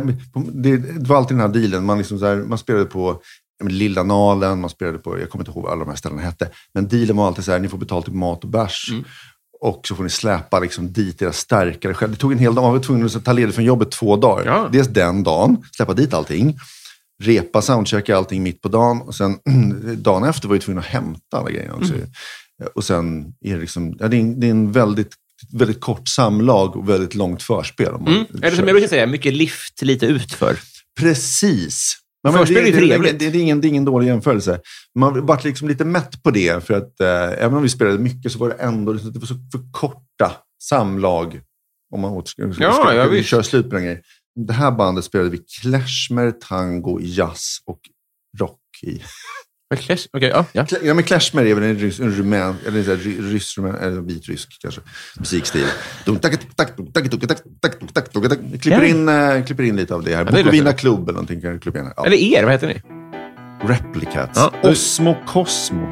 det, 0.52 0.76
det 0.76 1.08
var 1.08 1.16
alltid 1.16 1.36
den 1.36 1.40
här 1.40 1.60
dealen. 1.60 1.84
Man, 1.84 1.98
liksom 1.98 2.18
så 2.18 2.26
här, 2.26 2.36
man 2.36 2.58
spelade 2.58 2.84
på 2.84 3.20
Lilla 3.64 4.02
Nalen, 4.02 4.60
man 4.60 4.70
spelade 4.70 4.98
på, 4.98 5.18
jag 5.20 5.30
kommer 5.30 5.42
inte 5.42 5.50
ihåg 5.50 5.62
vad 5.62 5.72
alla 5.72 5.84
de 5.84 5.90
här 5.90 5.96
ställena 5.96 6.22
hette. 6.22 6.50
Men 6.74 6.88
dealen 6.88 7.16
var 7.16 7.26
alltid 7.26 7.44
så 7.44 7.52
här, 7.52 7.58
ni 7.58 7.68
får 7.68 7.78
betalt 7.78 8.08
i 8.08 8.10
mat 8.10 8.44
och 8.44 8.50
bärs. 8.50 8.88
Mm. 8.90 9.04
Och 9.60 9.86
så 9.88 9.94
får 9.94 10.04
ni 10.04 10.10
släpa 10.10 10.60
liksom 10.60 10.92
dit 10.92 11.22
era 11.22 11.32
starkare 11.32 11.94
själv. 11.94 12.12
Det 12.12 12.18
tog 12.18 12.32
en 12.32 12.38
hel 12.38 12.54
dag, 12.54 12.62
man 12.62 12.72
var 12.72 12.80
tvungen 12.80 13.06
att 13.06 13.24
ta 13.24 13.32
ledigt 13.32 13.54
från 13.54 13.64
jobbet 13.64 13.90
två 13.90 14.16
dagar. 14.16 14.46
Ja. 14.46 14.68
Dels 14.72 14.88
den 14.88 15.22
dagen, 15.22 15.64
släppa 15.76 15.94
dit 15.94 16.14
allting. 16.14 16.58
Repa, 17.22 17.62
soundchecka 17.62 18.16
allting 18.16 18.42
mitt 18.42 18.62
på 18.62 18.68
dagen. 18.68 19.00
Och 19.00 19.14
sen 19.14 19.38
dagen 20.02 20.24
efter 20.24 20.48
var 20.48 20.54
jag 20.54 20.62
tvungen 20.62 20.78
att 20.78 20.86
hämta 20.86 21.38
alla 21.38 21.50
grejer 21.50 21.72
också. 21.74 21.94
Mm. 21.94 22.08
Och 22.74 22.84
sen 22.84 23.34
är 23.40 23.54
det 23.54 23.60
liksom, 23.60 23.96
ja, 23.98 24.08
det 24.08 24.16
är 24.16 24.20
en, 24.20 24.40
det 24.40 24.46
är 24.46 24.50
en 24.50 24.72
väldigt, 24.72 25.14
väldigt 25.52 25.80
kort 25.80 26.08
samlag 26.08 26.76
och 26.76 26.88
väldigt 26.88 27.14
långt 27.14 27.42
förspel. 27.42 27.94
Om 27.94 28.06
Mm. 28.06 28.26
Eller 28.42 28.56
som 28.56 28.66
jag 28.66 28.74
brukar 28.74 28.88
säga, 28.88 29.06
mycket 29.06 29.34
lift, 29.34 29.82
lite 29.82 30.06
utför. 30.06 30.56
Precis. 31.00 31.96
Men, 32.24 32.32
men 32.32 32.46
Förspel 32.46 32.56
är 32.56 32.62
det, 32.62 32.70
det, 32.70 32.76
trevligt. 32.78 33.18
det, 33.18 33.30
det, 33.30 33.38
är 33.38 33.42
ingen, 33.42 33.60
det 33.60 33.66
är 33.66 33.68
ingen 33.68 33.84
dålig 33.84 34.06
jämförelse. 34.06 34.60
Man 34.98 35.26
vart 35.26 35.44
liksom 35.44 35.68
lite 35.68 35.84
mätt 35.84 36.22
på 36.22 36.30
det, 36.30 36.64
för 36.64 36.74
att 36.74 37.00
eh, 37.00 37.44
även 37.44 37.54
om 37.54 37.62
vi 37.62 37.68
spelade 37.68 37.98
mycket 37.98 38.32
så 38.32 38.38
var 38.38 38.48
det 38.48 38.54
ändå 38.54 38.92
liksom, 38.92 39.12
det 39.12 39.18
var 39.18 39.26
så 39.26 39.34
för 39.34 39.72
korta 39.72 40.32
samlag. 40.62 41.40
Om 41.94 42.00
man 42.00 42.10
åter, 42.12 42.26
ska, 42.26 42.62
Ja, 42.64 42.72
ska, 42.72 42.94
ja, 42.94 43.06
vi 43.06 43.22
kör 43.22 43.42
slut 43.42 43.68
på 43.70 43.74
den 43.74 43.84
grejen. 43.84 44.02
det 44.46 44.52
här 44.52 44.70
bandet 44.70 45.04
spelade 45.04 45.30
vi 45.30 45.38
klezmer, 45.60 46.30
tango, 46.30 47.00
jazz 47.00 47.58
och 47.66 47.80
rock 48.38 48.60
i. 48.82 49.02
Clash? 49.76 50.06
Okay, 50.12 50.28
ja, 50.28 50.44
ja. 50.52 50.66
ja 50.82 50.94
men 50.94 51.04
Klezmer 51.04 51.44
är 51.46 51.54
väl 51.54 51.64
en, 51.64 51.78
rys, 51.78 52.00
en 52.00 52.10
rumän, 52.10 52.56
eller 52.66 52.90
en 52.90 52.96
rysk, 53.32 53.58
rumän, 53.58 53.74
eller 53.74 54.00
vitrysk 54.00 54.58
kanske, 54.60 54.80
musikstil. 55.18 55.66
Klipper 58.60 58.82
in, 58.82 59.08
äh, 59.08 59.44
klipper 59.44 59.62
in 59.62 59.76
lite 59.76 59.94
av 59.94 60.04
det 60.04 60.16
här. 60.16 60.24
Bokovina 60.24 60.72
klubb 60.72 61.08
eller 61.08 61.12
någonting 61.12 61.40
kan 61.40 61.52
du 61.52 61.58
klippa 61.58 61.78
in. 61.78 61.90
Ja. 61.96 62.06
Eller 62.06 62.16
er, 62.16 62.42
vad 62.44 62.52
heter 62.52 62.66
ni? 62.66 62.82
Replicats. 63.68 64.38
Ja. 64.38 64.52
Osmo 64.62 65.16
Cosmo. 65.26 65.90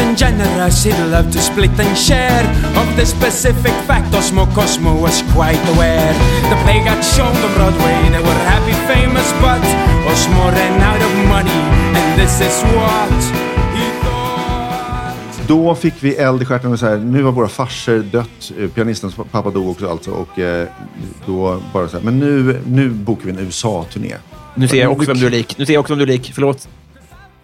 And 0.00 0.16
generous, 0.16 0.84
he'd 0.84 0.98
love 1.10 1.30
to 1.30 1.38
split 1.38 1.70
and 1.78 1.96
share. 1.96 2.44
Of 2.80 2.88
the 2.96 3.06
specific 3.06 3.74
fact, 3.88 4.12
Osmo 4.14 4.44
Cosmo 4.54 4.92
was 5.00 5.22
quite 5.36 5.62
aware. 5.74 6.12
The 6.50 6.58
play 6.64 6.78
got 6.84 7.04
shown 7.04 7.34
on 7.46 7.52
Broadway, 7.56 7.98
they 8.14 8.22
were 8.28 8.40
happy, 8.52 8.76
famous, 8.92 9.28
but 9.44 9.62
Osmo 10.10 10.44
ran 10.56 10.80
out 10.90 11.02
of 11.06 11.12
money, 11.28 11.60
and 11.96 12.20
this 12.20 12.40
is 12.40 12.56
what. 12.74 13.50
Då 15.48 15.74
fick 15.74 15.94
vi 16.00 16.16
eld 16.16 16.42
i 16.42 16.44
stjärten 16.44 16.72
och 16.72 16.78
så 16.78 16.86
här, 16.86 16.96
nu 16.96 17.22
har 17.22 17.32
våra 17.32 17.48
farsor 17.48 17.98
dött. 17.98 18.52
Eh, 18.58 18.68
Pianistens 18.68 19.14
pappa 19.14 19.50
dog 19.50 19.68
också 19.68 19.90
alltså. 19.90 20.10
Och 20.10 20.38
eh, 20.38 20.68
då 21.26 21.62
bara 21.72 21.88
så 21.88 21.96
här, 21.96 22.04
men 22.04 22.18
nu, 22.18 22.60
nu 22.66 22.90
bokar 22.90 23.24
vi 23.24 23.30
en 23.30 23.38
USA-turné. 23.38 24.14
Nu 24.54 24.68
ser 24.68 24.80
jag 24.80 24.92
också 24.92 25.06
vem 25.06 25.18
du 25.18 25.26
är 25.26 25.30
lik. 25.30 25.58
Nu 25.58 25.66
ser 25.66 25.74
jag 25.74 25.80
också 25.80 25.94
vem 25.94 25.98
du 25.98 26.12
är 26.12 26.18
lik. 26.18 26.30
Förlåt. 26.34 26.68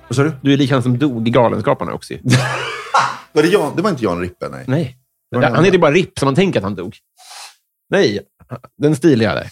Vad 0.08 0.16
sa 0.16 0.22
du? 0.22 0.32
Du 0.42 0.52
är 0.52 0.56
lik 0.56 0.70
han 0.70 0.82
som 0.82 0.98
dog 0.98 1.28
i 1.28 1.30
Galenskaparna 1.30 1.92
också. 1.92 2.14
Var 3.32 3.42
det, 3.42 3.48
Jan? 3.48 3.76
det 3.76 3.82
var 3.82 3.90
inte 3.90 4.04
Jan 4.04 4.20
Rippe, 4.20 4.48
nej. 4.48 4.64
Nej. 4.66 4.98
Han 5.42 5.64
heter 5.64 5.78
bara 5.78 5.90
Ripp, 5.92 6.18
så 6.18 6.24
man 6.24 6.34
tänker 6.34 6.60
att 6.60 6.64
han 6.64 6.74
dog. 6.74 6.96
Nej, 7.90 8.20
den 8.78 8.96
stiliga 8.96 9.34
där. 9.34 9.50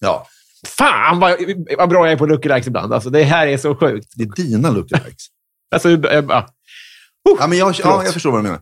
Ja, 0.00 0.26
Fan 0.66 1.20
vad, 1.20 1.36
vad 1.78 1.88
bra 1.88 2.06
jag 2.06 2.12
är 2.12 2.16
på 2.16 2.26
lookalikes 2.26 2.66
ibland. 2.66 2.92
Alltså, 2.92 3.10
det 3.10 3.22
här 3.22 3.46
är 3.46 3.56
så 3.56 3.76
sjukt. 3.76 4.12
det 4.16 4.22
är 4.24 4.26
dina 4.26 4.70
lookalikes. 4.70 5.26
Alltså, 5.74 5.90
jag, 5.90 6.26
bara, 6.26 6.46
ja, 7.38 7.46
men 7.46 7.58
jag, 7.58 7.74
ja, 7.82 8.04
jag 8.04 8.12
förstår 8.12 8.30
vad 8.30 8.38
du 8.38 8.42
menar. 8.42 8.60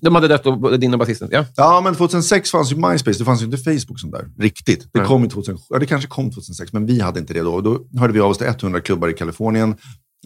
De 0.00 0.14
hade 0.14 0.28
dött, 0.28 0.46
och, 0.46 0.80
din 0.80 0.92
och 0.92 0.98
basisten. 0.98 1.28
Ja. 1.32 1.44
Ja, 1.56 1.80
men 1.84 1.94
2006 1.94 2.50
fanns 2.50 2.72
ju 2.72 2.76
MySpace. 2.76 3.18
Det 3.18 3.24
fanns 3.24 3.42
ju 3.42 3.44
inte 3.44 3.58
Facebook 3.58 4.00
sånt 4.00 4.12
där. 4.12 4.30
Riktigt. 4.38 4.80
Det, 4.92 4.98
Nej. 4.98 5.08
kom 5.08 5.22
ju 5.22 5.28
2007. 5.28 5.64
Ja, 5.68 5.78
det 5.78 5.86
kanske 5.86 6.08
kom 6.08 6.30
2006, 6.30 6.72
men 6.72 6.86
vi 6.86 7.00
hade 7.00 7.20
inte 7.20 7.34
det 7.34 7.40
då. 7.40 7.60
Då 7.60 7.86
hörde 7.98 8.12
vi 8.12 8.20
av 8.20 8.30
oss 8.30 8.38
till 8.38 8.46
100 8.46 8.80
klubbar 8.80 9.08
i 9.08 9.12
Kalifornien. 9.12 9.76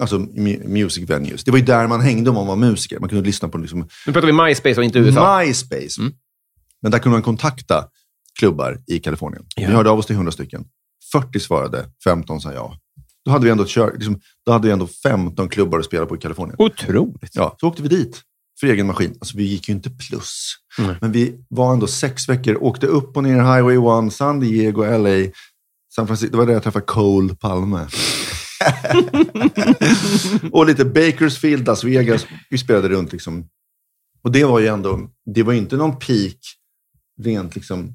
Alltså 0.01 0.19
mu- 0.19 0.69
music 0.69 1.11
venues. 1.11 1.45
Det 1.45 1.51
var 1.51 1.59
ju 1.59 1.65
där 1.65 1.87
man 1.87 2.01
hängde 2.01 2.31
om 2.31 2.37
man 2.37 2.47
var 2.47 2.57
musiker. 2.57 3.01
Man 3.01 3.09
kunde 3.09 3.25
lyssna 3.25 3.49
på 3.49 3.59
liksom 3.59 3.89
Nu 4.07 4.13
pratar 4.13 4.27
vi 4.27 4.33
MySpace 4.33 4.81
och 4.81 4.85
inte 4.85 4.99
USA. 4.99 5.39
MySpace. 5.41 6.01
Mm. 6.01 6.13
Men 6.83 6.91
där 6.93 6.99
kunde 6.99 7.17
man 7.17 7.23
kontakta 7.23 7.85
klubbar 8.39 8.79
i 8.87 8.99
Kalifornien. 9.01 9.45
Ja. 9.57 9.69
Vi 9.69 9.75
hörde 9.75 9.91
av 9.91 9.99
oss 9.99 10.07
till 10.07 10.17
100 10.17 10.33
stycken. 10.33 10.65
40 11.13 11.41
svarade, 11.41 11.85
15 12.05 12.41
sa 12.41 12.53
ja. 12.53 12.77
Då 13.25 13.31
hade 13.31 13.45
vi 13.45 13.51
ändå, 13.51 13.67
kör, 13.67 13.93
liksom, 13.95 14.21
då 14.47 14.53
hade 14.53 14.67
vi 14.67 14.73
ändå 14.73 14.87
15 15.03 15.49
klubbar 15.49 15.79
att 15.79 15.85
spela 15.85 16.07
på 16.07 16.17
i 16.17 16.19
Kalifornien. 16.19 16.57
Otroligt. 16.59 17.31
Ja, 17.33 17.57
så 17.61 17.69
åkte 17.69 17.83
vi 17.83 17.89
dit 17.89 18.23
för 18.63 18.67
egen 18.67 18.87
maskin. 18.87 19.17
Alltså 19.21 19.37
vi 19.37 19.45
gick 19.45 19.69
ju 19.69 19.75
inte 19.75 19.91
plus. 19.91 20.55
Nej. 20.79 20.97
Men 21.01 21.13
vi 21.13 21.45
var 21.49 21.73
ändå 21.73 21.87
sex 21.87 22.29
veckor, 22.29 22.63
åkte 22.63 22.87
upp 22.87 23.17
och 23.17 23.23
ner 23.23 23.37
Highway 23.37 24.07
1, 24.07 24.13
San 24.13 24.41
Diego, 24.41 24.83
LA, 24.83 25.31
San 25.95 26.07
Francisco. 26.07 26.33
Det 26.33 26.39
var 26.39 26.47
där 26.47 26.53
jag 26.53 26.63
träffade 26.63 26.85
Cole 26.85 27.35
Palme. 27.35 27.87
och 30.53 30.67
lite 30.67 30.85
Bakersfield, 30.85 31.67
Las 31.67 31.85
Vegas. 31.85 32.27
Vi 32.51 32.59
spelade 32.59 32.89
runt 32.89 33.13
liksom. 33.13 33.49
Och 34.23 34.33
det 34.33 34.45
var 34.45 34.61
ju 34.61 34.67
ändå, 34.67 35.11
det 35.35 35.43
var 35.43 35.53
inte 35.53 35.77
någon 35.77 35.99
peak 35.99 36.39
rent 37.23 37.55
liksom 37.55 37.95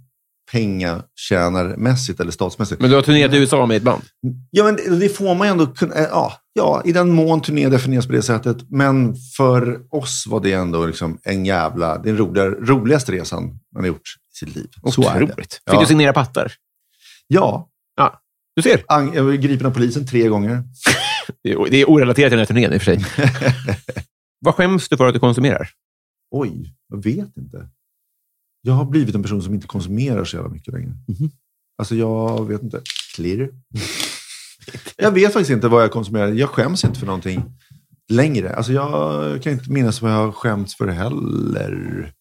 pengatjänarmässigt 0.52 2.20
eller 2.20 2.32
statsmässigt. 2.32 2.82
Men 2.82 2.90
du 2.90 2.96
har 2.96 3.04
turnerat 3.04 3.34
i 3.34 3.38
USA 3.38 3.66
med 3.66 3.78
ett 3.78 3.84
band? 3.84 4.04
Ja, 4.52 4.64
men 4.64 4.76
det- 4.76 5.00
det 5.00 5.10
får 5.10 5.36
man 5.36 5.48
ju 5.48 5.52
ändå 5.52 5.68
kunna... 5.68 5.96
eh, 5.96 6.02
Ja, 6.12 6.34
ja, 6.54 6.82
i 6.86 6.92
den 6.92 7.10
mån 7.10 7.42
turné 7.42 7.70
definieras 7.70 8.06
på 8.08 8.12
det 8.14 8.22
sättet. 8.22 8.58
Men 8.70 9.16
för 9.38 9.80
oss 9.96 10.28
var 10.28 10.40
det 10.40 10.54
ändå 10.54 10.86
liksom 10.86 11.18
en 11.24 11.46
jävla... 11.46 11.98
Den 11.98 12.18
roliga, 12.18 12.46
roligaste 12.46 13.12
resan 13.12 13.44
man 13.74 13.84
har 13.84 13.88
gjort 13.88 14.02
i 14.34 14.38
sitt 14.38 14.56
liv. 14.56 14.68
Så 14.92 15.02
är 15.10 15.20
det. 15.20 15.26
Otroligt. 15.26 15.54
Fick 15.54 15.62
Ja. 15.66 15.80
du 15.80 15.86
signera 15.86 16.14
pattar? 16.14 16.54
Ja. 17.28 17.70
Ja, 17.98 18.22
du 18.56 18.62
ser. 18.62 18.84
Jag 18.88 19.24
var 19.24 19.34
gripen 19.34 19.68
av 19.68 19.72
polisen 19.72 20.08
tre 20.08 20.28
gånger. 20.28 20.64
Det 21.44 21.52
är, 21.52 21.70
det 21.72 21.78
är 21.82 21.90
orelaterat 21.90 22.30
till 22.30 22.38
den 22.38 22.40
här 22.40 22.46
turnén 22.46 22.74
i 22.74 22.78
och 22.78 22.82
för 22.82 22.96
sig. 22.96 23.06
Vad 24.46 24.56
skäms 24.56 24.90
du 24.90 24.98
för 24.98 25.08
att 25.08 25.14
du 25.14 25.20
konsumerar? 25.20 25.70
Oj, 26.32 26.74
jag 26.90 27.04
vet 27.04 27.38
inte. 27.38 27.68
Jag 28.68 28.74
har 28.74 28.86
blivit 28.86 29.16
en 29.16 29.22
person 29.24 29.42
som 29.44 29.54
inte 29.54 29.68
konsumerar 29.68 30.26
så 30.26 30.36
jävla 30.36 30.50
mycket 30.52 30.74
längre. 30.74 30.92
Mhm. 31.08 31.32
Alltså, 31.78 31.96
jag 31.96 32.48
vet 32.48 32.64
inte. 32.64 32.82
Clear. 33.16 33.50
jag 34.98 35.12
vet 35.12 35.34
faktiskt 35.34 35.52
inte 35.52 35.68
vad 35.68 35.84
jag 35.84 35.92
konsumerar. 35.92 36.28
Jag 36.28 36.50
skäms 36.50 36.84
inte 36.84 37.00
för 37.00 37.06
någonting 37.06 37.44
längre. 38.10 38.56
Alltså, 38.56 38.72
jag 38.74 39.44
kan 39.44 39.54
inte 39.54 39.72
minnas 39.72 40.02
vad 40.02 40.12
jag 40.12 40.16
har 40.26 40.32
skämts 40.32 40.76
för 40.76 40.88
heller. 40.88 42.14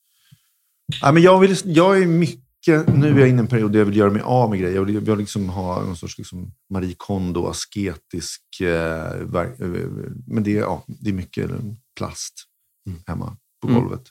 Ja, 1.02 1.12
men 1.12 1.22
jag, 1.22 1.40
vill, 1.40 1.56
jag 1.64 2.02
är 2.02 2.06
mycket... 2.06 2.88
Nu 2.94 3.06
är 3.14 3.18
jag 3.18 3.28
inne 3.28 3.38
i 3.38 3.40
en 3.40 3.46
period 3.46 3.72
där 3.72 3.78
jag 3.78 3.86
vill 3.86 3.96
göra 3.96 4.10
mig 4.10 4.22
av 4.22 4.50
med 4.50 4.58
grejer. 4.60 4.74
Jag 4.76 4.84
vill, 4.84 4.94
jag 4.94 5.02
vill 5.02 5.18
liksom 5.18 5.48
ha 5.48 5.82
någon 5.84 5.96
sorts 5.96 6.18
liksom 6.18 6.52
Marie 6.72 6.94
Kondo, 6.96 7.46
asketisk... 7.46 8.42
Eh, 8.60 9.10
eh, 9.20 9.48
men 10.26 10.42
det, 10.42 10.56
är- 10.56 10.60
ja, 10.60 10.84
det 10.86 11.10
är 11.10 11.14
mycket 11.14 11.50
plast 11.96 12.32
hemma 13.06 13.36
på 13.62 13.68
Mm. 13.68 13.80
golvet. 13.80 14.00
Och 14.00 14.06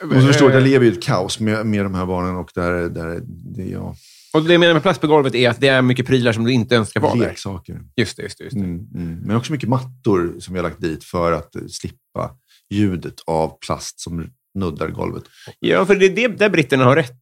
så 0.00 0.26
förstår 0.26 0.48
att 0.48 0.54
jag 0.54 0.62
lever 0.62 0.86
i 0.86 0.88
ett 0.88 1.02
kaos 1.02 1.40
med, 1.40 1.66
med 1.66 1.84
de 1.84 1.94
här 1.94 2.06
barnen 2.06 2.36
och 2.36 2.50
där, 2.54 2.72
där 2.88 3.20
det 3.26 3.62
är 3.62 3.72
jag. 3.72 3.94
Och 4.32 4.44
det 4.44 4.52
jag 4.52 4.60
menar 4.60 4.72
med 4.72 4.82
plast 4.82 5.00
på 5.00 5.06
golvet 5.06 5.34
är 5.34 5.50
att 5.50 5.60
det 5.60 5.68
är 5.68 5.82
mycket 5.82 6.06
prylar 6.06 6.32
som 6.32 6.44
du 6.44 6.52
inte 6.52 6.76
önskar 6.76 7.00
vara 7.00 7.14
där. 7.14 7.20
Leksaker. 7.20 7.80
Just 7.96 8.16
det, 8.16 8.22
just 8.22 8.38
det. 8.38 8.44
Just 8.44 8.56
det. 8.56 8.64
Mm, 8.64 8.86
mm. 8.94 9.18
Men 9.18 9.36
också 9.36 9.52
mycket 9.52 9.68
mattor 9.68 10.34
som 10.38 10.54
jag 10.56 10.62
har 10.62 10.70
lagt 10.70 10.80
dit 10.80 11.04
för 11.04 11.32
att 11.32 11.56
eh, 11.56 11.62
slippa 11.68 12.30
ljudet 12.70 13.14
av 13.26 13.58
plast 13.66 14.00
som 14.00 14.30
nuddar 14.58 14.88
golvet. 14.88 15.24
Ja, 15.58 15.86
för 15.86 15.96
det 15.96 16.06
är 16.06 16.14
det 16.14 16.28
där 16.28 16.50
britterna 16.50 16.84
har 16.84 16.96
rätt. 16.96 17.16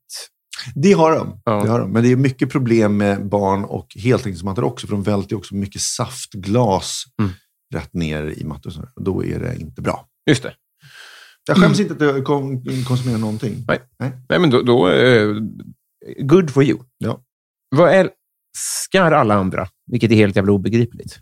Det 0.74 0.92
har 0.92 1.12
de. 1.12 1.40
Ja. 1.44 1.62
Det 1.62 1.70
har 1.70 1.80
de. 1.80 1.90
Men 1.90 2.02
det 2.02 2.12
är 2.12 2.16
mycket 2.16 2.50
problem 2.50 2.96
med 2.96 3.28
barn 3.28 3.64
och 3.64 3.86
heltäckningsmattor 3.96 4.64
också, 4.64 4.86
för 4.86 4.94
de 4.94 5.02
välter 5.02 5.32
ju 5.32 5.36
också 5.36 5.54
mycket 5.54 5.80
saftglas 5.80 7.04
Mm. 7.20 7.32
rätt 7.74 7.94
ner 7.94 8.34
i 8.36 8.44
mattor. 8.44 8.72
Då 8.96 9.24
är 9.24 9.38
det 9.38 9.56
inte 9.60 9.82
bra. 9.82 10.06
Just 10.30 10.42
det. 10.42 10.54
Jag 11.48 11.56
skäms 11.56 11.80
inte 11.80 11.94
att 11.94 12.00
jag 12.00 12.24
kon- 12.24 12.84
konsumerar 12.84 13.18
någonting. 13.18 13.64
Nej. 13.68 13.80
Nej, 14.28 14.38
men 14.38 14.50
då... 14.50 14.62
då 14.62 14.88
eh, 14.90 15.36
good 16.18 16.50
for 16.50 16.64
you. 16.64 16.78
Ja. 16.98 17.22
Vad 17.76 17.92
älskar 17.92 19.12
alla 19.12 19.34
andra? 19.34 19.68
Vilket 19.86 20.10
är 20.10 20.14
helt 20.14 20.36
jävla 20.36 20.52
obegripligt. 20.52 21.20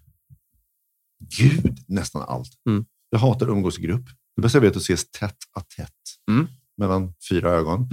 Gud, 1.38 1.78
nästan 1.88 2.22
allt. 2.22 2.50
Mm. 2.68 2.84
Jag 3.10 3.18
hatar 3.18 3.46
att 3.46 3.52
umgås 3.52 3.78
i 3.78 3.82
grupp. 3.82 4.04
Det 4.36 4.42
bästa 4.42 4.58
jag 4.58 4.62
vet 4.62 4.72
är 4.74 4.76
att 4.76 4.82
ses 4.82 5.10
tätt 5.10 5.36
att 5.52 5.68
tätt. 5.68 5.90
Mm. 6.30 6.46
Mellan 6.76 7.14
fyra 7.30 7.50
ögon. 7.50 7.88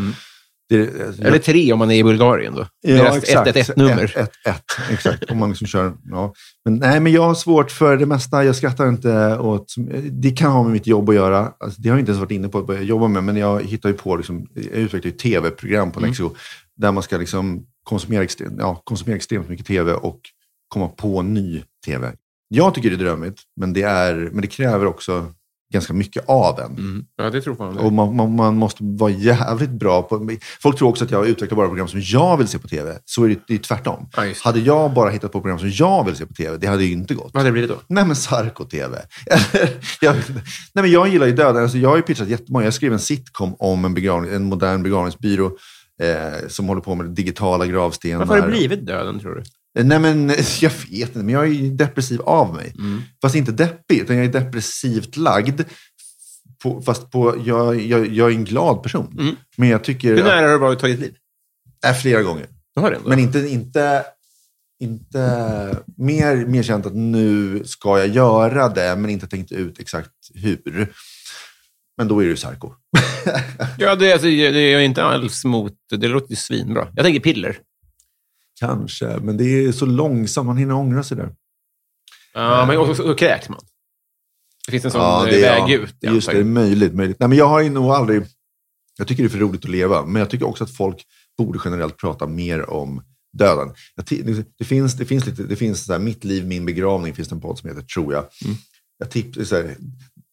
Mm. 0.73 1.25
Eller 1.25 1.39
tre 1.39 1.73
om 1.73 1.79
man 1.79 1.91
är 1.91 1.95
i 1.95 2.03
Bulgarien. 2.03 2.55
Då. 2.55 2.67
Ja, 2.81 2.95
Deras 2.95 3.17
exakt. 3.17 3.57
111-nummer. 3.57 4.03
Ett, 4.03 4.17
ett, 4.17 4.47
ett, 4.47 4.63
exakt. 4.91 5.31
Om 5.31 5.37
man 5.37 5.49
liksom 5.49 5.67
kör, 5.67 5.93
ja. 6.03 6.33
men, 6.65 6.75
nej, 6.75 6.99
men 6.99 7.11
jag 7.11 7.21
har 7.21 7.35
svårt 7.35 7.71
för 7.71 7.97
det 7.97 8.05
mesta. 8.05 8.43
Jag 8.43 8.55
skrattar 8.55 8.89
inte 8.89 9.37
åt... 9.37 9.75
Det 10.11 10.31
kan 10.31 10.51
ha 10.51 10.63
med 10.63 10.71
mitt 10.71 10.87
jobb 10.87 11.09
att 11.09 11.15
göra. 11.15 11.51
Alltså, 11.59 11.81
det 11.81 11.89
har 11.89 11.95
jag 11.95 12.01
inte 12.01 12.11
ens 12.11 12.19
varit 12.19 12.31
inne 12.31 12.49
på 12.49 12.57
att 12.57 12.67
börja 12.67 12.81
jobba 12.81 13.07
med, 13.07 13.23
men 13.23 13.37
jag 13.37 13.63
hittar 13.63 13.89
ju 13.89 13.95
på... 13.95 14.15
Liksom, 14.15 14.47
jag 14.53 14.65
utvecklar 14.65 15.11
ju 15.11 15.17
tv-program 15.17 15.91
på 15.91 15.99
Mm. 15.99 16.09
Lexio 16.09 16.35
där 16.75 16.91
man 16.91 17.03
ska 17.03 17.17
liksom 17.17 17.65
konsumera, 17.83 18.23
extremt, 18.23 18.55
ja, 18.59 18.81
konsumera 18.83 19.15
extremt 19.15 19.49
mycket 19.49 19.65
tv 19.65 19.93
och 19.93 20.19
komma 20.67 20.87
på 20.87 21.21
ny 21.21 21.63
tv. 21.85 22.13
Jag 22.47 22.75
tycker 22.75 22.89
det 22.89 22.95
är 22.95 23.05
drömmigt, 23.05 23.41
men 23.55 23.73
det, 23.73 23.81
är, 23.81 24.13
men 24.15 24.41
det 24.41 24.47
kräver 24.47 24.85
också 24.85 25.33
ganska 25.73 25.93
mycket 25.93 26.23
av 26.27 26.59
en. 26.59 26.71
Mm. 26.71 27.05
Ja, 27.17 27.29
det 27.29 27.41
tror 27.41 27.73
det. 27.73 27.79
Och 27.79 27.93
man, 27.93 28.15
man, 28.15 28.35
man 28.35 28.55
måste 28.55 28.83
vara 28.83 29.11
jävligt 29.11 29.69
bra 29.69 30.01
på... 30.01 30.29
Folk 30.61 30.77
tror 30.77 30.89
också 30.89 31.05
att 31.05 31.11
jag 31.11 31.27
utvecklar 31.27 31.55
bara 31.55 31.67
program 31.67 31.87
som 31.87 32.01
jag 32.03 32.37
vill 32.37 32.47
se 32.47 32.59
på 32.59 32.67
tv. 32.67 32.97
Så 33.05 33.23
är 33.23 33.29
det, 33.29 33.39
det 33.47 33.53
är 33.53 33.57
tvärtom. 33.57 34.09
Ja, 34.15 34.23
det. 34.23 34.37
hade 34.41 34.59
jag 34.59 34.93
bara 34.93 35.09
hittat 35.09 35.31
på 35.31 35.41
program 35.41 35.59
som 35.59 35.69
jag 35.69 36.05
vill 36.05 36.15
se 36.15 36.25
på 36.25 36.33
tv, 36.33 36.57
det 36.57 36.67
hade 36.67 36.83
ju 36.83 36.91
inte 36.91 37.13
gått. 37.13 37.29
Vad 37.33 37.41
hade 37.41 37.47
det 37.47 37.51
blivit 37.51 37.69
då? 37.69 37.77
Nej 37.87 38.05
men 38.05 38.15
Sarko-tv. 38.15 39.01
jag, 40.01 40.15
nej, 40.73 40.81
men 40.83 40.91
jag 40.91 41.07
gillar 41.07 41.27
ju 41.27 41.33
döden. 41.33 41.63
Alltså, 41.63 41.77
jag 41.77 41.89
har 41.89 41.97
ju 41.97 42.01
pitchat 42.01 42.27
jättemånga. 42.27 42.65
Jag 42.65 42.73
skrev 42.73 42.93
en 42.93 42.99
sitcom 42.99 43.55
om 43.59 43.85
en, 43.85 43.93
begravning, 43.93 44.33
en 44.33 44.43
modern 44.43 44.83
begravningsbyrå 44.83 45.51
eh, 46.01 46.47
som 46.47 46.67
håller 46.67 46.81
på 46.81 46.95
med 46.95 47.05
digitala 47.05 47.65
gravstenar. 47.65 48.25
Varför 48.25 48.41
har 48.41 48.47
det 48.47 48.57
blivit 48.57 48.85
döden, 48.85 49.19
tror 49.19 49.35
du? 49.35 49.43
Nej, 49.83 49.99
men 49.99 50.29
jag 50.61 50.69
vet 50.69 50.91
inte. 50.91 51.19
Men 51.19 51.29
jag 51.29 51.47
är 51.47 51.69
depressiv 51.69 52.21
av 52.21 52.55
mig. 52.55 52.73
Mm. 52.77 53.01
Fast 53.21 53.35
inte 53.35 53.51
deppig, 53.51 53.99
utan 53.99 54.15
jag 54.15 54.25
är 54.25 54.31
depressivt 54.31 55.17
lagd. 55.17 55.61
På, 56.63 56.81
fast 56.81 57.11
på, 57.11 57.43
jag, 57.45 57.81
jag, 57.81 58.07
jag 58.07 58.31
är 58.31 58.35
en 58.35 58.45
glad 58.45 58.83
person. 58.83 59.15
Mm. 59.19 59.35
Men 59.57 59.69
jag 59.69 59.83
tycker... 59.83 60.15
Hur 60.15 60.23
nära 60.23 60.45
har 60.45 60.53
du 60.53 60.57
varit 60.57 60.75
att 60.75 60.81
ta 60.81 60.87
ditt 60.87 60.99
liv? 60.99 61.15
Äh, 61.85 61.93
flera 61.93 62.23
gånger. 62.23 62.47
Men 63.05 63.19
inte, 63.19 63.39
inte, 63.39 64.05
inte 64.79 65.83
mer, 65.97 66.45
mer 66.45 66.63
känt 66.63 66.85
att 66.85 66.95
nu 66.95 67.61
ska 67.65 67.99
jag 67.99 68.07
göra 68.07 68.69
det, 68.69 68.95
men 68.95 69.09
inte 69.09 69.27
tänkt 69.27 69.51
ut 69.51 69.79
exakt 69.79 70.11
hur. 70.33 70.93
Men 71.97 72.07
då 72.07 72.19
är 72.19 72.23
det 72.23 72.29
ju 72.29 72.37
Sarko. 72.37 72.73
Ja, 73.77 73.95
det, 73.95 74.11
alltså, 74.13 74.27
det 74.27 74.59
är 74.59 74.71
jag 74.73 74.85
inte 74.85 75.03
alls 75.03 75.45
mot. 75.45 75.73
Det 75.89 76.07
låter 76.07 76.29
ju 76.29 76.35
svinbra. 76.35 76.87
Jag 76.95 77.05
tänker 77.05 77.19
piller. 77.19 77.57
Kanske, 78.59 79.05
men 79.17 79.37
det 79.37 79.43
är 79.43 79.71
så 79.71 79.85
långsamt. 79.85 80.45
Man 80.47 80.57
hinner 80.57 80.73
ångra 80.73 81.03
sig 81.03 81.17
där. 81.17 81.35
Ja, 82.33 82.65
men 82.65 82.77
också, 82.77 82.95
så 82.95 83.15
kräks 83.15 83.49
man. 83.49 83.59
Det 84.65 84.71
finns 84.71 84.85
en 84.85 84.91
sån 84.91 85.01
Ja, 85.01 85.27
eh, 85.27 85.33
det 85.33 85.41
väg 85.41 85.71
ut. 85.71 85.95
i 86.03 86.07
Just 86.07 86.27
det, 86.27 86.33
det 86.33 86.39
är 86.39 86.43
möjligt. 86.43 86.93
möjligt. 86.93 87.19
Nej, 87.19 87.29
men 87.29 87.37
jag 87.37 87.47
har 87.47 87.61
ju 87.61 87.69
nog 87.69 87.91
aldrig... 87.91 88.23
Jag 88.97 89.07
tycker 89.07 89.23
det 89.23 89.27
är 89.27 89.29
för 89.29 89.37
roligt 89.39 89.63
att 89.65 89.71
leva, 89.71 90.05
men 90.05 90.19
jag 90.19 90.29
tycker 90.29 90.47
också 90.47 90.63
att 90.63 90.71
folk 90.75 91.03
borde 91.37 91.59
generellt 91.65 91.97
prata 91.97 92.27
mer 92.27 92.69
om 92.69 93.03
döden. 93.37 93.73
Ti- 94.01 94.45
det, 94.57 94.65
finns, 94.65 94.93
det 94.93 95.05
finns, 95.05 95.25
lite, 95.25 95.43
det 95.43 95.55
finns 95.55 95.85
så 95.85 95.91
här, 95.93 95.99
Mitt 95.99 96.23
liv, 96.23 96.47
min 96.47 96.65
begravning, 96.65 97.13
finns 97.15 97.27
det 97.27 97.35
en 97.35 97.41
podd 97.41 97.59
som 97.59 97.69
heter 97.69 97.81
Tror 97.81 98.13
jag. 98.13 98.25
Mm. 98.45 98.57
jag 98.97 99.15
är 99.37 99.43
så 99.43 99.55
här, 99.55 99.75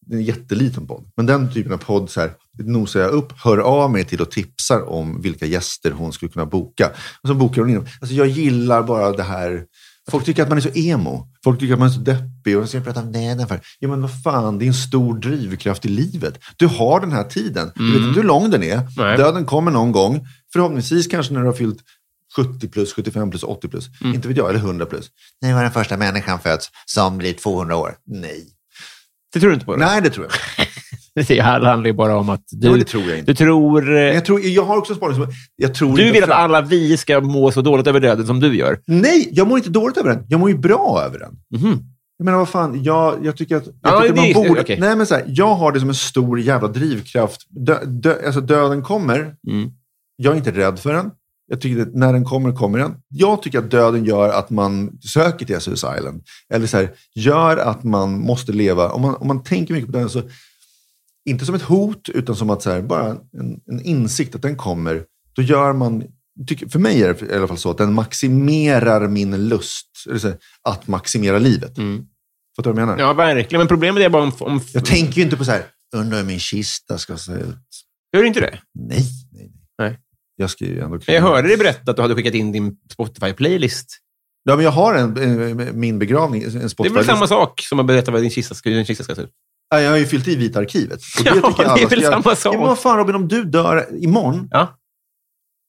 det 0.06 0.14
är 0.14 0.18
en 0.18 0.24
jätteliten 0.24 0.86
podd, 0.86 1.04
men 1.16 1.26
den 1.26 1.52
typen 1.52 1.72
av 1.72 1.78
podd 1.78 2.10
så 2.10 2.20
här, 2.20 2.32
nosar 2.58 3.00
jag 3.00 3.10
upp, 3.10 3.32
hör 3.44 3.58
av 3.58 3.90
mig 3.90 4.04
till 4.04 4.20
och 4.20 4.30
tipsar 4.30 4.88
om 4.88 5.20
vilka 5.20 5.46
gäster 5.46 5.90
hon 5.90 6.12
skulle 6.12 6.32
kunna 6.32 6.46
boka. 6.46 6.90
Och 7.22 7.28
så 7.28 7.34
bokar 7.34 7.60
hon 7.60 7.70
in 7.70 7.76
dem. 7.76 7.86
Alltså, 8.00 8.14
jag 8.14 8.26
gillar 8.26 8.82
bara 8.82 9.12
det 9.12 9.22
här 9.22 9.64
Folk 10.10 10.24
tycker 10.24 10.42
att 10.42 10.48
man 10.48 10.58
är 10.58 10.62
så 10.62 10.74
emo. 10.74 11.28
Folk 11.44 11.60
tycker 11.60 11.72
att 11.72 11.78
man 11.78 11.88
är 11.88 11.92
så 11.92 12.00
deppig. 12.00 12.58
Och 12.58 12.62
så 12.62 12.68
ska 12.68 12.78
jag 12.78 12.84
prata 12.84 13.00
om 13.00 13.12
det 13.12 13.46
för. 13.48 13.60
Ja, 13.78 13.88
men 13.88 14.00
vad 14.02 14.22
fan, 14.22 14.58
det 14.58 14.64
är 14.64 14.66
en 14.66 14.74
stor 14.74 15.18
drivkraft 15.18 15.84
i 15.84 15.88
livet. 15.88 16.38
Du 16.56 16.66
har 16.66 17.00
den 17.00 17.12
här 17.12 17.24
tiden. 17.24 17.72
Du 17.74 17.92
vet 17.92 18.02
inte 18.02 18.20
hur 18.20 18.26
lång 18.26 18.50
den 18.50 18.62
är. 18.62 18.88
Nej. 18.96 19.16
Döden 19.16 19.44
kommer 19.44 19.70
någon 19.70 19.92
gång. 19.92 20.26
Förhoppningsvis 20.52 21.06
kanske 21.06 21.34
när 21.34 21.40
du 21.40 21.46
har 21.46 21.52
fyllt 21.52 21.78
70 22.36 22.68
plus, 22.68 22.92
75 22.92 23.30
plus, 23.30 23.42
80 23.42 23.68
plus. 23.68 23.88
Inte 24.04 24.28
vet 24.28 24.36
jag, 24.36 24.50
eller 24.50 24.60
100 24.60 24.86
plus. 24.86 25.10
När 25.42 25.54
var 25.54 25.62
den 25.62 25.72
första 25.72 25.96
människan 25.96 26.38
föds 26.38 26.70
som 26.86 27.18
blir 27.18 27.32
200 27.32 27.76
år? 27.76 27.94
Nej. 28.06 28.46
Det 29.32 29.40
tror 29.40 29.50
du 29.50 29.54
inte 29.54 29.66
på? 29.66 29.76
Det? 29.76 29.84
Nej, 29.84 30.00
det 30.02 30.10
tror 30.10 30.26
jag 30.26 30.32
inte. 30.32 30.70
Det 31.34 31.40
handlar 31.40 31.84
ju 31.86 31.92
bara 31.92 32.16
om 32.18 32.28
att 32.28 32.42
du, 32.50 32.68
Ja, 32.68 32.76
det 32.76 32.84
tror 32.84 33.02
jag 33.08 33.18
inte. 33.18 33.32
du 33.32 33.36
tror... 33.36 33.88
eh, 33.88 33.94
Men 33.94 34.14
Jag, 34.14 34.24
tror, 34.24 34.40
jag 34.40 34.64
har 34.64 34.76
också 34.76 34.92
en 34.92 34.96
spaning 34.96 35.16
som... 35.16 35.26
Jag 35.56 35.74
tror 35.74 35.96
Du 35.96 36.10
vill 36.12 36.24
att 36.24 36.30
alla 36.30 36.60
vi 36.60 36.96
ska 36.96 37.20
må 37.20 37.50
så 37.50 37.62
dåligt 37.62 37.86
över 37.86 38.00
döden 38.00 38.26
som 38.26 38.40
du 38.40 38.56
gör. 38.56 38.78
Nej, 38.86 39.28
jag 39.32 39.48
mår 39.48 39.58
inte 39.58 39.70
dåligt 39.70 39.96
över 39.96 40.10
den. 40.10 40.24
Jag 40.28 40.40
mår 40.40 40.50
ju 40.50 40.58
bra 40.58 41.02
över 41.06 41.18
den. 41.18 41.60
Mhm. 41.60 41.78
Jag 42.18 42.24
menar, 42.24 42.38
vad 42.38 42.48
fan, 42.48 42.82
jag, 42.82 43.14
jag 43.22 43.36
tycker 43.36 43.56
att, 43.56 43.66
jag 43.66 43.74
Ja, 43.82 44.00
tycker 44.00 44.14
det 44.14 44.34
man 44.34 44.48
borde... 44.48 44.60
okej. 44.60 44.80
Nej, 44.80 44.96
men 44.96 45.06
så 45.06 45.14
här, 45.14 45.24
jag 45.26 45.54
har 45.54 45.72
det 45.72 45.80
som 45.80 45.88
en 45.88 45.94
stor 45.94 46.40
jävla 46.40 46.68
drivkraft. 46.68 47.40
Dö, 47.50 47.84
dö, 47.84 48.14
alltså 48.26 48.40
döden 48.40 48.82
kommer. 48.82 49.34
Mm. 49.50 49.70
Jag 50.16 50.32
är 50.32 50.36
inte 50.36 50.50
rädd 50.50 50.78
för 50.78 50.92
den. 50.94 51.10
Jag 51.50 51.60
tycker 51.60 51.82
att 51.82 51.94
när 51.94 52.12
den 52.12 52.24
kommer, 52.24 52.52
kommer 52.52 52.78
den. 52.78 52.94
Jag 53.08 53.42
tycker 53.42 53.58
att 53.58 53.70
döden 53.70 54.04
gör 54.04 54.28
att 54.28 54.50
man 54.50 54.98
söker 55.00 55.46
till 55.46 55.54
Jesus 55.54 55.84
Island. 55.98 56.22
Eller 56.52 56.66
så 56.66 56.76
här, 56.76 56.90
gör 57.14 57.56
att 57.56 57.84
man 57.84 58.20
måste 58.20 58.52
leva. 58.52 58.88
Om 58.90 59.02
man, 59.02 59.14
om 59.14 59.26
man 59.26 59.42
tänker 59.42 59.74
mycket 59.74 59.86
på 59.86 59.92
döden 59.92 60.10
så, 60.10 60.22
inte 61.24 61.46
som 61.46 61.54
ett 61.54 61.62
hot, 61.62 62.08
utan 62.08 62.36
som 62.36 62.50
att 62.50 62.62
så 62.62 62.70
här, 62.70 62.82
bara 62.82 63.06
en, 63.08 63.60
en 63.66 63.80
insikt 63.80 64.34
att 64.34 64.42
den 64.42 64.56
kommer. 64.56 65.04
Då 65.32 65.42
gör 65.42 65.72
man, 65.72 66.04
tycker, 66.46 66.68
för 66.68 66.78
mig 66.78 67.02
är 67.02 67.14
det 67.14 67.32
i 67.32 67.36
alla 67.36 67.48
fall 67.48 67.58
så, 67.58 67.70
att 67.70 67.78
den 67.78 67.94
maximerar 67.94 69.08
min 69.08 69.48
lust 69.48 69.86
här, 70.22 70.36
att 70.62 70.88
maximera 70.88 71.38
livet. 71.38 71.78
Mm. 71.78 72.06
Fattar 72.56 72.70
du 72.70 72.74
vad 72.74 72.82
jag 72.82 72.88
menar? 72.88 73.02
Ja, 73.02 73.12
verkligen. 73.12 73.60
Men 73.60 73.68
problemet 73.68 74.02
är 74.02 74.08
bara 74.08 74.22
om... 74.22 74.32
om 74.38 74.60
Jag 74.72 74.84
tänker 74.84 75.16
ju 75.16 75.22
inte 75.22 75.36
på 75.36 75.44
så 75.44 75.50
här, 75.50 75.64
undrar 75.96 76.18
hur 76.18 76.24
min 76.24 76.40
kista 76.40 76.98
ska 76.98 77.16
se 77.16 77.32
ut. 77.32 77.56
Gör 78.12 78.22
du 78.22 78.28
inte 78.28 78.40
det? 78.40 78.58
Nej. 78.74 79.06
Jag 80.40 80.50
ska 80.50 80.64
ju 80.64 80.80
ändå... 80.80 80.98
Men 81.06 81.14
Jag 81.14 81.22
hörde 81.22 81.48
dig 81.48 81.56
berätta 81.56 81.90
att 81.90 81.96
du 81.96 82.02
hade 82.02 82.14
skickat 82.14 82.34
in 82.34 82.52
din 82.52 82.76
Spotify-playlist. 82.96 83.86
Ja, 84.44 84.56
men 84.56 84.64
jag 84.64 84.72
har 84.72 84.94
en, 84.94 85.16
en, 85.16 85.80
min 85.80 85.98
begravning, 85.98 86.42
en 86.42 86.52
Det 86.52 86.64
är 86.64 86.68
Spotify. 86.68 86.94
väl 86.96 87.04
samma 87.04 87.26
sak 87.26 87.60
som 87.60 87.80
att 87.80 87.86
berätta 87.86 88.10
vad 88.12 88.22
din 88.22 88.30
kista 88.30 88.54
ska, 88.54 88.70
din 88.70 88.84
kista 88.84 89.04
ska 89.04 89.14
se 89.14 89.22
ut? 89.22 89.30
Ja, 89.70 89.80
jag 89.80 89.90
har 89.90 89.96
ju 89.98 90.06
fyllt 90.06 90.28
i 90.28 90.36
Vita 90.36 90.58
arkivet. 90.58 91.00
Och 91.20 91.26
Ja, 91.26 91.32
tycker 91.34 91.62
jag 91.62 91.76
det 91.76 91.82
är 91.82 91.86
väl 91.88 92.00
ska- 92.02 92.10
samma 92.10 92.36
sak. 92.36 92.54
Ja, 92.54 92.58
men 92.58 92.68
vad 92.68 92.78
fan 92.78 92.98
Robin, 92.98 93.14
om 93.14 93.28
du 93.28 93.44
dör 93.44 93.86
imorgon, 94.04 94.48
Ja. 94.50 94.78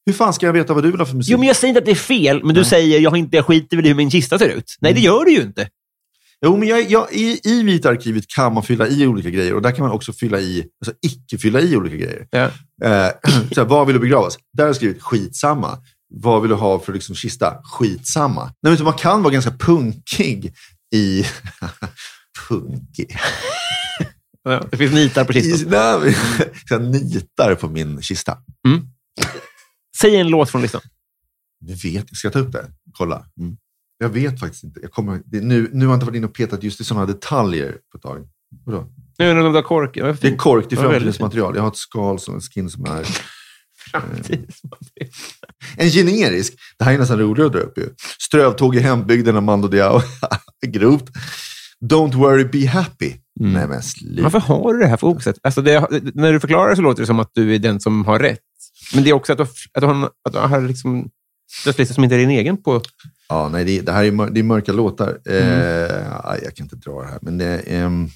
hur 0.05 0.13
fan 0.13 0.33
ska 0.33 0.45
jag 0.45 0.53
veta 0.53 0.73
vad 0.73 0.83
du 0.83 0.91
vill 0.91 0.99
ha 0.99 1.05
för 1.05 1.15
musik? 1.15 1.31
Jo, 1.31 1.37
men 1.37 1.47
jag 1.47 1.55
säger 1.55 1.69
inte 1.69 1.79
att 1.79 1.85
det 1.85 1.91
är 1.91 1.95
fel, 1.95 2.43
men 2.43 2.55
du 2.55 2.63
säger 2.63 2.99
jag, 2.99 3.09
har 3.11 3.17
inte, 3.17 3.35
jag 3.37 3.45
skiter 3.45 3.77
väl 3.77 3.85
i 3.85 3.89
hur 3.89 3.95
min 3.95 4.11
kista 4.11 4.39
ser 4.39 4.49
ut. 4.49 4.75
Nej, 4.81 4.93
det 4.93 4.99
gör 5.01 5.25
du 5.25 5.31
ju 5.31 5.41
inte. 5.41 5.67
Jo, 6.45 6.57
men 6.57 6.67
jag, 6.67 6.91
jag, 6.91 7.13
i, 7.13 7.39
i 7.43 7.63
Vita 7.63 7.89
arkivet 7.89 8.27
kan 8.27 8.53
man 8.53 8.63
fylla 8.63 8.87
i 8.87 9.07
olika 9.07 9.29
grejer 9.29 9.53
och 9.53 9.61
där 9.61 9.71
kan 9.71 9.85
man 9.85 9.95
också 9.95 10.13
fylla 10.13 10.39
i, 10.39 10.65
alltså 10.85 10.97
icke 11.01 11.37
fylla 11.37 11.61
i 11.61 11.75
olika 11.75 11.95
grejer. 11.95 12.27
Ja. 12.31 12.51
Eh, 12.83 13.11
så 13.51 13.61
här, 13.61 13.65
vad 13.65 13.87
vill 13.87 13.93
du 13.93 13.99
begravas? 13.99 14.37
Där 14.53 14.63
har 14.63 14.69
jag 14.69 14.75
skrivit 14.75 15.01
skitsamma. 15.01 15.77
Vad 16.13 16.41
vill 16.41 16.49
du 16.49 16.55
ha 16.55 16.79
för 16.79 16.93
liksom, 16.93 17.15
kista? 17.15 17.61
Skitsamma. 17.63 18.53
Nej, 18.61 18.73
men 18.73 18.83
man 18.83 18.93
kan 18.93 19.23
vara 19.23 19.33
ganska 19.33 19.51
punkig 19.51 20.53
i... 20.95 21.25
punkig? 22.49 23.17
Ja, 24.43 24.67
det 24.71 24.77
finns 24.77 24.93
nitar 24.93 25.25
på 25.25 25.33
I, 25.33 25.41
kistan. 25.41 25.69
nej, 26.01 26.15
här, 26.69 26.79
nitar 26.79 27.55
på 27.55 27.67
min 27.67 28.01
kista. 28.01 28.37
Säg 30.01 30.15
en 30.15 30.27
låt 30.27 30.49
från 30.49 30.61
listan. 30.61 30.81
Nu 31.61 31.73
vet 31.73 31.93
jag. 31.93 32.17
Ska 32.17 32.25
jag 32.25 32.33
ta 32.33 32.39
upp 32.39 32.51
det? 32.51 32.71
Kolla. 32.91 33.25
Mm. 33.39 33.57
Jag 34.01 34.09
vet 34.09 34.39
faktiskt 34.39 34.63
inte. 34.63 34.79
Jag 34.79 34.91
kommer, 34.91 35.21
det, 35.25 35.41
nu, 35.41 35.69
nu 35.73 35.85
har 35.85 35.93
jag 35.93 35.97
inte 35.97 36.05
varit 36.05 36.15
inne 36.15 36.27
och 36.27 36.33
petat 36.33 36.63
just 36.63 36.81
i 36.81 36.83
sådana 36.83 37.05
detaljer 37.05 37.71
på 37.91 37.97
ett 37.97 38.01
tag. 38.01 38.27
Vadå? 38.65 38.87
Nu 39.17 39.33
när 39.33 39.43
de 39.43 39.53
där 39.53 39.61
korken. 39.61 40.17
Det 40.21 40.27
är 40.27 40.35
kork, 40.35 40.65
det 40.69 40.75
är 40.75 40.77
Ja, 40.77 40.81
väldigt 40.81 40.91
framtidens 40.91 41.19
material. 41.19 41.55
Jag 41.55 41.61
har 41.61 41.69
ett 41.69 41.77
skal 41.77 42.19
som 42.19 42.35
en 42.35 42.41
skin 42.41 42.69
som 42.69 42.85
är 42.85 43.05
framtidsmaterial. 43.91 45.09
en 45.77 45.89
generisk. 45.89 46.53
Det 46.77 46.85
här 46.85 46.93
är 46.93 46.97
nästan 46.97 47.19
roligare 47.19 47.47
att 47.47 47.53
dra 47.53 47.59
upp 47.59 47.77
ju. 47.77 47.89
Strövtåg 48.19 48.75
i 48.75 48.79
hembygden 48.79 49.37
av 49.37 49.43
Mando 49.43 49.67
Diao. 49.67 50.01
Grovt. 50.67 51.09
Don't 51.85 52.15
worry, 52.15 52.45
be 52.45 52.67
happy. 52.67 53.13
Mm. 53.39 53.53
Nej 53.53 53.67
men 53.67 53.81
sluta. 53.83 54.23
Varför 54.23 54.39
har 54.39 54.73
du 54.73 54.79
det 54.79 54.87
här 54.87 54.97
fokuset? 54.97 55.35
Alltså 55.43 55.61
det, 55.61 55.87
när 56.13 56.33
du 56.33 56.39
förklarar 56.39 56.69
det 56.69 56.75
så 56.75 56.81
låter 56.81 57.01
det 57.01 57.07
som 57.07 57.19
att 57.19 57.31
du 57.33 57.55
är 57.55 57.59
den 57.59 57.79
som 57.79 58.05
har 58.05 58.19
rätt. 58.19 58.39
Men 58.93 59.03
det 59.03 59.09
är 59.09 59.13
också 59.13 59.31
att 59.31 59.37
du, 59.37 59.43
att 59.43 59.81
du 59.81 59.85
har, 59.85 60.05
att 60.05 60.33
du 60.33 60.39
har 60.39 60.61
liksom 60.61 61.09
dödslistor 61.65 61.93
som 61.93 62.03
inte 62.03 62.15
är 62.15 62.19
din 62.19 62.29
egen 62.29 62.63
på... 62.63 62.81
Ja, 63.29 63.49
nej, 63.49 63.65
det, 63.65 63.81
det 63.81 63.91
här 63.91 64.03
är, 64.03 64.11
mör, 64.11 64.29
det 64.29 64.39
är 64.39 64.43
mörka 64.43 64.71
låtar. 64.71 65.17
Mm. 65.25 65.43
Eh, 65.43 66.43
jag 66.43 66.55
kan 66.55 66.65
inte 66.65 66.75
dra 66.75 67.01
det 67.01 67.07
här. 67.07 67.19
Men 67.21 67.37
det 67.37 67.59
ehm, 67.59 68.09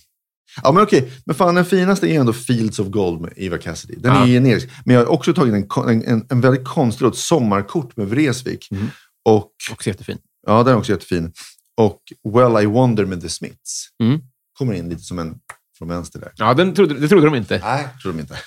Ja, 0.63 0.71
men 0.71 0.83
okej. 0.83 1.11
Men 1.25 1.36
fan, 1.36 1.55
den 1.55 1.65
finaste 1.65 2.07
är 2.07 2.19
ändå 2.19 2.33
Fields 2.33 2.79
of 2.79 2.88
Gold 2.88 3.21
med 3.21 3.33
Eva 3.36 3.57
Cassidy. 3.57 3.95
Den 3.95 4.15
Ja. 4.15 4.23
är 4.23 4.27
generisk. 4.27 4.69
Men 4.86 4.95
jag 4.95 5.05
har 5.05 5.11
också 5.11 5.33
tagit 5.33 5.53
en, 5.53 6.03
en, 6.05 6.25
en, 6.29 6.41
väldigt 6.41 6.67
konstig 6.67 7.05
låt, 7.05 7.17
Sommarkort 7.17 7.97
med 7.97 8.07
Vreeswijk. 8.07 8.67
Mm. 8.71 8.88
Och, 9.25 9.51
Också 9.71 9.89
jättefin. 9.89 10.17
ja, 10.47 10.63
den 10.63 10.73
är 10.73 10.77
också 10.77 10.91
jättefin. 10.91 11.31
Och 11.77 11.99
Well 12.33 12.63
I 12.63 12.65
Wonder 12.65 13.05
med 13.05 13.21
The 13.21 13.29
Smiths. 13.29 13.88
Mm. 14.03 14.19
Kommer 14.57 14.73
in 14.73 14.89
lite 14.89 15.01
som 15.01 15.19
en 15.19 15.36
från 15.77 15.88
vänster 15.88 16.19
där. 16.19 16.31
Ja, 16.36 16.53
den 16.53 16.73
trodde, 16.73 16.99
det 16.99 17.07
trodde 17.07 17.25
de 17.25 17.36
inte. 17.36 17.59
Nej, 17.63 17.88
tror 18.01 18.13
de 18.13 18.19
inte. 18.19 18.38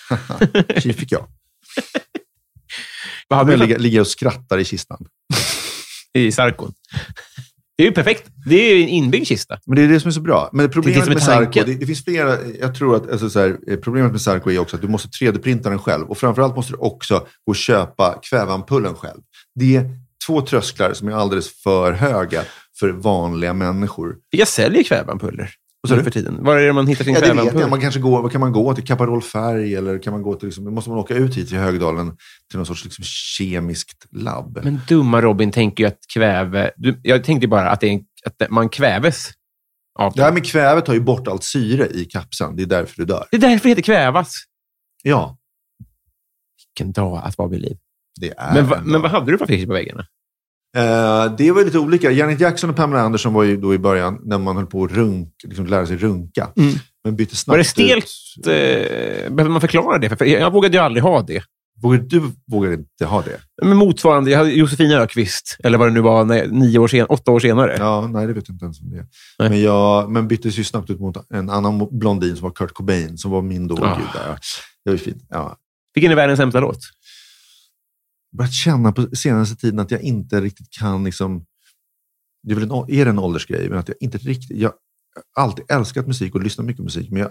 Tji 0.80 0.93
fick 0.93 1.12
jag. 1.12 1.26
Vad 3.29 3.39
hade 3.39 3.53
du 3.53 3.57
ligger, 3.57 3.79
ligger 3.79 4.01
och 4.01 4.07
skrattar 4.07 4.59
i 4.59 4.64
kistan. 4.64 5.07
i 6.14 6.33
Sarkon? 6.33 6.72
Det 7.79 7.85
är 7.85 7.87
ju 7.87 7.93
perfekt. 7.93 8.31
Det 8.47 8.70
är 8.70 8.76
ju 8.76 8.83
en 8.83 8.89
inbyggd 8.89 9.26
kista. 9.26 9.59
Men 9.66 9.76
det 9.76 9.83
är 9.83 9.89
det 9.89 10.01
som 10.01 10.09
är 10.09 10.12
så 10.12 10.20
bra. 10.20 10.51
Men 10.53 10.66
Det 10.66 10.72
problemet 10.72 11.05
som 11.05 11.14
med 11.14 11.22
Sarko, 11.22 11.62
det, 11.66 11.74
det 11.74 11.87
finns 11.87 12.05
flera, 12.05 12.37
jag 12.61 12.74
tror 12.74 12.97
att 12.97 13.11
alltså 13.11 13.31
så 13.31 13.41
här, 13.41 13.59
eh, 13.68 13.76
problemet 13.76 14.12
med 14.12 14.20
Sarko 14.20 14.51
är 14.51 14.59
också 14.59 14.76
att 14.76 14.83
du 14.83 14.89
måste 14.89 15.09
3D-printa 15.09 15.70
den 15.70 15.79
själv. 15.79 16.11
Och 16.11 16.18
framförallt 16.18 16.57
måste 16.57 16.72
du 16.72 16.76
också 16.76 17.18
gå 17.18 17.51
och 17.51 17.57
köpa 17.57 18.18
kväveampullen 18.22 18.95
själv. 18.95 19.20
Det 19.55 19.76
är 19.76 19.91
två 20.26 20.41
trösklar 20.41 20.93
som 20.93 21.09
är 21.09 21.12
alldeles 21.12 21.62
för 21.62 21.93
höga 21.93 22.43
för 22.79 22.89
vanliga 22.89 23.53
människor. 23.53 24.16
Jag 24.31 24.49
säljer 24.49 24.83
kväveampuller. 24.83 25.51
Sa 25.87 25.95
nu 25.95 26.01
du? 26.01 26.05
för 26.05 26.11
tiden. 26.11 26.45
Var 26.45 26.57
är 26.57 26.66
det 26.66 26.72
man 26.72 26.87
hittar 26.87 27.05
sin 27.05 27.14
Ja, 27.14 27.20
det 27.20 27.43
vet 27.43 27.61
jag. 27.61 27.70
Man 27.70 27.81
kanske 27.81 28.01
går, 28.01 28.22
vad 28.22 28.33
kan 28.33 28.41
man 28.41 28.53
gå 28.53 28.74
till? 28.74 28.85
Caparol 28.85 29.22
Färg 29.22 29.74
eller 29.74 29.99
kan 29.99 30.12
man 30.12 30.22
gå 30.22 30.35
till, 30.35 30.49
liksom, 30.49 30.74
måste 30.74 30.91
man 30.91 30.99
åka 30.99 31.14
ut 31.14 31.37
hit 31.37 31.49
till 31.49 31.59
Högdalen 31.59 32.16
till 32.51 32.59
någon 32.59 32.66
sorts 32.66 32.85
liksom, 32.85 33.05
kemiskt 33.05 34.07
labb? 34.11 34.61
Men 34.64 34.81
dumma 34.89 35.20
Robin 35.20 35.53
tänker 35.53 35.85
ju 35.85 35.89
att 35.89 35.99
kväve... 36.14 36.70
Du, 36.76 37.01
jag 37.03 37.24
tänkte 37.24 37.49
bara 37.49 37.70
att, 37.70 37.81
det 37.81 37.89
är 37.89 37.93
en, 37.93 38.01
att 38.24 38.51
man 38.51 38.68
kväves 38.68 39.31
av 39.99 40.12
Det 40.14 40.22
här 40.22 40.33
med 40.33 40.47
kvävet 40.47 40.87
tar 40.87 40.95
ju 40.95 41.01
bort 41.01 41.29
allt 41.29 41.45
syre 41.45 41.87
i 41.87 42.05
kapseln. 42.05 42.57
Det 42.57 42.62
är 42.62 42.66
därför 42.66 42.97
du 42.97 43.05
dör. 43.05 43.24
Det 43.31 43.37
är 43.37 43.41
därför 43.41 43.62
det 43.62 43.68
heter 43.68 43.83
kvävas. 43.83 44.35
Ja, 45.03 45.39
Vilken 46.79 46.93
dag 46.93 47.20
att 47.24 47.39
vara 47.39 47.49
vid 47.49 47.61
liv. 47.61 47.76
det 48.20 48.35
är 48.39 48.55
Men, 48.55 48.68
va, 48.68 48.76
en 48.76 48.85
men 48.85 49.03
vad 49.03 49.11
hade 49.11 49.33
du 49.33 49.39
för 49.39 49.45
affischer 49.45 49.66
på 49.66 49.72
väggarna? 49.72 50.07
Eh, 50.77 51.37
det 51.39 51.53
var 51.53 51.64
lite 51.64 51.79
olika. 51.79 52.11
Janet 52.11 52.41
Jackson 52.41 52.71
och 52.71 52.77
Pamela 52.77 53.03
Anderson 53.03 53.33
var 53.33 53.43
ju 53.43 53.57
då 53.57 53.75
i 53.75 53.79
början 53.79 54.19
när 54.25 54.39
man 54.39 54.57
höll 54.57 54.66
på 54.66 54.85
att 54.85 54.93
runk, 54.93 55.29
liksom 55.45 55.66
lära 55.66 55.87
sig 55.87 55.97
runka. 55.97 56.49
Mm. 56.57 56.75
Men 57.05 57.16
bytte 57.16 57.37
snabbt 57.37 57.53
Var 57.53 57.59
det 57.59 57.64
stelt? 57.64 58.07
ut. 58.39 58.47
Eh, 58.47 59.33
behöver 59.33 59.49
man 59.49 59.61
förklara 59.61 59.99
det? 59.99 60.16
För 60.16 60.25
jag, 60.25 60.53
vågade 60.53 60.77
ju 60.77 60.83
aldrig 60.83 61.03
ha 61.03 61.23
det. 61.23 61.43
Vågar, 61.83 61.99
du 61.99 62.23
vågar 62.53 62.73
inte 62.73 63.05
ha 63.05 63.23
det? 63.23 63.41
Men 63.62 63.77
motsvarande, 63.77 64.31
jag 64.31 64.39
hade 64.39 64.51
Josefin 64.51 64.93
Ökvist, 64.93 65.57
eller 65.64 65.79
vad 65.79 65.89
det 65.89 65.93
nu 65.93 66.01
var, 66.01 66.25
när, 66.25 66.47
nio 66.47 66.79
år 66.79 66.89
sen, 66.89 67.07
åtta 67.07 67.31
år 67.31 67.41
senare. 67.41 67.77
Ja, 67.79 68.09
nej, 68.12 68.27
det 68.27 68.33
vet 68.33 68.49
jag 68.49 68.55
inte 68.55 68.64
ens 68.64 68.81
om 68.81 68.91
det 68.91 68.97
är. 68.97 69.07
Nej. 69.39 69.49
Men, 69.51 69.62
jag, 69.62 70.11
men 70.11 70.29
byttes 70.29 70.59
ju 70.59 70.64
snabbt 70.64 70.91
ut 70.91 71.01
mot 71.01 71.16
en 71.35 71.51
annan 71.51 71.89
blondin 71.99 72.37
som 72.37 72.45
var 72.45 72.51
Kurt 72.51 72.73
Cobain, 72.73 73.19
som 73.19 73.31
var 73.31 73.43
min 73.43 73.69
då. 73.69 73.85
Ah. 73.85 73.97
Gud, 73.97 74.07
ja. 74.14 74.37
Det 74.85 74.91
var 74.91 74.93
ju 74.93 74.99
fint. 74.99 75.27
Ja. 75.31 75.57
Vilken 75.95 76.12
är 76.12 76.16
världens 76.16 76.39
sämsta 76.39 76.61
låt? 76.61 76.79
Börjat 78.39 78.53
känna 78.53 78.93
på 78.93 79.16
senaste 79.16 79.57
tiden 79.57 79.78
att 79.78 79.91
jag 79.91 80.01
inte 80.01 80.41
riktigt 80.41 80.70
kan 80.70 81.05
liksom... 81.05 81.45
det 82.43 82.53
är, 82.53 82.55
väl 82.55 82.70
en, 82.70 82.84
är 82.89 83.05
det 83.05 83.11
en 83.11 83.18
åldersgrej, 83.18 83.68
men 83.68 83.78
att 83.78 83.89
jag 83.89 83.97
inte 84.01 84.18
riktigt... 84.18 84.59
Jag 84.59 84.72
har 85.34 85.43
alltid 85.43 85.64
älskat 85.68 86.07
musik 86.07 86.34
och 86.34 86.43
lyssnat 86.43 86.66
mycket 86.66 86.78
på 86.78 86.84
musik, 86.84 87.11
men 87.11 87.20
jag, 87.20 87.30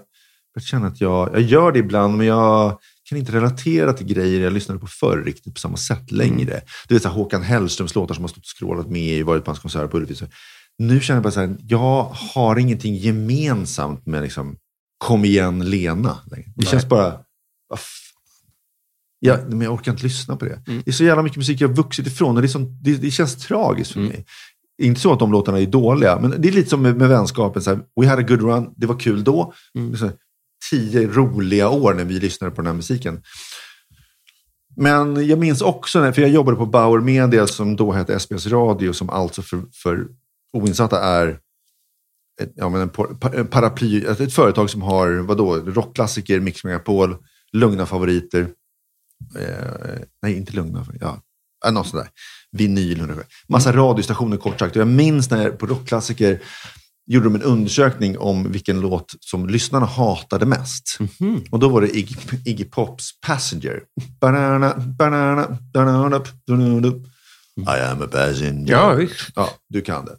jag 0.54 0.64
känner 0.64 0.88
att 0.88 1.02
jag, 1.02 1.30
jag 1.34 1.42
gör 1.42 1.72
det 1.72 1.80
ibland, 1.80 2.18
men 2.18 2.28
jag 2.28 2.80
kan 3.10 3.18
inte 3.18 3.32
relatera 3.32 3.94
till 3.94 4.08
grejer 4.08 4.42
jag 4.42 4.54
lyssnade 4.54 4.80
på 4.80 4.88
förr 4.88 5.24
riktigt 5.26 5.54
på 5.54 5.60
samma 5.60 5.78
sätt 5.78 6.12
längre. 6.12 6.62
Du 6.88 6.96
vet 6.96 7.04
så 7.04 7.10
här, 7.10 7.16
Håkan 7.16 7.44
Hellströms 7.44 7.96
låtar 7.96 8.16
som 8.16 8.24
har 8.24 8.30
stått 8.30 8.44
och 8.44 8.58
scrollat 8.60 8.90
med 8.90 9.18
i, 9.18 9.24
varit 9.24 9.46
på 9.46 9.52
hans 9.52 9.60
konserter 9.60 9.88
på 9.88 9.98
Ullevi. 9.98 10.16
Nu 10.78 11.00
känner 11.00 11.18
jag 11.18 11.24
bara 11.24 11.32
så 11.32 11.40
här, 11.40 11.58
jag 11.60 12.04
har 12.04 12.60
ingenting 12.60 12.96
gemensamt 12.96 14.06
med 14.06 14.22
liksom, 14.22 14.58
Kom 14.98 15.26
igen 15.26 15.70
Lena. 15.70 16.20
Det 16.56 16.66
känns 16.66 16.90
bara, 16.90 17.20
vad 17.68 17.80
f- 19.38 19.42
Ja, 19.50 19.56
men 19.56 19.62
jag 19.62 19.74
orkar 19.74 19.92
inte 19.92 20.04
lyssna 20.04 20.36
på 20.36 20.46
det. 20.46 20.62
Det 20.66 20.92
är 20.92 20.94
så 20.94 21.04
jävla 21.04 21.24
mycket 21.24 21.38
musik 21.38 21.62
jag 21.62 21.68
har 21.68 21.76
vuxit 21.76 22.08
ifrån 22.08 22.36
och 22.36 22.42
det, 22.42 22.46
är 22.46 22.50
som, 22.50 22.80
det, 22.84 22.96
det 22.96 23.12
känns 23.12 23.36
tragiskt 23.36 23.92
för 23.92 24.00
mig. 24.10 24.26
Inte 24.82 25.02
så 25.02 25.14
att 25.14 25.20
de 25.20 25.32
låtarna 25.32 25.60
är 25.60 25.66
dåliga, 25.66 26.20
men 26.20 26.42
det 26.42 26.48
är 26.48 26.52
lite 26.52 26.70
som 26.70 26.82
med, 26.82 26.96
med 26.98 27.10
vänskapen. 27.10 27.62
Så 27.62 27.70
här, 27.70 27.80
We 28.02 28.08
had 28.08 28.20
a 28.20 28.26
good 28.28 28.42
run, 28.42 28.74
det 28.78 28.88
var 28.88 29.00
kul 29.00 29.24
då. 29.24 29.54
Är 29.94 29.98
så 29.98 30.12
tio 30.70 31.08
roliga 31.08 31.70
år 31.70 31.94
när 31.94 32.06
vi 32.06 32.20
lyssnade 32.20 32.52
på 32.52 32.62
den 32.62 32.68
här 32.68 32.74
musiken. 32.74 33.22
Men 34.76 35.28
jag 35.28 35.40
minns 35.40 35.62
också, 35.62 36.00
när, 36.00 36.12
för 36.12 36.22
jag 36.22 36.32
jobbade 36.32 36.58
på 36.58 36.66
Bauer 36.66 37.00
Media 37.00 37.48
som 37.48 37.76
då 37.76 37.92
hette 37.92 38.20
SBS 38.20 38.48
Radio, 38.48 38.94
som 38.94 39.10
alltså 39.10 39.42
för, 39.42 39.62
för 39.84 40.08
oinsatta 40.54 41.04
är 41.04 41.28
ett, 42.42 42.54
ja, 42.56 42.70
men 42.70 42.82
en 43.34 43.48
paraply, 43.48 44.06
ett, 44.06 44.20
ett 44.20 44.34
företag 44.34 44.70
som 44.70 44.82
har 44.82 45.10
vadå, 45.28 45.56
rockklassiker, 45.56 46.40
Mix 46.40 46.64
Megapol, 46.64 47.16
lugna 47.54 47.86
favoriter. 47.86 48.48
Eh, 49.40 50.00
nej, 50.22 50.38
inte 50.38 50.54
lugna, 50.54 50.86
ja, 51.00 51.22
något 51.72 51.88
sådär. 51.88 52.10
Vinyl, 52.52 53.08
massa 53.48 53.72
radiostationer 53.74 54.38
kort 54.38 54.60
sagt. 54.60 54.76
Och 54.76 54.82
jag 54.82 54.88
minns 54.88 55.30
när 55.30 55.50
på 55.50 55.66
rockklassiker 55.66 56.42
gjorde 57.08 57.26
de 57.26 57.36
en 57.36 57.42
undersökning 57.42 58.18
om 58.18 58.52
vilken 58.52 58.80
låt 58.80 59.14
som 59.20 59.48
lyssnarna 59.48 59.86
hatade 59.86 60.46
mest. 60.46 60.98
Och 61.52 61.60
då 61.60 61.70
var 61.70 61.82
det 61.82 61.98
Iggy, 61.98 62.16
Iggy 62.46 62.64
Pops 62.64 63.20
Passenger. 63.22 63.82
Banana, 64.20 64.74
banana, 64.78 65.58
banana, 65.74 66.22
banana. 66.48 66.94
I 67.58 67.82
am 67.92 68.02
a 68.02 68.08
passenger. 68.12 68.72
Ja, 68.72 68.94
visst. 68.94 69.30
Ja, 69.36 69.50
du 69.70 69.82
kan 69.82 70.06
det. 70.06 70.16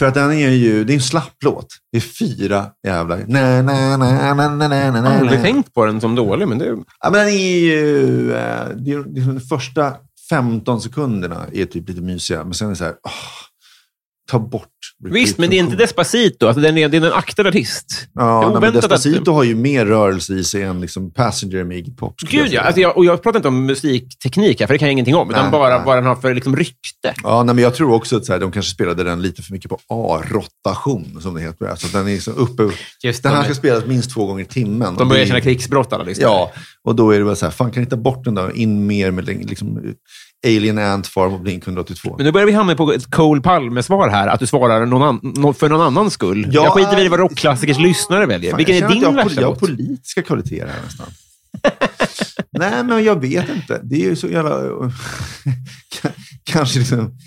För 0.00 0.06
att 0.06 0.14
den 0.14 0.32
är 0.32 0.50
ju, 0.50 0.84
det 0.84 0.92
är 0.92 0.94
en 0.94 1.00
slapp 1.00 1.32
låt. 1.44 1.66
Det 1.92 1.98
är 1.98 2.00
fyra 2.00 2.66
jävla... 2.86 3.16
Na, 3.16 3.62
na, 3.62 3.96
na, 3.96 3.96
na, 3.96 4.34
na, 4.34 4.68
na, 4.68 4.68
na, 4.68 4.96
Jag 4.96 5.02
har 5.02 5.18
aldrig 5.18 5.42
tänkt 5.42 5.74
på 5.74 5.86
den 5.86 6.00
som 6.00 6.14
dålig, 6.14 6.48
men 6.48 6.58
det... 6.58 6.66
Ja, 7.00 7.10
men 7.10 7.12
den 7.12 7.28
är 7.28 7.58
ju... 7.60 8.32
eh, 8.32 8.68
Det 8.76 8.92
är, 8.92 9.14
det 9.14 9.20
är 9.20 9.24
de 9.24 9.40
första 9.40 9.92
15 10.30 10.80
sekunderna 10.80 11.46
är 11.52 11.64
typ 11.64 11.88
lite 11.88 12.00
mysiga, 12.00 12.44
men 12.44 12.54
sen 12.54 12.66
är 12.66 12.70
det 12.70 12.76
så 12.76 12.84
här... 12.84 12.94
åh, 13.02 13.12
ta 14.30 14.38
bort... 14.38 14.66
Visst, 15.10 15.38
men 15.38 15.50
det 15.50 15.56
är 15.56 15.60
inte. 15.60 15.76
Despacito. 15.76 16.46
Alltså, 16.46 16.60
den 16.60 16.78
är, 16.78 16.88
det 16.88 16.96
är 16.96 17.06
en 17.06 17.12
aktad 17.12 17.48
artist. 17.48 18.08
Ja, 18.14 18.40
nej, 18.40 18.48
men 18.48 18.56
oväntat 18.56 18.84
att- 18.84 18.90
Despacito 18.90 19.32
har 19.32 19.44
ju 19.44 19.54
mer 19.54 19.86
rörelse 19.86 20.34
i 20.34 20.44
sig 20.44 20.62
än 20.62 20.80
liksom 20.80 21.12
Passenger 21.12 21.64
med 21.64 21.78
Iggy 21.78 21.90
Pop. 21.90 22.14
jag 22.22 22.30
Gud, 22.30 22.40
ja. 22.40 22.48
säga. 22.48 22.60
Alltså, 22.60 22.80
jag, 22.80 22.96
och 22.96 23.04
jag 23.04 23.22
pratar 23.22 23.38
inte 23.38 23.48
om 23.48 23.66
musikteknik 23.66 24.60
här, 24.60 24.66
för 24.66 24.74
det 24.74 24.78
kan 24.78 24.88
jag 24.88 24.92
ingenting 24.92 25.14
om. 25.14 25.30
Utan 25.30 25.42
Nej, 25.42 25.52
bara 25.52 25.76
nej. 25.76 25.82
vad 25.86 25.96
den 25.96 26.06
har 26.06 26.16
för 26.16 26.34
liksom, 26.34 26.56
rykte. 26.56 27.14
Ja, 27.22 27.42
nej, 27.42 27.54
men 27.54 27.64
jag 27.64 27.74
tror 27.74 27.92
också 27.94 28.16
att 28.16 28.28
här, 28.28 28.38
de 28.38 28.52
kanske 28.52 28.74
spelade 28.74 29.04
den 29.04 29.22
lite 29.22 29.42
för 29.42 29.52
mycket 29.52 29.70
på 29.70 29.78
A-rotation, 29.88 31.18
som 31.22 31.34
det 31.34 31.40
heter. 31.40 31.66
Alltså, 31.66 31.98
den 31.98 32.08
är 32.08 32.18
så 32.18 32.30
uppe... 32.30 32.70
Just 33.04 33.22
den 33.22 33.32
här 33.32 33.44
ska 33.44 33.54
spelas 33.54 33.86
minst 33.86 34.10
två 34.10 34.26
gånger 34.26 34.42
i 34.42 34.46
timmen. 34.46 34.94
De 34.96 35.08
börjar 35.08 35.26
känna 35.26 35.40
krigsbrott, 35.40 35.92
alla 35.92 36.04
lyssnare. 36.04 36.30
Ja, 36.32 36.52
och 36.84 36.94
då 36.94 37.10
är 37.10 37.18
det 37.18 37.24
väl 37.24 37.36
så 37.36 37.46
här, 37.46 37.52
fan 37.52 37.70
kan 37.70 37.82
ni 37.82 37.88
ta 37.88 37.96
bort 37.96 38.24
den 38.24 38.34
då? 38.34 38.52
In 38.52 38.86
mer 38.86 39.10
med 39.10 39.26
liksom, 39.26 39.94
Alien 40.46 40.78
Ant 40.78 41.06
Farm 41.06 41.32
och 41.32 41.40
Blink 41.40 41.66
182. 41.66 42.14
Men 42.16 42.26
nu 42.26 42.32
börjar 42.32 42.46
vi 42.46 42.52
hamna 42.52 42.74
på 42.74 42.92
ett 42.92 43.10
Cole 43.10 43.40
Palme-svar 43.40 44.08
här. 44.08 44.28
Att 44.28 44.40
du 44.40 44.46
svarar 44.46 44.86
någon 44.86 45.54
för 45.54 45.68
någon 45.68 45.80
annans 45.80 46.12
skull. 46.12 46.48
Ja, 46.52 46.64
jag 46.64 46.72
skiter 46.72 47.04
i 47.04 47.08
vad 47.08 47.20
rocklassikers 47.20 47.78
lyssnare 47.78 48.26
väljer. 48.26 48.50
Fan, 48.50 48.58
Vilken 48.58 48.76
är 48.76 48.88
din 48.88 49.02
jag, 49.02 49.12
värsta 49.12 49.40
Jag 49.40 49.48
har 49.48 49.54
politiska 49.54 50.22
kvaliteter 50.22 50.66
här 50.66 50.82
nästan. 50.84 51.06
Nej, 52.50 52.84
men 52.84 53.04
jag 53.04 53.20
vet 53.20 53.48
inte. 53.48 53.80
Det 53.82 53.94
är 53.94 54.08
ju 54.08 54.16
så 54.16 54.28
jävla... 54.28 54.60
Kanske 56.44 56.78
liksom... 56.78 57.18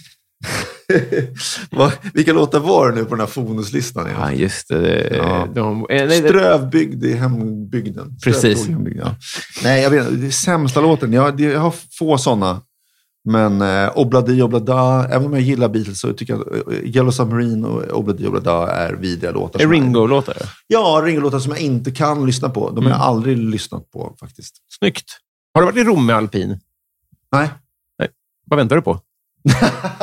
Vilka 2.14 2.34
låtar 2.34 2.60
var 2.60 2.90
det 2.90 2.96
nu 2.96 3.04
på 3.04 3.10
den 3.10 3.20
här 3.20 3.28
Fonuslistan? 3.28 4.10
Ja, 4.20 4.32
just 4.32 4.68
det. 4.68 5.16
Ja. 5.18 5.48
De, 5.56 5.86
eh, 5.90 6.10
Strövbygd 6.10 7.04
i 7.04 7.14
hembygden. 7.14 8.18
Precis. 8.24 8.68
Hembygden, 8.68 9.04
ja. 9.06 9.16
Nej, 9.64 9.84
jag 9.84 9.90
vet 9.90 10.06
inte. 10.06 10.22
Det 10.22 10.28
är 10.28 10.32
sämsta 10.32 10.82
låten. 10.82 11.14
Jag, 11.14 11.42
jag 11.42 11.60
har 11.60 11.74
få 11.98 12.18
sådana. 12.18 12.62
Men 13.26 13.62
eh, 13.62 13.98
Obladi 13.98 14.42
Oblada, 14.42 15.08
även 15.10 15.26
om 15.26 15.34
jag 15.34 15.42
gillar 15.42 15.70
Beatles 15.70 16.00
så 16.00 16.14
tycker 16.14 16.34
jag 16.34 16.42
att 16.42 16.68
eh, 16.68 16.80
Yellow 16.84 17.12
Submarine 17.12 17.68
och 17.68 18.00
Obladi 18.00 18.28
Oblada 18.28 18.72
är 18.72 18.94
vidriga 18.94 19.32
låtar. 19.32 19.60
är 19.60 19.68
Ringo-låtar. 19.68 20.38
Ja, 20.68 21.02
Ringo-låtar 21.06 21.40
som 21.40 21.52
jag 21.52 21.62
inte 21.62 21.92
kan 21.92 22.26
lyssna 22.26 22.50
på. 22.50 22.70
De 22.70 22.84
har 22.84 22.92
jag 22.92 23.02
aldrig 23.02 23.38
lyssnat 23.38 23.92
på 23.92 24.16
faktiskt. 24.20 24.56
Snyggt. 24.80 25.06
Har 25.54 25.62
du 25.62 25.66
varit 25.66 25.78
i 25.78 25.84
Rom 25.84 26.06
med 26.06 26.16
alpin? 26.16 26.60
Nej. 27.32 27.50
Vad 28.46 28.58
väntar 28.58 28.76
du 28.76 28.82
på? 28.82 29.00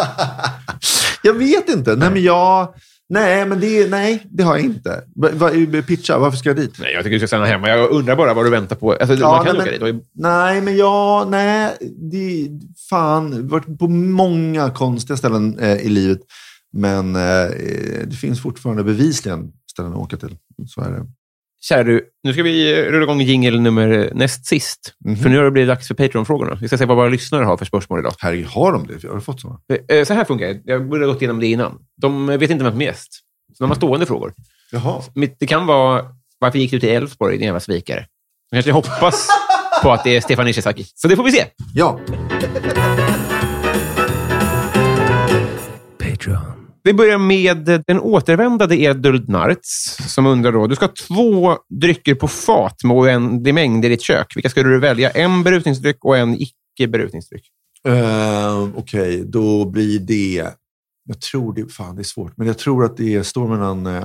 jag 1.22 1.34
vet 1.34 1.68
inte. 1.68 1.96
Nej, 1.96 2.10
men 2.10 2.22
jag... 2.22 2.74
Nej, 3.10 3.46
men 3.46 3.60
det, 3.60 3.90
nej, 3.90 4.26
det 4.30 4.42
har 4.42 4.56
jag 4.56 4.64
inte. 4.64 5.04
Va, 5.16 5.28
va, 5.34 5.50
pitcha, 5.86 6.18
varför 6.18 6.38
ska 6.38 6.48
jag 6.48 6.56
dit? 6.56 6.74
Nej, 6.78 6.92
jag 6.92 7.02
tycker 7.04 7.14
du 7.14 7.18
ska 7.18 7.26
stanna 7.26 7.44
hemma. 7.44 7.68
Jag 7.68 7.90
undrar 7.90 8.16
bara 8.16 8.34
vad 8.34 8.46
du 8.46 8.50
väntar 8.50 8.76
på. 8.76 8.92
Alltså, 8.92 9.14
Ja, 9.14 9.36
man 9.36 9.46
kan 9.46 9.56
nej, 9.56 9.74
åka 9.76 9.84
men- 9.84 9.96
dit. 9.96 10.04
Nej, 10.14 10.60
men 10.60 10.76
jag... 10.76 11.30
Nej, 11.30 11.76
det... 12.10 12.48
Fan, 12.90 13.48
varit 13.48 13.78
på 13.78 13.88
många 13.88 14.70
konstiga 14.70 15.16
ställen 15.16 15.58
eh, 15.58 15.76
i 15.76 15.88
livet. 15.88 16.20
Men 16.72 17.16
eh, 17.16 17.50
det 18.06 18.16
finns 18.20 18.42
fortfarande 18.42 18.84
bevisligen 18.84 19.52
ställen 19.72 19.92
att 19.92 19.98
åka 19.98 20.16
till. 20.16 20.36
Så 20.66 20.80
är 20.80 20.90
det. 20.90 21.06
Kära 21.62 21.82
du, 21.84 22.04
nu 22.24 22.32
ska 22.32 22.42
vi 22.42 22.72
eh, 22.80 22.84
rulla 22.84 23.02
igång 23.02 23.20
jingle 23.20 23.60
nummer 23.60 24.10
näst 24.14 24.46
sist. 24.46 24.94
Mhm. 25.04 25.16
För 25.16 25.28
nu 25.28 25.36
har 25.36 25.44
det 25.44 25.50
blivit 25.50 25.68
dags 25.68 25.88
för 25.88 25.94
Patreon-frågorna. 25.94 26.58
Vi 26.60 26.68
ska 26.68 26.78
se 26.78 26.84
vad 26.84 26.96
våra 26.96 27.08
lyssnare 27.08 27.44
har 27.44 27.56
för 27.56 27.64
spörsmål 27.64 27.98
idag. 28.00 28.12
Herregud, 28.18 28.46
har 28.46 28.72
de 28.72 28.86
det? 28.86 29.08
Har 29.08 29.14
du 29.14 29.20
fått 29.20 29.40
sådana? 29.40 29.58
Eh, 29.88 30.04
Så 30.04 30.14
här 30.14 30.24
funkar 30.24 30.46
det. 30.46 30.60
Jag 30.64 30.88
borde 30.88 31.06
ha 31.06 31.12
gått 31.12 31.22
igenom 31.22 31.40
det 31.40 31.46
innan. 31.46 31.78
De 31.96 32.26
vet 32.26 32.50
inte 32.50 32.64
vem 32.64 32.72
som 32.72 32.80
är 32.80 32.84
gäst. 32.84 33.08
Så 33.58 33.64
de 33.64 33.70
har 33.70 33.76
stående 33.76 34.06
frågor. 34.06 34.32
Jaha. 34.72 35.02
Det 35.38 35.46
kan 35.46 35.66
vara, 35.66 36.04
varför 36.38 36.58
gick 36.58 36.70
du 36.70 36.80
till 36.80 36.88
Elfsborg, 36.88 37.36
din 37.36 37.46
jävla 37.46 37.60
svikare? 37.60 38.06
Jag 38.50 38.64
kanske 38.64 38.72
hoppas 38.72 39.28
på 39.82 39.92
att 39.92 40.04
det 40.04 40.16
är 40.16 40.20
Stefan 40.20 40.48
Ishizaki. 40.48 40.84
Så 40.94 41.08
det 41.08 41.16
får 41.16 41.24
vi 41.24 41.32
se. 41.32 41.44
Ja. 41.74 42.00
Vi 46.82 46.92
börjar 46.94 47.18
med 47.18 47.82
den 47.86 48.00
återvändande 48.00 48.76
Eduld 48.76 49.28
Narts 49.28 49.96
som 50.08 50.26
undrar 50.26 50.52
då, 50.52 50.66
du 50.66 50.76
ska 50.76 50.84
ha 50.84 50.92
två 51.08 51.56
drycker 51.80 52.14
på 52.14 52.28
fat 52.28 52.84
med 52.84 52.96
oändlig 52.96 53.54
mängd 53.54 53.84
i 53.84 53.88
ditt 53.88 54.02
kök. 54.02 54.36
Vilka 54.36 54.48
skulle 54.48 54.68
du 54.68 54.80
välja? 54.80 55.10
En 55.10 55.42
berusningsdryck 55.42 56.04
och 56.04 56.16
en 56.16 56.36
icke-berusningsdryck. 56.40 57.44
Uh, 57.88 57.94
eh, 57.94 58.68
Okej, 58.74 59.24
då 59.26 59.64
blir 59.64 59.98
det... 59.98 60.50
Jag 61.04 61.20
tror 61.20 61.54
det... 61.54 61.72
Fan, 61.72 61.96
det 61.96 62.02
är 62.02 62.04
svårt. 62.04 62.36
Men 62.36 62.46
jag 62.46 62.58
tror 62.58 62.84
att 62.84 62.96
det 62.96 63.24
står 63.24 63.48
mellan 63.48 63.86
eh, 63.86 64.04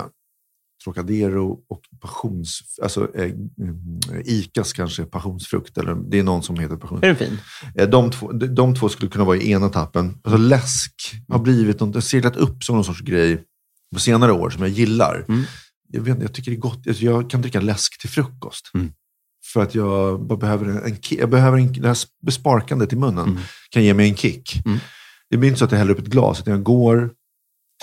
Trocadero 0.86 1.60
och 1.70 1.82
passions... 2.02 2.62
Alltså 2.82 3.16
eh, 3.16 3.24
mm, 3.24 4.00
Icas 4.26 4.74
kanske 4.74 5.04
passionsfrukt. 5.06 5.78
Eller 5.78 5.96
det 5.96 6.20
är 6.20 6.24
någon 6.24 6.44
som 6.44 6.60
heter 6.60 6.76
Är 6.76 6.80
passionsfrukt. 6.80 7.20
den 7.20 7.28
fin? 7.30 7.38
Eh, 7.76 7.90
De 7.90 8.12
två, 8.12 8.32
de, 8.32 8.76
två 8.76 8.90
skulle 8.90 9.12
kunna 9.12 9.24
vara 9.26 9.38
i 9.38 9.52
ena 9.52 9.70
tappen. 9.70 10.18
Alltså 10.24 10.38
läsk 10.38 10.94
har 11.28 11.40
blivit 11.40 11.80
något, 11.80 12.04
seglat 12.04 12.36
upp 12.36 12.64
som 12.64 12.76
någon 12.76 12.86
sorts 12.86 13.02
grej 13.02 13.44
på 13.94 14.00
senare 14.00 14.32
år 14.32 14.50
som 14.50 14.62
jag 14.62 14.72
gillar. 14.72 15.26
Mm. 15.30 15.44
Jag, 15.92 16.02
vet, 16.02 16.22
jag 16.22 16.34
tycker 16.34 16.52
det 16.52 16.58
är 16.58 16.60
gott. 16.60 16.88
Alltså, 16.88 17.04
Jag 17.04 17.30
kan 17.30 17.42
dricka 17.42 17.62
läsk 17.62 18.02
till 18.02 18.10
frukost. 18.10 18.72
Mm. 18.74 18.92
För 19.54 19.62
att 19.64 19.76
jag 19.76 20.28
behöver 20.40 20.66
en, 20.66 20.78
en. 20.84 20.98
Jag 21.10 21.30
behöver 21.30 21.58
en, 21.58 21.74
det 21.74 21.88
här 21.88 21.98
besparkandet 22.26 22.94
i 22.94 22.96
munnen 22.96 23.30
Mm. 23.30 23.42
kan 23.70 23.84
ge 23.84 23.94
mig 23.94 24.10
en 24.10 24.16
kick. 24.16 24.62
Mm. 24.66 24.78
Det 25.30 25.38
blir 25.38 25.50
inte 25.50 25.60
så 25.60 25.66
att 25.66 25.72
jag 25.72 25.78
häller 25.80 25.92
upp 25.92 26.00
ett 26.00 26.06
glas, 26.06 26.40
utan 26.40 26.52
jag 26.54 26.64
går 26.64 27.12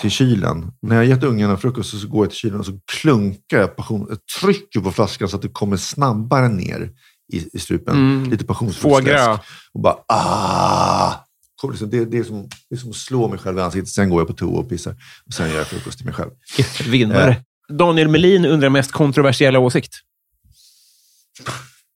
till 0.01 0.11
kylen. 0.11 0.71
När 0.81 0.95
jag 0.95 1.05
gett 1.05 1.23
ungarna 1.23 1.57
frukost 1.57 2.01
så 2.01 2.07
går 2.07 2.25
jag 2.25 2.29
till 2.29 2.39
kylen 2.39 2.59
och 2.59 2.65
så 2.65 2.79
klunkar 3.01 3.59
jag 3.59 3.75
passion, 3.75 4.17
trycker 4.41 4.79
på 4.79 4.91
flaskan 4.91 5.29
så 5.29 5.35
att 5.35 5.41
det 5.41 5.49
kommer 5.49 5.77
snabbare 5.77 6.47
ner 6.49 6.89
i, 7.33 7.49
i 7.53 7.59
strupen. 7.59 7.95
Mm. 7.95 8.31
Lite 8.31 8.45
passionsfruktsläsk. 8.45 9.23
Fågra. 9.23 9.39
Och 9.73 9.81
bara 9.81 9.97
ah! 10.07 11.13
Det, 11.87 12.05
det, 12.05 12.17
är 12.17 12.23
som, 12.23 12.49
det 12.69 12.75
är 12.75 12.79
som 12.79 12.89
att 12.89 12.95
slå 12.95 13.27
mig 13.27 13.39
själv 13.39 13.57
i 13.57 13.61
ansiktet. 13.61 13.89
Sen 13.89 14.09
går 14.09 14.21
jag 14.21 14.27
på 14.27 14.33
toa 14.33 14.59
och 14.59 14.69
pissar. 14.69 14.95
Och 15.25 15.33
sen 15.33 15.49
gör 15.49 15.57
jag 15.57 15.67
frukost 15.67 15.97
till 15.97 16.05
mig 16.05 16.15
själv. 16.15 16.31
Vinnare. 16.89 17.43
Daniel 17.69 18.07
Melin 18.07 18.45
undrar 18.45 18.69
mest 18.69 18.91
kontroversiella 18.91 19.59
åsikt. 19.59 19.93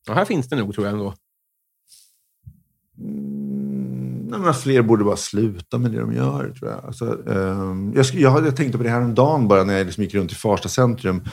Ja, 0.07 0.13
här 0.13 0.25
finns 0.25 0.49
det 0.49 0.55
nog, 0.55 0.73
tror 0.73 0.87
jag 0.87 0.93
ändå. 0.93 1.13
Mm, 2.99 3.36
nej, 4.29 4.39
men 4.39 4.53
fler 4.53 4.81
borde 4.81 5.03
bara 5.03 5.17
sluta 5.17 5.77
med 5.77 5.91
det 5.91 5.99
de 5.99 6.13
gör, 6.13 6.53
tror 6.59 6.71
jag. 6.71 6.85
Alltså, 6.85 7.29
ehm, 7.29 7.93
jag, 7.95 8.05
jag, 8.05 8.47
jag 8.47 8.55
tänkte 8.55 8.77
på 8.77 8.83
det 8.83 8.89
här 8.89 9.01
om 9.01 9.15
dagen 9.15 9.47
bara 9.47 9.63
när 9.63 9.77
jag 9.77 9.85
liksom 9.85 10.03
gick 10.03 10.13
runt 10.13 10.31
i 10.31 10.35
Farsta 10.35 10.69
centrum. 10.69 11.23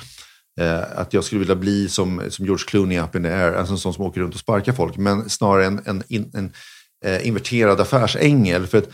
Eh, 0.61 0.99
att 0.99 1.13
jag 1.13 1.25
skulle 1.25 1.39
vilja 1.39 1.57
bli 1.57 1.89
som, 1.89 2.23
som 2.29 2.45
George 2.45 2.65
Clooney 2.67 2.99
up 2.99 3.15
in 3.15 3.23
the 3.23 3.29
air, 3.29 3.53
alltså 3.53 3.73
en 3.73 3.79
sån 3.79 3.95
som 3.95 4.05
åker 4.05 4.21
runt 4.21 4.35
och 4.35 4.41
sparkar 4.41 4.73
folk. 4.73 4.97
Men 4.97 5.31
snarare 5.31 5.67
en, 5.67 5.81
en, 5.85 6.03
in, 6.09 6.31
en 6.35 6.53
eh, 7.05 7.27
inverterad 7.27 7.81
affärsängel. 7.81 8.67
För 8.67 8.79
att 8.79 8.89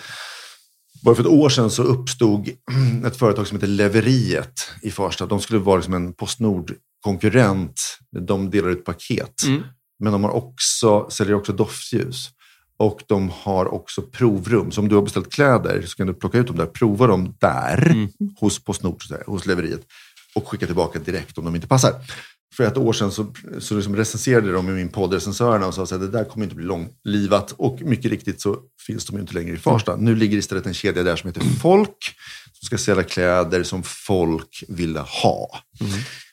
Bara 1.05 1.15
för 1.15 1.23
ett 1.23 1.29
år 1.29 1.49
sedan 1.49 1.71
så 1.71 1.83
uppstod 1.83 2.49
ett 3.07 3.17
företag 3.17 3.47
som 3.47 3.57
heter 3.57 3.67
Leveriet 3.67 4.53
i 4.83 4.91
Farsta. 4.91 5.27
De 5.27 5.41
skulle 5.41 5.61
vara 5.61 5.77
liksom 5.77 5.95
en 5.95 6.13
Postnord-konkurrent. 6.13 7.99
De 8.27 8.51
delar 8.51 8.69
ut 8.69 8.85
paket. 8.85 9.43
Mm. 9.47 9.63
Men 9.99 10.13
de 10.13 10.25
har 10.25 10.31
också, 10.31 11.11
säljer 11.11 11.35
också 11.35 11.53
doftljus. 11.53 12.31
Och 12.81 13.03
de 13.07 13.31
har 13.43 13.75
också 13.75 14.03
provrum. 14.03 14.71
Så 14.73 14.81
om 14.81 14.89
du 14.89 14.95
har 14.95 15.03
beställt 15.03 15.33
kläder 15.33 15.83
så 15.83 15.97
kan 15.97 16.07
du 16.07 16.15
plocka 16.15 16.39
ut 16.39 16.47
dem 16.47 16.57
där, 16.57 16.67
prova 16.67 17.07
dem 17.07 17.35
där, 17.39 17.87
Mm. 17.91 18.09
hos 18.41 18.65
Postnord, 18.65 19.03
hos 19.27 19.47
Leveriet. 19.47 19.81
Och 20.35 20.49
skicka 20.49 20.67
tillbaka 20.67 20.99
direkt 20.99 21.39
om 21.39 21.45
de 21.45 21.55
inte 21.55 21.67
passar. 21.69 21.93
För 22.57 22.65
ett 22.65 22.77
år 22.77 22.93
sedan 22.93 23.13
så, 23.13 23.27
så 23.59 23.75
liksom 23.75 23.97
recenserade 23.97 24.53
de 24.53 24.69
i 24.69 24.73
min 24.73 24.89
podd, 24.89 25.13
recensörerna, 25.13 25.67
och 25.67 25.75
sa 25.75 25.83
att 25.83 25.89
det 25.91 26.09
där 26.09 26.25
kommer 26.25 26.45
inte 26.47 26.57
bli 26.57 26.65
långlivat. 26.65 27.55
Och 27.57 27.81
mycket 27.83 28.11
riktigt 28.11 28.41
så 28.41 28.57
finns 28.87 29.05
de 29.07 29.19
inte 29.19 29.35
längre 29.35 29.55
i 29.55 29.59
Farsta. 29.59 29.97
Nu 29.97 30.17
ligger 30.17 30.39
istället 30.39 30.67
en 30.67 30.75
kedja 30.75 31.03
där 31.03 31.17
som 31.17 31.29
heter 31.29 31.41
Folk, 31.61 31.97
som 32.53 32.67
ska 32.67 32.79
sälja 32.79 33.03
kläder 33.03 33.63
som 33.63 33.83
folk 33.83 34.65
vill 34.69 34.97
ha. 34.97 35.49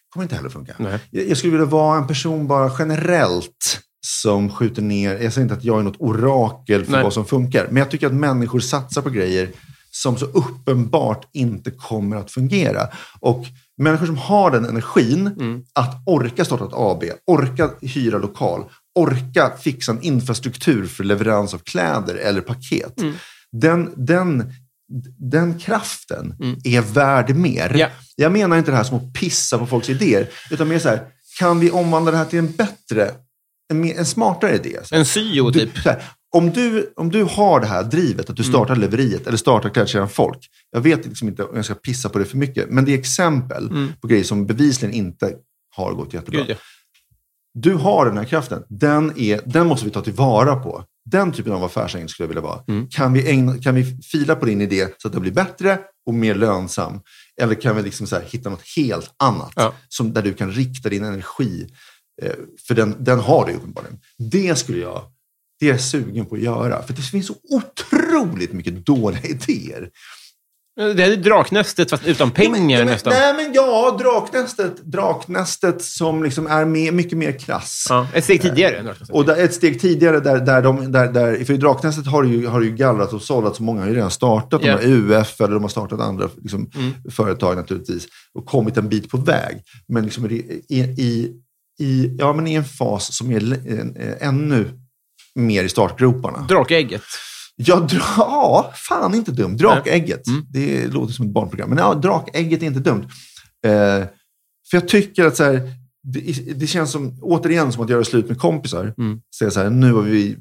kommer 0.09 0.23
inte 0.23 0.35
heller 0.35 0.49
funka. 0.49 0.75
Nej. 0.79 0.99
Jag, 1.11 1.29
jag 1.29 1.37
skulle 1.37 1.51
vilja 1.51 1.65
vara 1.65 1.97
en 1.97 2.07
person 2.07 2.47
bara 2.47 2.71
generellt 2.79 3.79
som 4.07 4.49
skjuter 4.49 4.81
ner. 4.81 5.17
Jag 5.21 5.33
säger 5.33 5.45
inte 5.45 5.53
att 5.55 5.63
jag 5.63 5.79
är 5.79 5.83
något 5.83 5.99
orakel 6.01 6.85
för 6.85 6.91
Nej. 6.91 7.03
vad 7.03 7.13
som 7.13 7.25
funkar. 7.25 7.67
Men 7.67 7.77
jag 7.77 7.91
tycker 7.91 8.07
att 8.07 8.13
människor 8.13 8.59
satsar 8.59 9.01
på 9.01 9.09
grejer 9.09 9.49
som 9.91 10.17
så 10.17 10.25
uppenbart 10.25 11.29
inte 11.33 11.71
kommer 11.71 12.17
att 12.17 12.31
fungera. 12.31 12.87
Och 13.19 13.45
människor 13.77 14.05
som 14.05 14.17
har 14.17 14.51
den 14.51 14.65
energin 14.65 15.27
Mm. 15.39 15.63
att 15.73 16.03
orka 16.05 16.45
starta 16.45 16.65
ett 16.65 16.73
AB, 16.73 17.03
orka 17.27 17.69
hyra 17.81 18.17
lokal, 18.17 18.63
orka 18.95 19.51
fixa 19.59 19.91
en 19.91 20.01
infrastruktur 20.01 20.85
för 20.87 21.03
leverans 21.03 21.53
av 21.53 21.57
kläder 21.57 22.15
eller 22.15 22.41
paket. 22.41 23.01
Mm. 23.01 23.13
Den, 23.51 23.93
den, 23.95 24.53
den 25.19 25.59
kraften 25.59 26.35
är 26.63 26.81
värd 26.81 27.35
mer. 27.35 27.65
Mm. 27.65 27.79
Ja. 27.79 27.87
Jag 28.15 28.31
menar 28.31 28.57
inte 28.57 28.71
det 28.71 28.77
här 28.77 28.83
som 28.83 28.97
att 28.97 29.13
pissa 29.13 29.57
på 29.57 29.65
folks 29.67 29.89
idéer, 29.89 30.29
utan 30.51 30.67
mer 30.67 30.79
så 30.79 30.89
här, 30.89 31.01
kan 31.39 31.59
vi 31.59 31.71
omvandla 31.71 32.11
det 32.11 32.17
här 32.17 32.25
till 32.25 32.39
en 32.39 32.51
bättre, 32.51 33.11
en, 33.69 33.83
en 33.83 34.05
smartare 34.05 34.55
idé? 34.55 34.79
Så 34.83 34.95
En 34.95 35.05
syo 35.05 35.49
du, 35.49 35.59
typ. 35.59 35.77
så 35.77 35.89
här, 35.89 36.03
om, 36.35 36.49
du, 36.49 36.93
om 36.95 37.11
du 37.11 37.23
har 37.23 37.59
det 37.59 37.67
här 37.67 37.83
drivet, 37.83 38.29
att 38.29 38.35
du 38.35 38.43
startar 38.43 38.75
leveriet 38.75 39.27
eller 39.27 39.37
startar 39.37 39.69
klädkedjan 39.69 40.09
Folk. 40.09 40.39
Jag 40.71 40.81
vet 40.81 41.05
liksom 41.05 41.27
inte 41.27 41.43
om 41.43 41.55
jag 41.55 41.65
ska 41.65 41.73
pissa 41.73 42.09
på 42.09 42.19
det 42.19 42.25
för 42.25 42.37
mycket, 42.37 42.69
men 42.69 42.85
det 42.85 42.93
är 42.93 42.97
exempel 42.99 43.69
på 44.01 44.07
grejer 44.07 44.23
som 44.23 44.45
bevisligen 44.45 44.95
inte 44.95 45.33
har 45.75 45.93
gått 45.93 46.13
jättebra. 46.13 46.39
Gud, 46.39 46.49
ja. 46.49 46.55
Du 47.53 47.73
har 47.73 48.05
den 48.05 48.17
här 48.17 48.25
kraften. 48.25 48.63
Den, 48.69 49.19
är, 49.19 49.41
den 49.45 49.67
måste 49.67 49.85
vi 49.85 49.91
ta 49.91 50.01
tillvara 50.01 50.55
på. 50.55 50.83
Den 51.11 51.31
typen 51.31 51.53
av 51.53 51.63
affärsängel 51.63 52.09
skulle 52.09 52.23
jag 52.23 52.27
vilja 52.27 52.41
vara. 52.41 52.59
Mm. 52.67 52.87
Kan, 52.89 53.13
vi 53.13 53.29
ägna, 53.29 53.57
kan 53.57 53.75
vi 53.75 53.99
fila 54.11 54.35
på 54.35 54.45
din 54.45 54.61
idé 54.61 54.87
så 54.97 55.07
att 55.07 55.11
den 55.13 55.21
blir 55.21 55.31
bättre 55.31 55.79
och 56.07 56.13
mer 56.13 56.35
lönsam? 56.35 56.99
Eller 57.41 57.55
kan 57.55 57.75
vi 57.75 57.83
liksom 57.83 58.07
så 58.07 58.15
här, 58.15 58.23
hitta 58.23 58.49
något 58.49 58.63
helt 58.75 59.13
annat 59.23 59.51
Ja. 59.55 59.73
som, 59.89 60.13
där 60.13 60.21
du 60.21 60.33
kan 60.33 60.51
rikta 60.51 60.89
din 60.89 61.03
energi? 61.03 61.67
Eh, 62.21 62.31
för 62.67 62.75
den, 62.75 62.95
den 62.99 63.19
har 63.19 63.45
du 63.45 63.53
uppenbarligen. 63.53 63.99
Det 64.17 64.55
skulle 64.55 64.79
jag 64.79 65.01
det 65.59 65.65
är 65.65 65.71
jag 65.71 65.81
sugen 65.81 66.25
på 66.25 66.35
att 66.35 66.41
göra. 66.41 66.83
För 66.83 66.93
det 66.93 67.01
finns 67.01 67.27
så 67.27 67.35
otroligt 67.49 68.53
mycket 68.53 68.85
dåliga 68.85 69.23
idéer. 69.23 69.89
Det 70.95 71.03
är 71.03 71.15
Draknästet 71.15 71.89
fast 71.89 72.07
utan 72.07 72.31
pengar 72.31 72.59
nej, 72.59 72.77
men, 72.77 72.87
nästan. 72.87 73.13
Nej, 73.13 73.33
men 73.33 73.53
ja, 73.53 73.97
Draknästet, 74.01 74.77
Draknästet 74.83 75.81
som 75.81 76.23
liksom 76.23 76.47
är 76.47 76.65
mer, 76.65 76.91
mycket 76.91 77.17
mer 77.17 77.39
krass. 77.39 77.85
Ja, 77.89 78.07
ett 78.13 78.23
steg 78.23 78.41
tidigare. 78.41 78.81
Draknästet. 78.81 79.15
Och 79.15 79.25
där, 79.25 79.43
ett 79.43 79.53
steg 79.53 79.81
tidigare, 79.81 80.19
där, 80.19 80.39
där 80.39 80.61
de, 80.61 80.91
där, 80.91 81.07
där, 81.07 81.45
för 81.45 81.53
i 81.53 81.57
Draknästet 81.57 82.07
har 82.07 82.23
det 82.23 82.29
ju, 82.29 82.47
har 82.47 82.59
det 82.59 82.65
ju 82.65 82.75
gallrat 82.75 83.13
och 83.13 83.21
sållat, 83.21 83.55
så 83.55 83.63
många 83.63 83.81
har 83.81 83.87
ju 83.87 83.95
redan 83.95 84.11
startat. 84.11 84.61
Ja. 84.63 84.77
De 84.77 84.85
har 84.87 84.93
UF 84.93 85.41
eller 85.41 85.53
de 85.53 85.63
har 85.63 85.69
startat 85.69 85.99
andra 85.99 86.29
liksom, 86.41 86.71
Mm. 86.75 86.93
företag 87.11 87.57
naturligtvis 87.57 88.07
och 88.33 88.45
kommit 88.45 88.77
en 88.77 88.89
bit 88.89 89.09
på 89.09 89.17
väg. 89.17 89.61
Men 89.87 90.03
liksom 90.03 90.31
i, 90.31 90.63
i, 90.69 91.31
i, 91.79 92.15
ja, 92.17 92.33
men 92.33 92.47
i 92.47 92.53
en 92.53 92.65
fas 92.65 93.15
som 93.15 93.31
är 93.31 93.51
eh, 93.51 94.27
ännu 94.27 94.79
mer 95.35 95.63
i 95.63 95.69
startgroparna. 95.69 96.45
Drakägget. 96.47 97.03
Ja, 97.55 97.79
dra, 97.79 98.03
ja, 98.17 98.71
fan 98.75 99.15
inte 99.15 99.31
dumt. 99.31 99.57
Drakägget. 99.57 100.27
Mm. 100.27 100.45
Det 100.49 100.87
låter 100.87 101.13
som 101.13 101.25
ett 101.25 101.33
barnprogram. 101.33 101.69
Men 101.69 101.77
ja, 101.77 101.93
drakägget 101.93 102.61
är 102.61 102.65
inte 102.65 102.79
dumt. 102.79 103.03
Eh, 103.65 104.05
för 104.69 104.77
jag 104.77 104.87
tycker 104.87 105.25
att 105.25 105.37
så 105.37 105.43
här, 105.43 105.71
det, 106.03 106.19
det 106.59 106.67
känns 106.67 106.91
som, 106.91 107.19
återigen 107.21 107.71
som 107.71 107.83
att 107.83 107.89
göra 107.89 108.03
slut 108.03 108.27
med 108.27 108.39
kompisar. 108.39 108.93
Mm. 108.97 109.21
Säga 109.39 109.51
så 109.51 109.59
här, 109.59 109.69
nu 109.69 109.93
har 109.93 110.01
vi, 110.01 110.37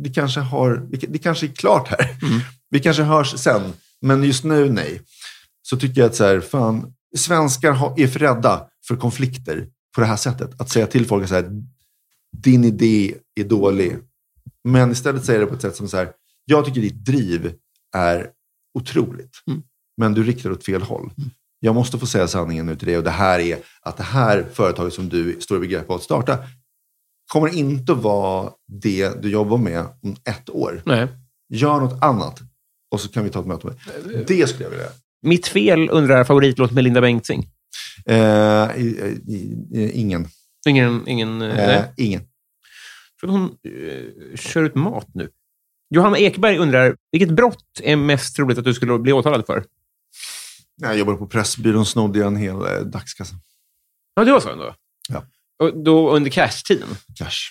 vi 0.00 0.10
kanske 0.10 0.40
har, 0.40 0.88
det 1.08 1.18
kanske 1.18 1.46
är 1.46 1.52
klart 1.52 1.88
här. 1.88 2.16
Mm. 2.22 2.40
Vi 2.70 2.80
kanske 2.80 3.02
hörs 3.02 3.38
sen, 3.38 3.62
men 4.00 4.24
just 4.24 4.44
nu 4.44 4.70
nej. 4.70 5.00
Så 5.62 5.76
tycker 5.76 6.00
jag 6.00 6.08
att 6.08 6.16
så 6.16 6.24
här, 6.24 6.40
fan, 6.40 6.92
svenskar 7.16 8.00
är 8.00 8.06
för 8.06 8.18
rädda 8.18 8.66
för 8.88 8.96
konflikter 8.96 9.66
på 9.94 10.00
det 10.00 10.06
här 10.06 10.16
sättet. 10.16 10.60
Att 10.60 10.70
säga 10.70 10.86
till 10.86 11.06
folk 11.06 11.28
så 11.28 11.34
här, 11.34 11.62
din 12.36 12.64
idé 12.64 13.14
är 13.40 13.44
dålig. 13.44 13.98
Men 14.64 14.90
istället 14.90 15.24
säger 15.24 15.40
det 15.40 15.46
på 15.46 15.54
ett 15.54 15.62
sätt 15.62 15.76
som 15.76 15.88
så 15.88 15.96
här, 15.96 16.12
jag 16.44 16.64
tycker 16.64 16.80
ditt 16.80 17.04
driv 17.04 17.54
är 17.96 18.30
otroligt. 18.78 19.32
Mm. 19.46 19.62
Men 19.96 20.14
du 20.14 20.22
riktar 20.22 20.50
åt 20.50 20.64
fel 20.64 20.82
håll. 20.82 21.12
Jag 21.60 21.74
måste 21.74 21.98
få 21.98 22.06
säga 22.06 22.28
sanningen 22.28 22.66
nu 22.66 22.76
till 22.76 22.88
dig 22.88 22.98
och 22.98 23.04
det 23.04 23.10
här 23.10 23.38
är 23.38 23.58
att 23.82 23.96
det 23.96 24.02
här 24.02 24.46
företaget 24.52 24.94
som 24.94 25.08
du 25.08 25.36
står 25.40 25.56
i 25.56 25.60
begrepp 25.60 25.90
att 25.90 26.02
starta 26.02 26.38
kommer 27.32 27.54
inte 27.54 27.92
att 27.92 27.98
vara 28.02 28.50
det 28.68 29.22
du 29.22 29.30
jobbar 29.30 29.56
med 29.56 29.86
om 30.02 30.16
ett 30.24 30.50
år. 30.50 30.82
Nej. 30.86 31.08
Gör 31.48 31.80
något 31.80 32.02
annat 32.02 32.40
och 32.90 33.00
så 33.00 33.08
kan 33.08 33.24
vi 33.24 33.30
ta 33.30 33.40
ett 33.40 33.46
möte 33.46 33.66
med 33.66 33.76
det. 34.04 34.24
Det 34.26 34.46
skulle 34.46 34.64
jag 34.64 34.70
vilja. 34.70 34.86
Mitt 35.22 35.46
fel 35.46 35.90
undrar 35.90 36.24
favoritlåt 36.24 36.72
med 36.72 36.84
Linda 36.84 37.00
Bengtzing. 37.00 37.46
Eh, 38.06 38.70
ingen. 40.00 40.28
Ingen... 40.68 41.08
ingen 41.08 41.42
eh, 41.42 41.76
Eh, 41.76 41.84
ingen. 41.96 42.22
För 43.20 43.26
hon 43.26 43.44
eh, 43.44 44.36
kör 44.36 44.62
ut 44.62 44.74
mat 44.74 45.08
nu. 45.14 45.30
Johanna 45.94 46.18
Ekberg 46.18 46.58
undrar, 46.58 46.96
vilket 47.12 47.30
brott 47.30 47.80
är 47.82 47.96
mest 47.96 48.36
troligt 48.36 48.58
att 48.58 48.64
du 48.64 48.74
skulle 48.74 48.98
bli 48.98 49.12
åtalad 49.12 49.46
för? 49.46 49.64
Jag 50.76 50.98
jobbade 50.98 51.18
på 51.18 51.26
Pressbyrån, 51.26 51.86
snodde 51.86 52.18
jag 52.18 52.26
en 52.26 52.36
hel 52.36 52.56
eh, 52.56 52.80
dagskassa. 52.80 53.34
Ja, 54.14 54.24
det 54.24 54.32
var 54.32 54.40
så 54.40 54.50
ändå? 54.50 54.74
Ja. 55.08 55.24
Och 55.58 55.82
då 55.84 56.10
under 56.16 56.30
cash-tiden? 56.30 56.88
Cash. 57.14 57.50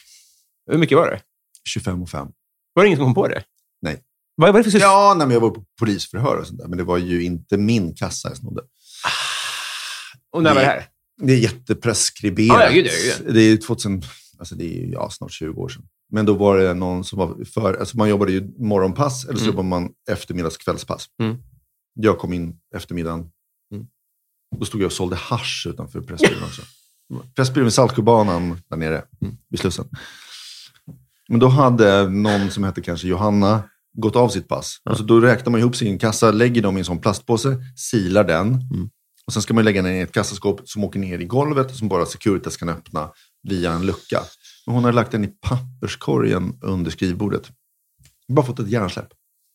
Hur 0.71 0.77
mycket 0.77 0.97
var 0.97 1.11
det? 1.11 1.21
25 1.69 2.01
och 2.01 2.09
5. 2.09 2.27
Var 2.73 2.83
det 2.83 2.87
ingen 2.87 2.97
som 2.97 3.05
kom 3.05 3.13
på 3.13 3.27
det? 3.27 3.43
Nej. 3.81 4.03
Vad 4.35 4.53
var 4.53 4.59
det 4.59 4.63
för 4.63 4.71
system? 4.71 4.89
Ja, 4.89 5.13
nej, 5.17 5.27
men 5.27 5.33
jag 5.33 5.41
var 5.41 5.49
på 5.49 5.65
polisförhör 5.79 6.37
och 6.37 6.47
sånt 6.47 6.59
där. 6.59 6.67
Men 6.67 6.77
det 6.77 6.83
var 6.83 6.97
ju 6.97 7.23
inte 7.23 7.57
min 7.57 7.95
kassa 7.95 8.29
jag 8.29 8.37
snodde. 8.37 8.61
Och 10.31 10.43
när 10.43 10.53
var 10.53 10.61
det 10.61 10.67
här? 10.67 10.85
Det 11.21 11.33
är 11.33 11.37
jättepreskriberat. 11.37 12.59
Ja, 12.59 12.65
ja, 12.65 12.71
gud, 12.71 12.87
gud. 13.23 13.35
Det 13.35 13.41
är 13.41 13.57
2000, 13.57 14.01
alltså 14.39 14.55
det 14.55 14.83
är 14.83 14.87
ja, 14.91 15.09
snart 15.09 15.31
20 15.31 15.61
år 15.61 15.69
sedan. 15.69 15.83
Men 16.11 16.25
då 16.25 16.33
var 16.33 16.57
det 16.57 16.73
någon 16.73 17.03
som 17.03 17.19
var 17.19 17.45
för, 17.45 17.73
alltså 17.73 17.97
man 17.97 18.09
jobbade 18.09 18.31
ju 18.31 18.51
morgonpass 18.57 19.25
eller 19.25 19.37
så 19.37 19.43
Mm. 19.43 19.47
jobbar 19.55 19.63
man 19.63 19.89
eftermiddags 20.11 20.57
kvällspass. 20.57 21.05
Mm. 21.21 21.37
Jag 21.93 22.17
kom 22.17 22.33
in 22.33 22.55
eftermiddagen. 22.75 23.19
Mm. 23.73 23.85
Då 24.59 24.65
stod 24.65 24.81
jag 24.81 24.85
och 24.85 24.93
sålde 24.93 25.15
hasch 25.15 25.67
utanför 25.69 26.01
Pressbyrån 26.01 26.43
också. 26.43 26.61
Pressbyrån 27.35 27.63
vid 27.65 27.73
Saltsjöbanan 27.73 28.61
där 28.69 28.77
nere 28.77 29.03
Mm. 29.21 29.37
vid 29.49 29.59
Slussen. 29.59 29.85
Men 31.29 31.39
då 31.39 31.47
hade 31.47 32.09
någon 32.09 32.51
som 32.51 32.63
hette 32.63 32.81
kanske 32.81 33.07
Johanna 33.07 33.63
gått 33.97 34.15
av 34.15 34.29
sitt 34.29 34.47
pass. 34.47 34.77
Och 34.89 34.97
så 34.97 35.03
då 35.03 35.19
räknar 35.19 35.51
man 35.51 35.59
ihop 35.59 35.75
sin 35.75 35.99
kassa, 35.99 36.31
lägger 36.31 36.61
dem 36.61 36.77
i 36.77 36.79
en 36.79 36.85
sån 36.85 36.99
plastpåse, 36.99 37.57
silar 37.75 38.23
den. 38.23 38.47
Mm. 38.47 38.89
Och 39.29 39.33
sen 39.33 39.41
ska 39.41 39.53
man 39.53 39.65
lägga 39.65 39.81
den 39.81 39.95
i 39.95 39.99
ett 39.99 40.11
kassaskåp 40.11 40.69
som 40.69 40.83
åker 40.83 40.99
ner 40.99 41.19
i 41.19 41.25
golvet 41.25 41.75
som 41.75 41.87
bara 41.87 42.05
Securitas 42.05 42.57
kan 42.57 42.69
öppna 42.69 43.11
via 43.43 43.71
en 43.71 43.85
lucka. 43.85 44.21
Men 44.65 44.75
hon 44.75 44.83
har 44.83 44.91
lagt 44.91 45.11
den 45.11 45.23
i 45.23 45.27
papperskorgen 45.27 46.59
under 46.61 46.91
skrivbordet. 46.91 47.51
Bara 48.27 48.45
fått 48.45 48.59
ett 48.59 48.69
hjärnsläpp. 48.69 49.07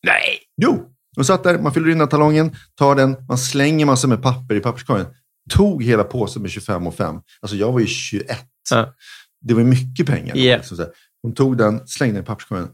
Nej! 0.03 0.39
Jo! 0.61 0.89
Hon 1.15 1.25
satt 1.25 1.43
där, 1.43 1.59
man 1.59 1.73
fyller 1.73 1.89
in 1.89 1.97
den 1.97 2.07
talongen, 2.07 2.55
tar 2.75 2.95
den, 2.95 3.15
man 3.27 3.37
slänger 3.37 3.85
massor 3.85 4.07
med 4.07 4.23
papper 4.23 4.55
i 4.55 4.59
papperskorgen. 4.59 5.07
Tog 5.49 5.83
hela 5.83 6.03
påsen 6.03 6.41
med 6.41 6.51
25 6.51 6.87
och 6.87 6.95
5. 6.95 7.21
Alltså 7.41 7.57
jag 7.57 7.71
var 7.71 7.79
ju 7.79 7.87
21. 7.87 8.27
Ja. 8.71 8.93
Det 9.41 9.53
var 9.53 9.63
mycket 9.63 10.07
pengar. 10.07 10.35
Ja. 10.37 10.57
Liksom. 10.57 10.85
Hon 11.21 11.33
tog 11.33 11.57
den, 11.57 11.87
slängde 11.87 12.15
den 12.15 12.23
i 12.23 12.25
papperskorgen. 12.25 12.67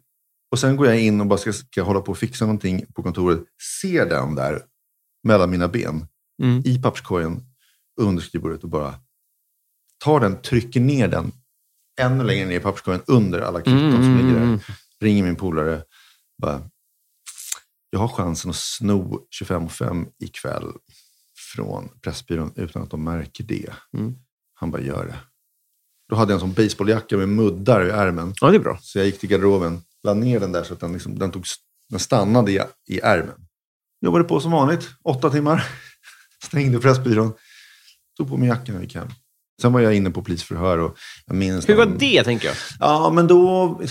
Och 0.52 0.60
sen 0.60 0.76
går 0.76 0.88
jag 0.88 0.99
in 0.99 1.22
och 1.22 1.28
bara 1.28 1.39
ska, 1.39 1.54
ska 1.54 1.84
hålla 1.84 2.02
på 2.02 2.12
och 2.12 2.18
fixa 2.18 2.45
någonting 2.45 2.86
på 2.95 3.04
kontoret. 3.04 3.39
Ser 3.82 4.06
den 4.06 4.36
där 4.36 4.62
mellan 5.24 5.49
mina 5.49 5.68
ben 5.68 6.08
Mm. 6.42 6.62
i 6.66 6.82
papperskorgen 6.82 7.44
under 8.02 8.24
skrivbordet 8.24 8.64
och 8.64 8.70
bara 8.70 8.96
tar 10.04 10.20
den, 10.20 10.42
trycker 10.42 10.80
ner 10.80 11.08
den 11.08 11.32
ännu 12.00 12.24
längre 12.24 12.46
ner 12.46 12.56
i 12.56 12.60
papperskorgen 12.60 13.02
under 13.08 13.42
alla 13.42 13.62
kvitton 13.62 13.92
som 13.92 14.18
ligger 14.18 14.34
där. 14.34 14.44
Mm. 14.44 14.60
Ringer 15.00 15.24
min 15.24 15.36
polare. 15.36 15.84
Bara, 16.42 16.62
jag 17.89 18.00
har 18.00 18.08
chansen 18.08 18.50
att 18.52 18.58
sno 18.58 19.28
25 19.30 19.66
och 19.66 19.72
5 19.72 20.08
ikväll 20.20 20.72
från 21.56 21.89
Pressbyrån 22.02 22.54
utan 22.56 22.82
att 22.82 22.89
de 22.89 23.04
märker 23.04 23.44
det. 23.44 23.74
Mm. 23.98 24.16
Han 24.54 24.72
bara, 24.72 24.82
gör 24.82 25.06
det. 25.06 25.20
Då 26.10 26.16
hade 26.16 26.32
jag 26.32 26.36
en 26.36 26.39
sån 26.39 26.54
baseballjacka 26.54 27.18
med 27.18 27.30
muddar 27.30 27.86
i 27.86 27.89
ärmen. 27.89 28.34
Ja, 28.42 28.50
det 28.50 28.56
är 28.56 28.60
bra. 28.60 28.78
Så 28.82 28.98
jag 29.00 29.06
gick 29.06 29.20
till 29.20 29.30
garderoben, 29.30 29.82
la 30.04 30.14
ner 30.14 30.39
den 30.39 30.52
där 30.52 30.64
så 30.64 30.74
att 30.74 30.80
den, 30.80 30.94
liksom, 30.94 31.20
den, 31.20 31.32
tog, 31.32 31.46
den 31.89 32.00
stannade 32.00 32.52
i, 32.52 32.62
i 32.88 33.00
ärmen. 33.00 33.48
Jobbade 34.06 34.24
på 34.24 34.39
som 34.39 34.52
vanligt, 34.52 34.89
åtta 35.04 35.30
timmar. 35.30 35.68
Stängde 36.44 36.80
Pressbyrån. 36.80 37.34
Tog 38.18 38.30
på 38.30 38.38
mig 38.38 38.48
jackan 38.48 38.76
och 38.76 38.82
gick 38.84 38.96
hem. 38.96 39.08
Sen 39.62 39.74
var 39.74 39.80
jag 39.80 39.96
inne 39.96 40.10
på 40.12 40.24
polisförhör 40.24 40.78
och 40.78 40.98
jag 41.28 41.36
minns... 41.36 41.70
Hur 41.70 41.76
var 41.76 41.86
någon- 41.86 41.98
det, 41.98 42.24
tänker 42.24 42.48
jag? 42.48 42.56
Ja, 42.80 43.12
men 43.16 43.28
då, 43.28 43.82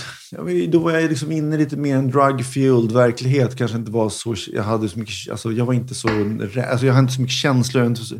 då 0.68 0.78
var 0.78 0.92
jag 0.92 1.11
liksom 1.11 1.32
inne 1.32 1.57
lite 1.57 1.76
mer 1.76 1.94
i 1.94 1.98
en 1.98 2.12
drug-fueled 2.12 2.92
verklighet. 2.92 3.57
Kanske 3.59 3.76
inte 3.76 3.90
var 3.90 4.09
så... 4.11 4.34
Jag 4.53 4.62
hade 4.62 4.88
så 4.88 4.98
mycket... 4.98 5.30
Alltså, 5.30 5.53
jag 5.53 5.64
var 5.66 5.74
inte 5.74 5.94
så... 5.94 6.09
Alltså, 6.70 6.86
jag 6.86 6.94
hade 6.94 7.01
inte 7.03 7.12
så 7.14 7.20
mycket 7.20 7.36
känslor. 7.36 7.80
Jag 7.80 7.84
var 7.84 7.90
inte 7.90 8.05
så, 8.05 8.14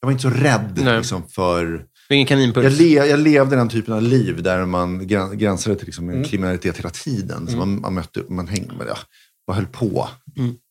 jag 0.00 0.06
var 0.06 0.12
inte 0.12 0.22
så 0.22 0.30
rädd 0.30 0.96
liksom, 0.96 1.28
för... 1.28 1.84
Ingen 2.10 2.26
kaninpuls. 2.26 2.64
Jag, 2.64 2.72
le, 2.72 2.94
jag 3.06 3.20
levde 3.20 3.56
den 3.56 3.68
typen 3.68 3.94
av 3.94 4.02
liv 4.02 4.42
där 4.42 4.66
man 4.66 5.06
gräns, 5.06 5.32
gränsade 5.32 5.76
till 5.76 5.86
liksom 5.86 6.08
Mm. 6.08 6.24
kriminalitet 6.24 6.78
hela 6.78 6.90
tiden. 6.90 7.46
Så 7.48 7.56
man, 7.56 7.80
man 7.80 7.94
mötte 7.94 8.20
upp, 8.20 8.30
man 8.30 8.48
hängde, 8.48 8.74
ja, 8.88 8.96
bara 9.46 9.56
höll 9.56 9.66
på. 9.66 10.08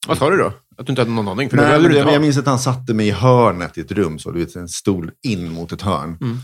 Vad 0.07 0.17
sa 0.17 0.29
du 0.29 0.37
då? 0.37 0.53
Att 0.81 0.87
du 0.87 0.91
inte 0.91 1.01
hade 1.01 1.11
någon 1.11 1.27
aning? 1.27 1.49
För 1.49 1.57
Nej, 1.57 1.79
det 1.79 1.97
jag, 1.97 2.13
jag 2.13 2.21
minns 2.21 2.37
att 2.37 2.45
han 2.45 2.59
satte 2.59 2.93
mig 2.93 3.07
i 3.07 3.11
hörnet 3.11 3.77
i 3.77 3.81
ett 3.81 3.91
rum, 3.91 4.19
så 4.19 4.31
du 4.31 4.39
vet, 4.39 4.55
en 4.55 4.67
stol 4.67 5.11
in 5.23 5.51
mot 5.51 5.71
ett 5.71 5.81
hörn. 5.81 6.17
Mm. 6.21 6.37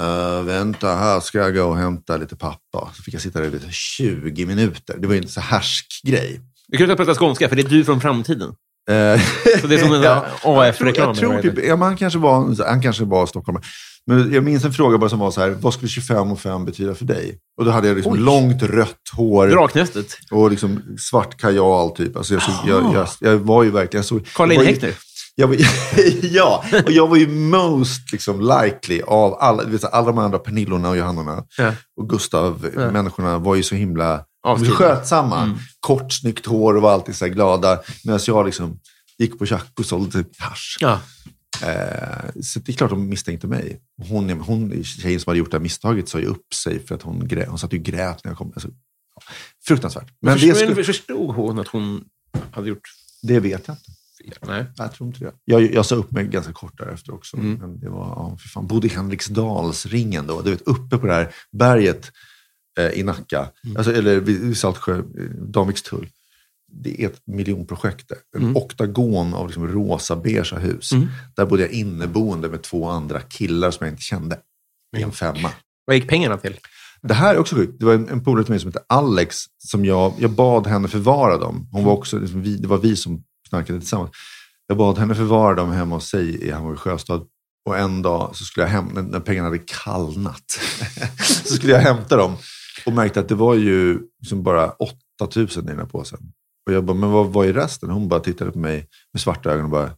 Eh, 0.00 0.42
vänta, 0.42 0.94
här 0.96 1.20
ska 1.20 1.38
jag 1.38 1.54
gå 1.54 1.64
och 1.64 1.76
hämta 1.76 2.16
lite 2.16 2.36
pappa. 2.36 2.90
Så 2.94 3.02
fick 3.02 3.14
jag 3.14 3.20
sitta 3.20 3.38
där 3.38 3.46
i 3.46 3.50
lite 3.50 3.66
20 3.70 4.46
minuter. 4.46 4.96
Det 4.98 5.06
var 5.06 5.14
ju 5.14 5.20
inte 5.20 5.32
så 5.32 5.40
härsk-grej. 5.40 6.40
Vi 6.68 6.78
kan 6.78 6.90
inte 6.90 7.04
prata 7.04 7.14
skånska, 7.14 7.48
för 7.48 7.56
det 7.56 7.62
är 7.62 7.68
du 7.68 7.84
från 7.84 8.00
framtiden. 8.00 8.48
Eh, 8.90 9.20
Så 9.60 9.66
det 9.66 9.74
är 9.74 9.78
som 9.78 9.94
en 9.94 10.02
ja, 10.02 10.26
AF-reklam. 10.42 11.08
Jag 11.08 11.16
tror, 11.16 11.34
jag 11.34 11.42
tror 11.42 11.52
typ, 11.52 11.64
ja, 11.64 11.76
han, 11.76 11.96
kanske 11.96 12.18
var, 12.18 12.64
han 12.68 12.82
kanske 12.82 13.04
var 13.04 13.26
stockholmare. 13.26 13.64
Men 14.08 14.32
jag 14.32 14.44
minns 14.44 14.64
en 14.64 14.72
fråga 14.72 14.98
bara 14.98 15.10
som 15.10 15.18
var 15.18 15.30
så 15.30 15.40
här, 15.40 15.50
vad 15.50 15.74
skulle 15.74 15.88
25 15.88 16.32
och 16.32 16.40
5 16.40 16.64
betyda 16.64 16.94
för 16.94 17.04
dig? 17.04 17.38
Och 17.58 17.64
då 17.64 17.70
hade 17.70 17.88
jag 17.88 17.94
liksom 17.94 18.12
Oj. 18.12 18.18
långt 18.18 18.62
rött 18.62 18.96
hår 19.16 19.46
Draknästet. 19.48 20.06
och 20.30 20.50
liksom 20.50 20.82
svart 20.98 21.36
kajal 21.40 21.90
typ. 21.90 22.16
Alltså 22.16 22.34
jag, 22.34 22.42
såg, 22.42 22.54
jag, 22.66 22.94
jag, 22.94 23.08
jag 23.20 23.36
var 23.38 23.62
ju 23.62 23.70
verkligen... 23.70 24.04
Såg, 24.04 24.26
var 24.38 24.46
ju- 24.46 24.64
Häckner. 24.64 24.94
Ja, 26.22 26.64
och 26.86 26.90
jag 26.92 27.08
var 27.08 27.16
ju 27.16 27.28
most 27.28 28.12
liksom, 28.12 28.40
likely 28.40 29.00
av 29.06 29.36
alla, 29.40 29.64
vet, 29.64 29.84
alla 29.84 30.06
de 30.06 30.18
andra 30.18 30.38
Pernillorna 30.38 30.88
och 30.88 30.96
Johannorna 30.96 31.44
Ja. 31.58 31.72
och 32.00 32.08
Gustav, 32.08 32.66
människorna 32.76 33.38
var 33.38 33.54
ju 33.54 33.62
så 33.62 33.74
himla 33.74 34.24
Avskrivna. 34.46 34.76
skötsamma. 34.76 35.42
Mm. 35.42 35.56
Kort, 35.80 36.12
snyggt 36.12 36.46
hår 36.46 36.76
och 36.76 36.82
var 36.82 36.92
alltid 36.92 37.16
så 37.16 37.26
glada. 37.26 37.78
Medan 38.04 38.20
jag 38.26 38.46
liksom 38.46 38.78
gick 39.18 39.38
på 39.38 39.46
tjack 39.46 39.72
och 39.78 39.86
sålde 39.86 40.12
typ 40.12 40.40
hasch. 40.40 40.78
Ja. 40.80 41.00
Eh, 41.62 42.40
så 42.42 42.58
det 42.58 42.72
är 42.72 42.76
klart 42.76 42.90
de 42.90 43.08
misstänkte 43.08 43.46
mig. 43.46 43.80
Hon, 44.08 44.30
hon, 44.30 44.84
tjejen 44.84 45.20
som 45.20 45.30
hade 45.30 45.38
gjort 45.38 45.50
det 45.50 45.56
här 45.56 45.62
misstaget 45.62 46.08
sa 46.08 46.20
ju 46.20 46.26
upp 46.26 46.54
sig 46.54 46.86
för 46.86 46.94
att 46.94 47.02
hon, 47.02 47.28
grä, 47.28 47.46
hon 47.48 47.58
satt 47.58 47.72
ju 47.72 47.78
och 47.78 47.84
grät 47.84 48.24
när 48.24 48.30
jag 48.30 48.38
kom. 48.38 48.52
Alltså, 48.54 48.68
ja, 49.14 49.22
fruktansvärt. 49.64 50.08
Men 50.20 50.38
Men 50.38 50.48
det, 50.48 50.54
skulle, 50.54 50.84
förstod 50.84 51.34
hon 51.34 51.58
att 51.58 51.68
hon 51.68 52.04
hade 52.50 52.68
gjort 52.68 52.88
det 53.22 53.40
vet 53.40 53.68
jag 53.68 53.76
inte. 54.24 54.38
Nej. 54.46 54.64
Jag 54.76 54.92
tror 54.92 55.06
inte 55.06 55.24
det. 55.24 55.32
Jag, 55.44 55.74
jag 55.74 55.86
sa 55.86 55.94
upp 55.94 56.12
mig 56.12 56.26
ganska 56.26 56.52
kort 56.52 56.78
därefter 56.78 57.14
också. 57.14 57.36
Mm. 57.36 57.54
Men 57.54 57.80
det 57.80 57.88
var, 57.88 58.06
ja, 58.06 58.36
för 58.40 58.48
fan, 58.48 58.66
bodde 58.66 58.86
i 58.86 58.90
Henriksdalsringen 58.90 60.26
då. 60.26 60.42
Du 60.42 60.50
vet, 60.50 60.62
uppe 60.62 60.98
på 60.98 61.06
det 61.06 61.12
här 61.12 61.34
berget 61.52 62.12
eh, 62.78 62.90
i 62.90 63.02
Nacka. 63.02 63.50
Mm. 63.64 63.76
Alltså, 63.76 63.92
eller 63.92 64.20
vid 64.20 64.40
vid 64.40 64.56
Saltsjö, 64.56 64.98
eh, 64.98 65.02
Danvikstull. 65.30 66.08
Det 66.72 67.02
är 67.02 67.06
ett 67.06 67.20
miljonprojekt. 67.26 68.12
En 68.36 68.42
Mm. 68.42 68.56
oktagon 68.56 69.34
av 69.34 69.46
liksom 69.46 69.68
rosa 69.68 70.16
beigea 70.16 70.58
hus. 70.58 70.90
Där 71.36 71.46
bodde 71.46 71.62
jag 71.62 71.70
inneboende 71.70 72.48
med 72.48 72.62
två 72.62 72.88
andra 72.88 73.20
killar 73.20 73.70
som 73.70 73.86
jag 73.86 73.92
inte 73.92 74.02
kände. 74.02 74.38
I 74.96 75.02
en 75.02 75.12
femma. 75.12 75.50
Vad 75.84 75.96
gick 75.96 76.08
pengarna 76.08 76.36
till? 76.36 76.56
Det 77.02 77.14
här 77.14 77.34
är 77.34 77.38
också 77.38 77.56
sjukt. 77.56 77.80
Det 77.80 77.86
var 77.86 77.94
en, 77.94 78.08
en 78.08 78.24
polare 78.24 78.44
till 78.44 78.52
mig 78.52 78.60
som 78.60 78.68
hette 78.68 78.84
Alex. 78.88 79.36
Som 79.58 79.84
jag, 79.84 80.12
jag 80.18 80.30
bad 80.30 80.66
henne 80.66 80.88
förvara 80.88 81.38
dem. 81.38 81.68
Hon 81.72 81.84
var 81.84 81.92
också, 81.92 82.18
liksom, 82.18 82.42
vi, 82.42 82.56
det 82.56 82.68
var 82.68 82.78
vi 82.78 82.96
som 82.96 83.22
knarkade 83.48 83.80
tillsammans. 83.80 84.10
Jag 84.66 84.76
bad 84.78 84.98
henne 84.98 85.14
förvara 85.14 85.54
dem 85.54 85.72
hemma 85.72 85.94
hos 85.94 86.08
sig 86.08 86.44
i 86.46 86.50
Hammarby 86.50 86.76
Sjöstad. 86.76 87.26
Och 87.66 87.78
en 87.78 88.02
dag 88.02 88.36
så 88.36 88.44
skulle 88.44 88.66
jag 88.66 88.70
hem, 88.70 88.86
när, 88.94 89.02
när 89.02 89.20
pengarna 89.20 89.48
hade 89.48 89.62
kallnat, 89.66 90.50
så 91.44 91.54
skulle 91.54 91.72
jag 91.72 91.80
hämta 91.80 92.16
dem. 92.16 92.36
Och 92.86 92.92
märkte 92.92 93.20
att 93.20 93.28
det 93.28 93.34
var 93.34 93.54
ju 93.54 94.00
liksom 94.20 94.42
bara 94.42 94.72
8000 95.20 95.64
i 95.64 95.66
den 95.66 95.78
här 95.78 95.86
påsen. 95.86 96.18
Och 96.68 96.74
jag 96.74 96.84
bara, 96.84 96.96
men 96.96 97.10
vad, 97.10 97.26
vad 97.26 97.46
är 97.48 97.52
resten? 97.52 97.90
Hon 97.90 98.08
bara 98.08 98.20
tittade 98.20 98.50
på 98.52 98.58
mig 98.58 98.86
med 99.12 99.20
svarta 99.20 99.50
ögon 99.50 99.64
och 99.64 99.70
bara, 99.70 99.90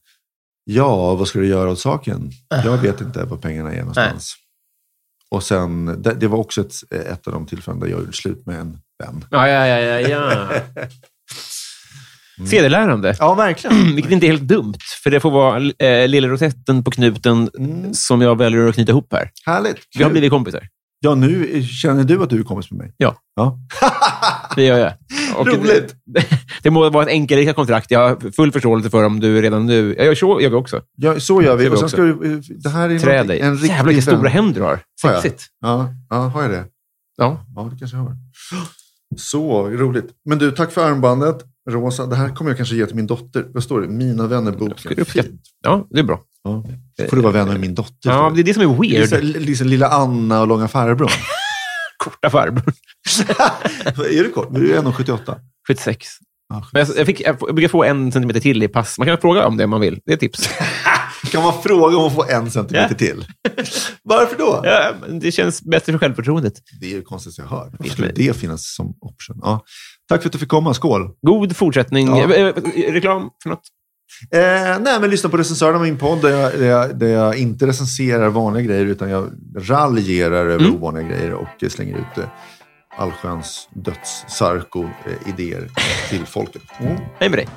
ja, 0.65 1.15
vad 1.15 1.29
ska 1.29 1.39
du 1.39 1.47
göra 1.47 1.71
åt 1.71 1.79
saken? 1.79 2.31
Jag 2.65 2.79
vet 2.79 3.01
inte 3.01 3.25
var 3.25 3.37
pengarna 3.37 3.73
är 3.73 3.79
någonstans. 3.79 4.35
Och 5.31 5.43
sen, 5.43 6.03
det, 6.03 6.15
det 6.15 6.29
var 6.29 6.39
också 6.39 6.61
ett, 6.61 6.93
ett 6.93 7.27
av 7.27 7.33
de 7.33 7.47
tillfällen 7.47 7.81
där 7.81 7.87
jag 7.87 8.01
gjorde 8.01 8.13
slut 8.13 8.47
med 8.47 8.61
en 8.61 8.79
vän. 9.05 9.25
Ja, 9.31 9.49
ja, 9.49 9.67
ja, 9.67 10.01
ja. 10.01 10.09
ja. 10.09 10.61
Sedelärande. 12.47 13.17
Ja, 13.19 13.35
verkligen. 13.35 13.77
Vilket 13.95 14.13
inte 14.13 14.27
är 14.27 14.31
helt 14.31 14.49
dumt, 14.49 14.79
för 15.03 15.11
det 15.11 15.21
får 15.21 15.31
vara 15.31 15.71
eh, 15.79 16.09
lilla 16.09 16.29
rosetten 16.29 16.85
på 16.85 16.91
knuten 16.91 17.51
Mm. 17.59 17.95
som 17.95 18.21
jag 18.21 18.39
väljer 18.39 18.67
att 18.67 18.75
knyta 18.75 18.93
ihop 18.93 19.13
här. 19.13 19.31
Härligt. 19.47 19.79
Vi 19.99 20.03
har 20.03 20.11
blivit 20.11 20.31
kompisar. 20.31 20.69
Ja, 21.01 21.15
nu 21.15 21.63
känner 21.63 22.05
du 22.05 22.23
att 22.23 22.31
du 22.31 22.39
är 22.41 22.45
kompis 22.45 22.71
med 22.71 22.79
mig? 22.79 22.95
Ja. 22.97 23.17
ja. 23.37 23.59
Det 24.57 24.63
gör 24.65 24.79
jag. 24.79 24.93
Och 25.37 25.47
Roligt. 25.47 25.95
Det, 26.07 26.25
det 26.63 26.71
må 26.71 26.91
vara 26.91 27.03
ett 27.03 27.09
enkelriktat 27.09 27.57
kontrakt. 27.57 27.91
Jag 27.91 28.09
har 28.09 28.33
full 28.33 28.53
förståelse 28.53 28.91
för 28.91 29.05
om 29.05 29.21
du 29.21 29.43
redan 29.43 29.67
nu... 29.67 29.95
Ja, 29.99 30.15
så 30.15 30.41
gör 30.41 30.51
vi 30.51 30.57
också. 30.57 30.83
ja 30.97 31.21
så 31.21 31.43
gör 31.43 31.57
vi. 31.57 31.65
Gör 31.65 31.73
Och 31.73 31.79
sen 31.79 31.89
ska 31.89 32.03
du, 32.03 32.41
det 32.41 32.69
här 32.69 32.91
är 32.91 32.99
Trä 32.99 33.23
dig. 33.23 33.41
en 33.41 33.53
riktig 33.53 33.69
Jävlar 33.69 33.93
vilka 33.93 34.11
vän. 34.11 34.17
stora 34.19 34.29
händer 34.31 34.55
du 34.61 34.67
har. 34.67 34.81
Jag? 35.03 35.13
Sexigt. 35.23 35.47
Ja, 35.61 35.89
ja, 36.11 36.17
har 36.17 36.43
jag 36.43 36.51
det? 36.51 36.65
Ja. 37.17 37.45
Ja, 37.57 37.71
det 37.73 37.79
kanske 37.79 37.97
jag 37.97 38.05
har. 38.05 38.17
Så 39.17 39.69
roligt. 39.69 40.07
Men 40.25 40.39
du, 40.39 40.51
tack 40.51 40.73
för 40.73 40.85
armbandet. 40.91 41.37
Rosa, 41.71 42.07
det 42.07 42.17
här 42.17 42.29
kommer 42.29 42.51
jag 42.51 42.57
kanske 42.57 42.75
ge 42.77 42.87
till 42.87 42.97
min 42.97 43.07
dotter. 43.07 43.47
Vad 43.55 43.63
står 43.63 43.81
det? 43.81 43.89
Mina 43.89 44.27
vänner 44.27 44.53
Ska 44.53 44.59
boken. 44.59 44.93
du 44.97 45.03
uppskatta? 45.03 45.29
Ja, 45.65 45.87
det 45.91 45.99
är 45.99 46.05
bra. 46.05 46.21
Ja. 46.45 46.65
Får 47.09 47.17
du 47.17 47.23
vara 47.23 47.33
vänner 47.33 47.53
med 47.53 47.61
min 47.61 47.75
dotter? 47.75 48.11
Ja, 48.11 48.33
det 48.35 48.41
är 48.41 48.45
det 48.45 48.55
som 48.55 48.63
är 48.63 48.67
det 48.67 48.97
är 48.97 49.21
weird. 49.21 49.25
liksom 49.47 49.67
lilla 49.67 49.89
Anna 49.89 50.41
och 50.41 50.47
långa 50.47 50.69
farbrorn. 50.69 51.11
Korta 52.05 52.31
farbror. 52.31 52.73
är 54.19 54.23
du 54.23 54.31
kort? 54.31 54.49
Du 54.55 54.75
är 54.75 54.83
1,78. 54.83 55.35
76. 55.69 56.07
Ja, 56.49 56.67
Men 56.73 56.87
jag, 56.87 56.97
jag, 56.99 57.07
fick, 57.07 57.21
jag 57.21 57.37
brukar 57.39 57.69
få 57.69 57.85
en 57.85 58.13
centimeter 58.13 58.41
till 58.41 58.63
i 58.63 58.69
pass. 58.69 58.99
Man 58.99 59.07
kan 59.07 59.19
fråga 59.19 59.47
om 59.47 59.57
det 59.57 59.65
om 59.65 59.71
man 59.71 59.81
vill. 59.81 60.01
Det 60.07 60.13
är 60.13 60.15
ett 60.15 60.21
tips. 60.21 60.49
Kan 61.33 61.43
man 61.43 61.63
fråga 61.63 61.97
om 61.97 62.07
att 62.07 62.15
få 62.15 62.25
en 62.29 62.51
centimeter 62.51 62.95
till? 62.95 63.25
Varför 64.03 64.39
då? 64.39 64.61
Ja, 64.65 64.93
det 65.21 65.33
känns 65.33 65.63
bättre 65.63 65.93
för 65.93 65.99
självförtroendet. 65.99 66.53
Det 66.81 66.87
är 66.87 66.91
ju 66.91 67.03
konstigt 67.03 67.39
jag 67.39 67.45
hör. 67.47 67.71
Varför 67.79 67.93
skulle 67.93 68.13
det 68.13 68.37
finnas 68.37 68.75
som 68.75 68.87
option? 69.01 69.39
Ja. 69.43 69.65
Tack 70.09 70.23
för 70.23 70.29
att 70.29 70.33
du 70.33 70.39
fick 70.39 70.49
komma. 70.49 70.75
Skål! 70.75 71.11
God 71.23 71.57
fortsättning. 71.57 72.07
Ja. 72.09 72.35
Eh, 72.35 72.47
eh, 72.47 72.93
reklam 72.93 73.31
för 73.43 73.51
något? 73.51 73.63
Eh, 74.31 74.41
nej, 74.81 75.01
men 75.01 75.11
lyssna 75.11 75.31
på 75.31 75.37
recensörerna 75.37 75.77
av 75.79 75.83
min 75.85 75.99
podd 75.99 76.23
där 76.23 76.31
jag, 76.31 76.59
där, 76.59 76.67
jag, 76.67 76.99
där 76.99 77.09
jag 77.09 77.37
inte 77.39 77.67
recenserar 77.67 78.29
vanliga 78.29 78.63
grejer 78.65 78.87
utan 78.87 79.11
jag 79.11 79.31
raljerar 79.59 80.47
över 80.47 80.65
Mm. 80.65 80.75
ovanliga 80.77 81.09
grejer 81.09 81.33
och 81.35 81.71
slänger 81.71 81.97
ut 81.97 82.19
eh, 82.19 82.25
allsköns 82.97 83.69
döds-sarko-idéer 83.71 85.69
till 86.09 86.27
folket. 86.27 86.63
Mm. 86.81 86.97
Hej 87.19 87.29
med 87.29 87.39
dig. 87.39 87.49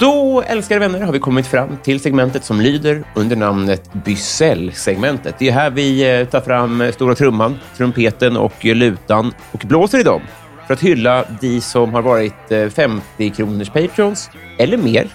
Då, 0.00 0.42
älskade 0.46 0.80
vänner, 0.80 1.00
har 1.00 1.12
vi 1.12 1.18
kommit 1.18 1.46
fram 1.46 1.76
till 1.82 2.00
segmentet 2.00 2.44
som 2.44 2.60
lyder 2.60 3.04
under 3.14 3.36
namnet 3.36 3.90
Bysell-segmentet. 3.92 5.34
Det 5.38 5.48
är 5.48 5.52
här 5.52 5.70
vi 5.70 6.20
eh, 6.20 6.26
tar 6.26 6.40
fram 6.40 6.80
eh, 6.80 6.92
stora 6.92 7.14
trumman, 7.14 7.58
trumpeten 7.76 8.36
och 8.36 8.66
eh, 8.66 8.74
lutan 8.74 9.32
och 9.52 9.60
blåser 9.66 9.98
i 9.98 10.02
dem 10.02 10.20
för 10.66 10.74
att 10.74 10.80
hylla 10.80 11.24
de 11.40 11.60
som 11.60 11.94
har 11.94 12.02
varit 12.02 12.52
eh, 12.52 12.68
50 12.68 13.30
kronors 13.30 13.70
patrons 13.70 14.30
eller 14.58 14.76
mer 14.76 15.08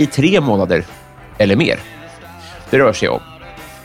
i 0.00 0.06
tre 0.06 0.40
månader 0.40 0.84
eller 1.38 1.56
mer. 1.56 1.80
Det 2.70 2.78
rör 2.78 2.92
sig 2.92 3.08
om 3.08 3.20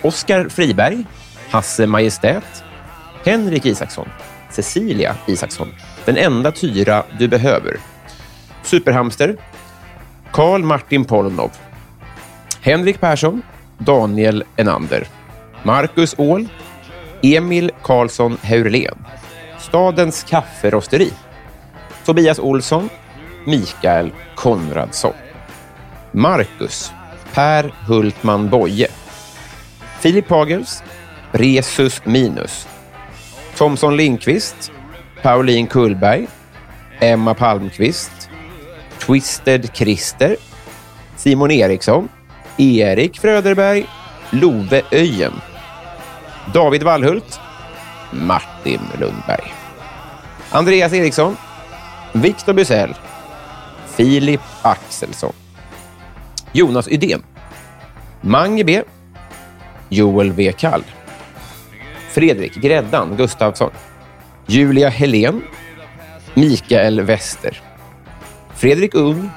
Oskar 0.01 0.49
Friberg, 0.49 1.05
Hasse 1.49 1.87
Majestät, 1.87 2.63
Henrik 3.23 3.65
Isaksson, 3.65 4.09
Cecilia 4.51 5.15
Isaksson, 5.27 5.67
den 6.05 6.17
enda 6.17 6.51
Tyra 6.51 7.03
du 7.19 7.27
behöver, 7.27 7.77
Superhamster, 8.63 9.35
Karl 10.31 10.63
Martin 10.63 11.05
Polnov, 11.05 11.51
Henrik 12.61 12.99
Persson, 12.99 13.41
Daniel 13.77 14.43
Enander, 14.55 15.07
Marcus 15.63 16.15
Åhl, 16.17 16.47
Emil 17.21 17.71
Karlsson 17.83 18.37
Heurlen, 18.41 19.05
Stadens 19.59 20.23
kafferosteri, 20.23 21.11
Tobias 22.05 22.39
Olsson, 22.39 22.89
Mikael 23.45 24.11
Konradsson, 24.35 25.13
Marcus, 26.15 26.93
Per 27.33 27.71
Hultman 27.87 28.49
Boye, 28.49 28.87
Filip 29.99 30.29
Hagels, 30.31 30.81
Resus 31.33 32.01
Minus, 32.05 32.65
Thomson 33.57 33.97
Lindqvist, 33.97 34.71
Pauline 35.21 35.67
Kullberg, 35.67 36.29
Emma 37.01 37.33
Palmqvist, 37.33 38.29
Twisted 38.99 39.73
Christer, 39.73 40.37
Simon 41.17 41.51
Eriksson, 41.51 42.09
Erik 42.57 43.19
Fröderberg, 43.19 43.85
Love 44.31 44.83
Öjen, 44.91 45.33
David 46.53 46.83
Wallhult, 46.83 47.39
Martin 48.11 48.79
Lundberg. 48.99 49.51
Andreas 50.51 50.93
Eriksson, 50.93 51.37
Victor 52.13 52.53
Bysell, 52.53 52.95
Filip 53.97 54.41
Axelsson, 54.63 55.33
Jonas 56.55 56.87
Ydén, 56.87 57.23
Mange 58.21 58.63
B, 58.63 58.83
Joel 59.89 60.29
W. 60.29 60.51
Kall, 60.51 60.83
Fredrik 62.09 62.55
Gräddan 62.55 63.17
Gustafsson, 63.17 63.71
Julia 64.47 64.89
Helén, 64.89 65.41
Mikael 66.33 67.01
Wester, 67.01 67.61
Fredrik 68.55 68.95
Ung, 68.95 69.29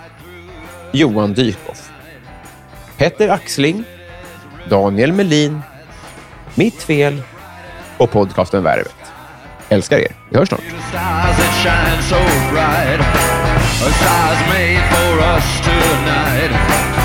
Johan 0.93 1.35
Dykhoff, 1.35 1.91
Petter 2.99 3.29
Axling, 3.29 3.85
Daniel 4.71 5.13
Melin, 5.13 5.61
Mitt 6.55 6.83
Fel. 6.83 7.23
Och 7.97 8.11
podcasten 8.11 8.63
Värvet. 8.63 8.95
Älskar 9.69 9.99
er. 9.99 10.13
Vi 10.31 10.39
hörs 10.39 10.49
snart. 10.49 10.61
A 13.81 13.91
stars 13.91 14.39
made 14.49 14.83
for 14.91 15.19
us 15.19 15.61
tonight. 15.61 16.98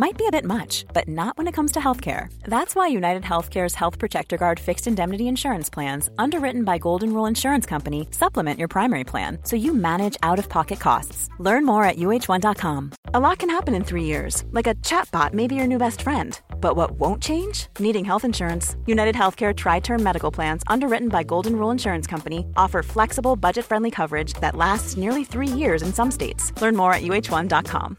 Might 0.00 0.16
be 0.16 0.26
a 0.26 0.30
bit 0.30 0.46
much, 0.46 0.86
but 0.94 1.08
not 1.08 1.36
when 1.36 1.46
it 1.46 1.52
comes 1.52 1.72
to 1.72 1.78
healthcare. 1.78 2.32
That's 2.44 2.74
why 2.74 2.86
United 2.86 3.22
Healthcare's 3.22 3.74
Health 3.74 3.98
Protector 3.98 4.38
Guard 4.38 4.58
fixed 4.58 4.86
indemnity 4.86 5.28
insurance 5.28 5.68
plans, 5.68 6.08
underwritten 6.16 6.64
by 6.64 6.78
Golden 6.78 7.12
Rule 7.12 7.26
Insurance 7.26 7.66
Company, 7.66 8.08
supplement 8.10 8.58
your 8.58 8.68
primary 8.68 9.04
plan 9.04 9.38
so 9.44 9.56
you 9.56 9.74
manage 9.74 10.16
out 10.22 10.38
of 10.38 10.48
pocket 10.48 10.80
costs. 10.80 11.28
Learn 11.38 11.66
more 11.66 11.84
at 11.84 11.98
uh1.com. 11.98 12.92
A 13.12 13.20
lot 13.20 13.38
can 13.38 13.50
happen 13.50 13.74
in 13.74 13.84
three 13.84 14.04
years, 14.04 14.42
like 14.52 14.66
a 14.66 14.74
chatbot 14.76 15.34
may 15.34 15.46
be 15.46 15.54
your 15.54 15.66
new 15.66 15.78
best 15.78 16.00
friend. 16.00 16.40
But 16.62 16.76
what 16.76 16.92
won't 16.92 17.22
change? 17.22 17.66
Needing 17.78 18.06
health 18.06 18.24
insurance. 18.24 18.76
United 18.86 19.14
Healthcare 19.14 19.54
Tri 19.54 19.80
Term 19.80 20.02
Medical 20.02 20.30
Plans, 20.30 20.62
underwritten 20.66 21.10
by 21.10 21.24
Golden 21.24 21.56
Rule 21.56 21.72
Insurance 21.72 22.06
Company, 22.06 22.46
offer 22.56 22.82
flexible, 22.82 23.36
budget 23.36 23.66
friendly 23.66 23.90
coverage 23.90 24.32
that 24.40 24.56
lasts 24.56 24.96
nearly 24.96 25.24
three 25.24 25.52
years 25.62 25.82
in 25.82 25.92
some 25.92 26.10
states. 26.10 26.58
Learn 26.62 26.74
more 26.74 26.94
at 26.94 27.02
uh1.com. 27.02 27.98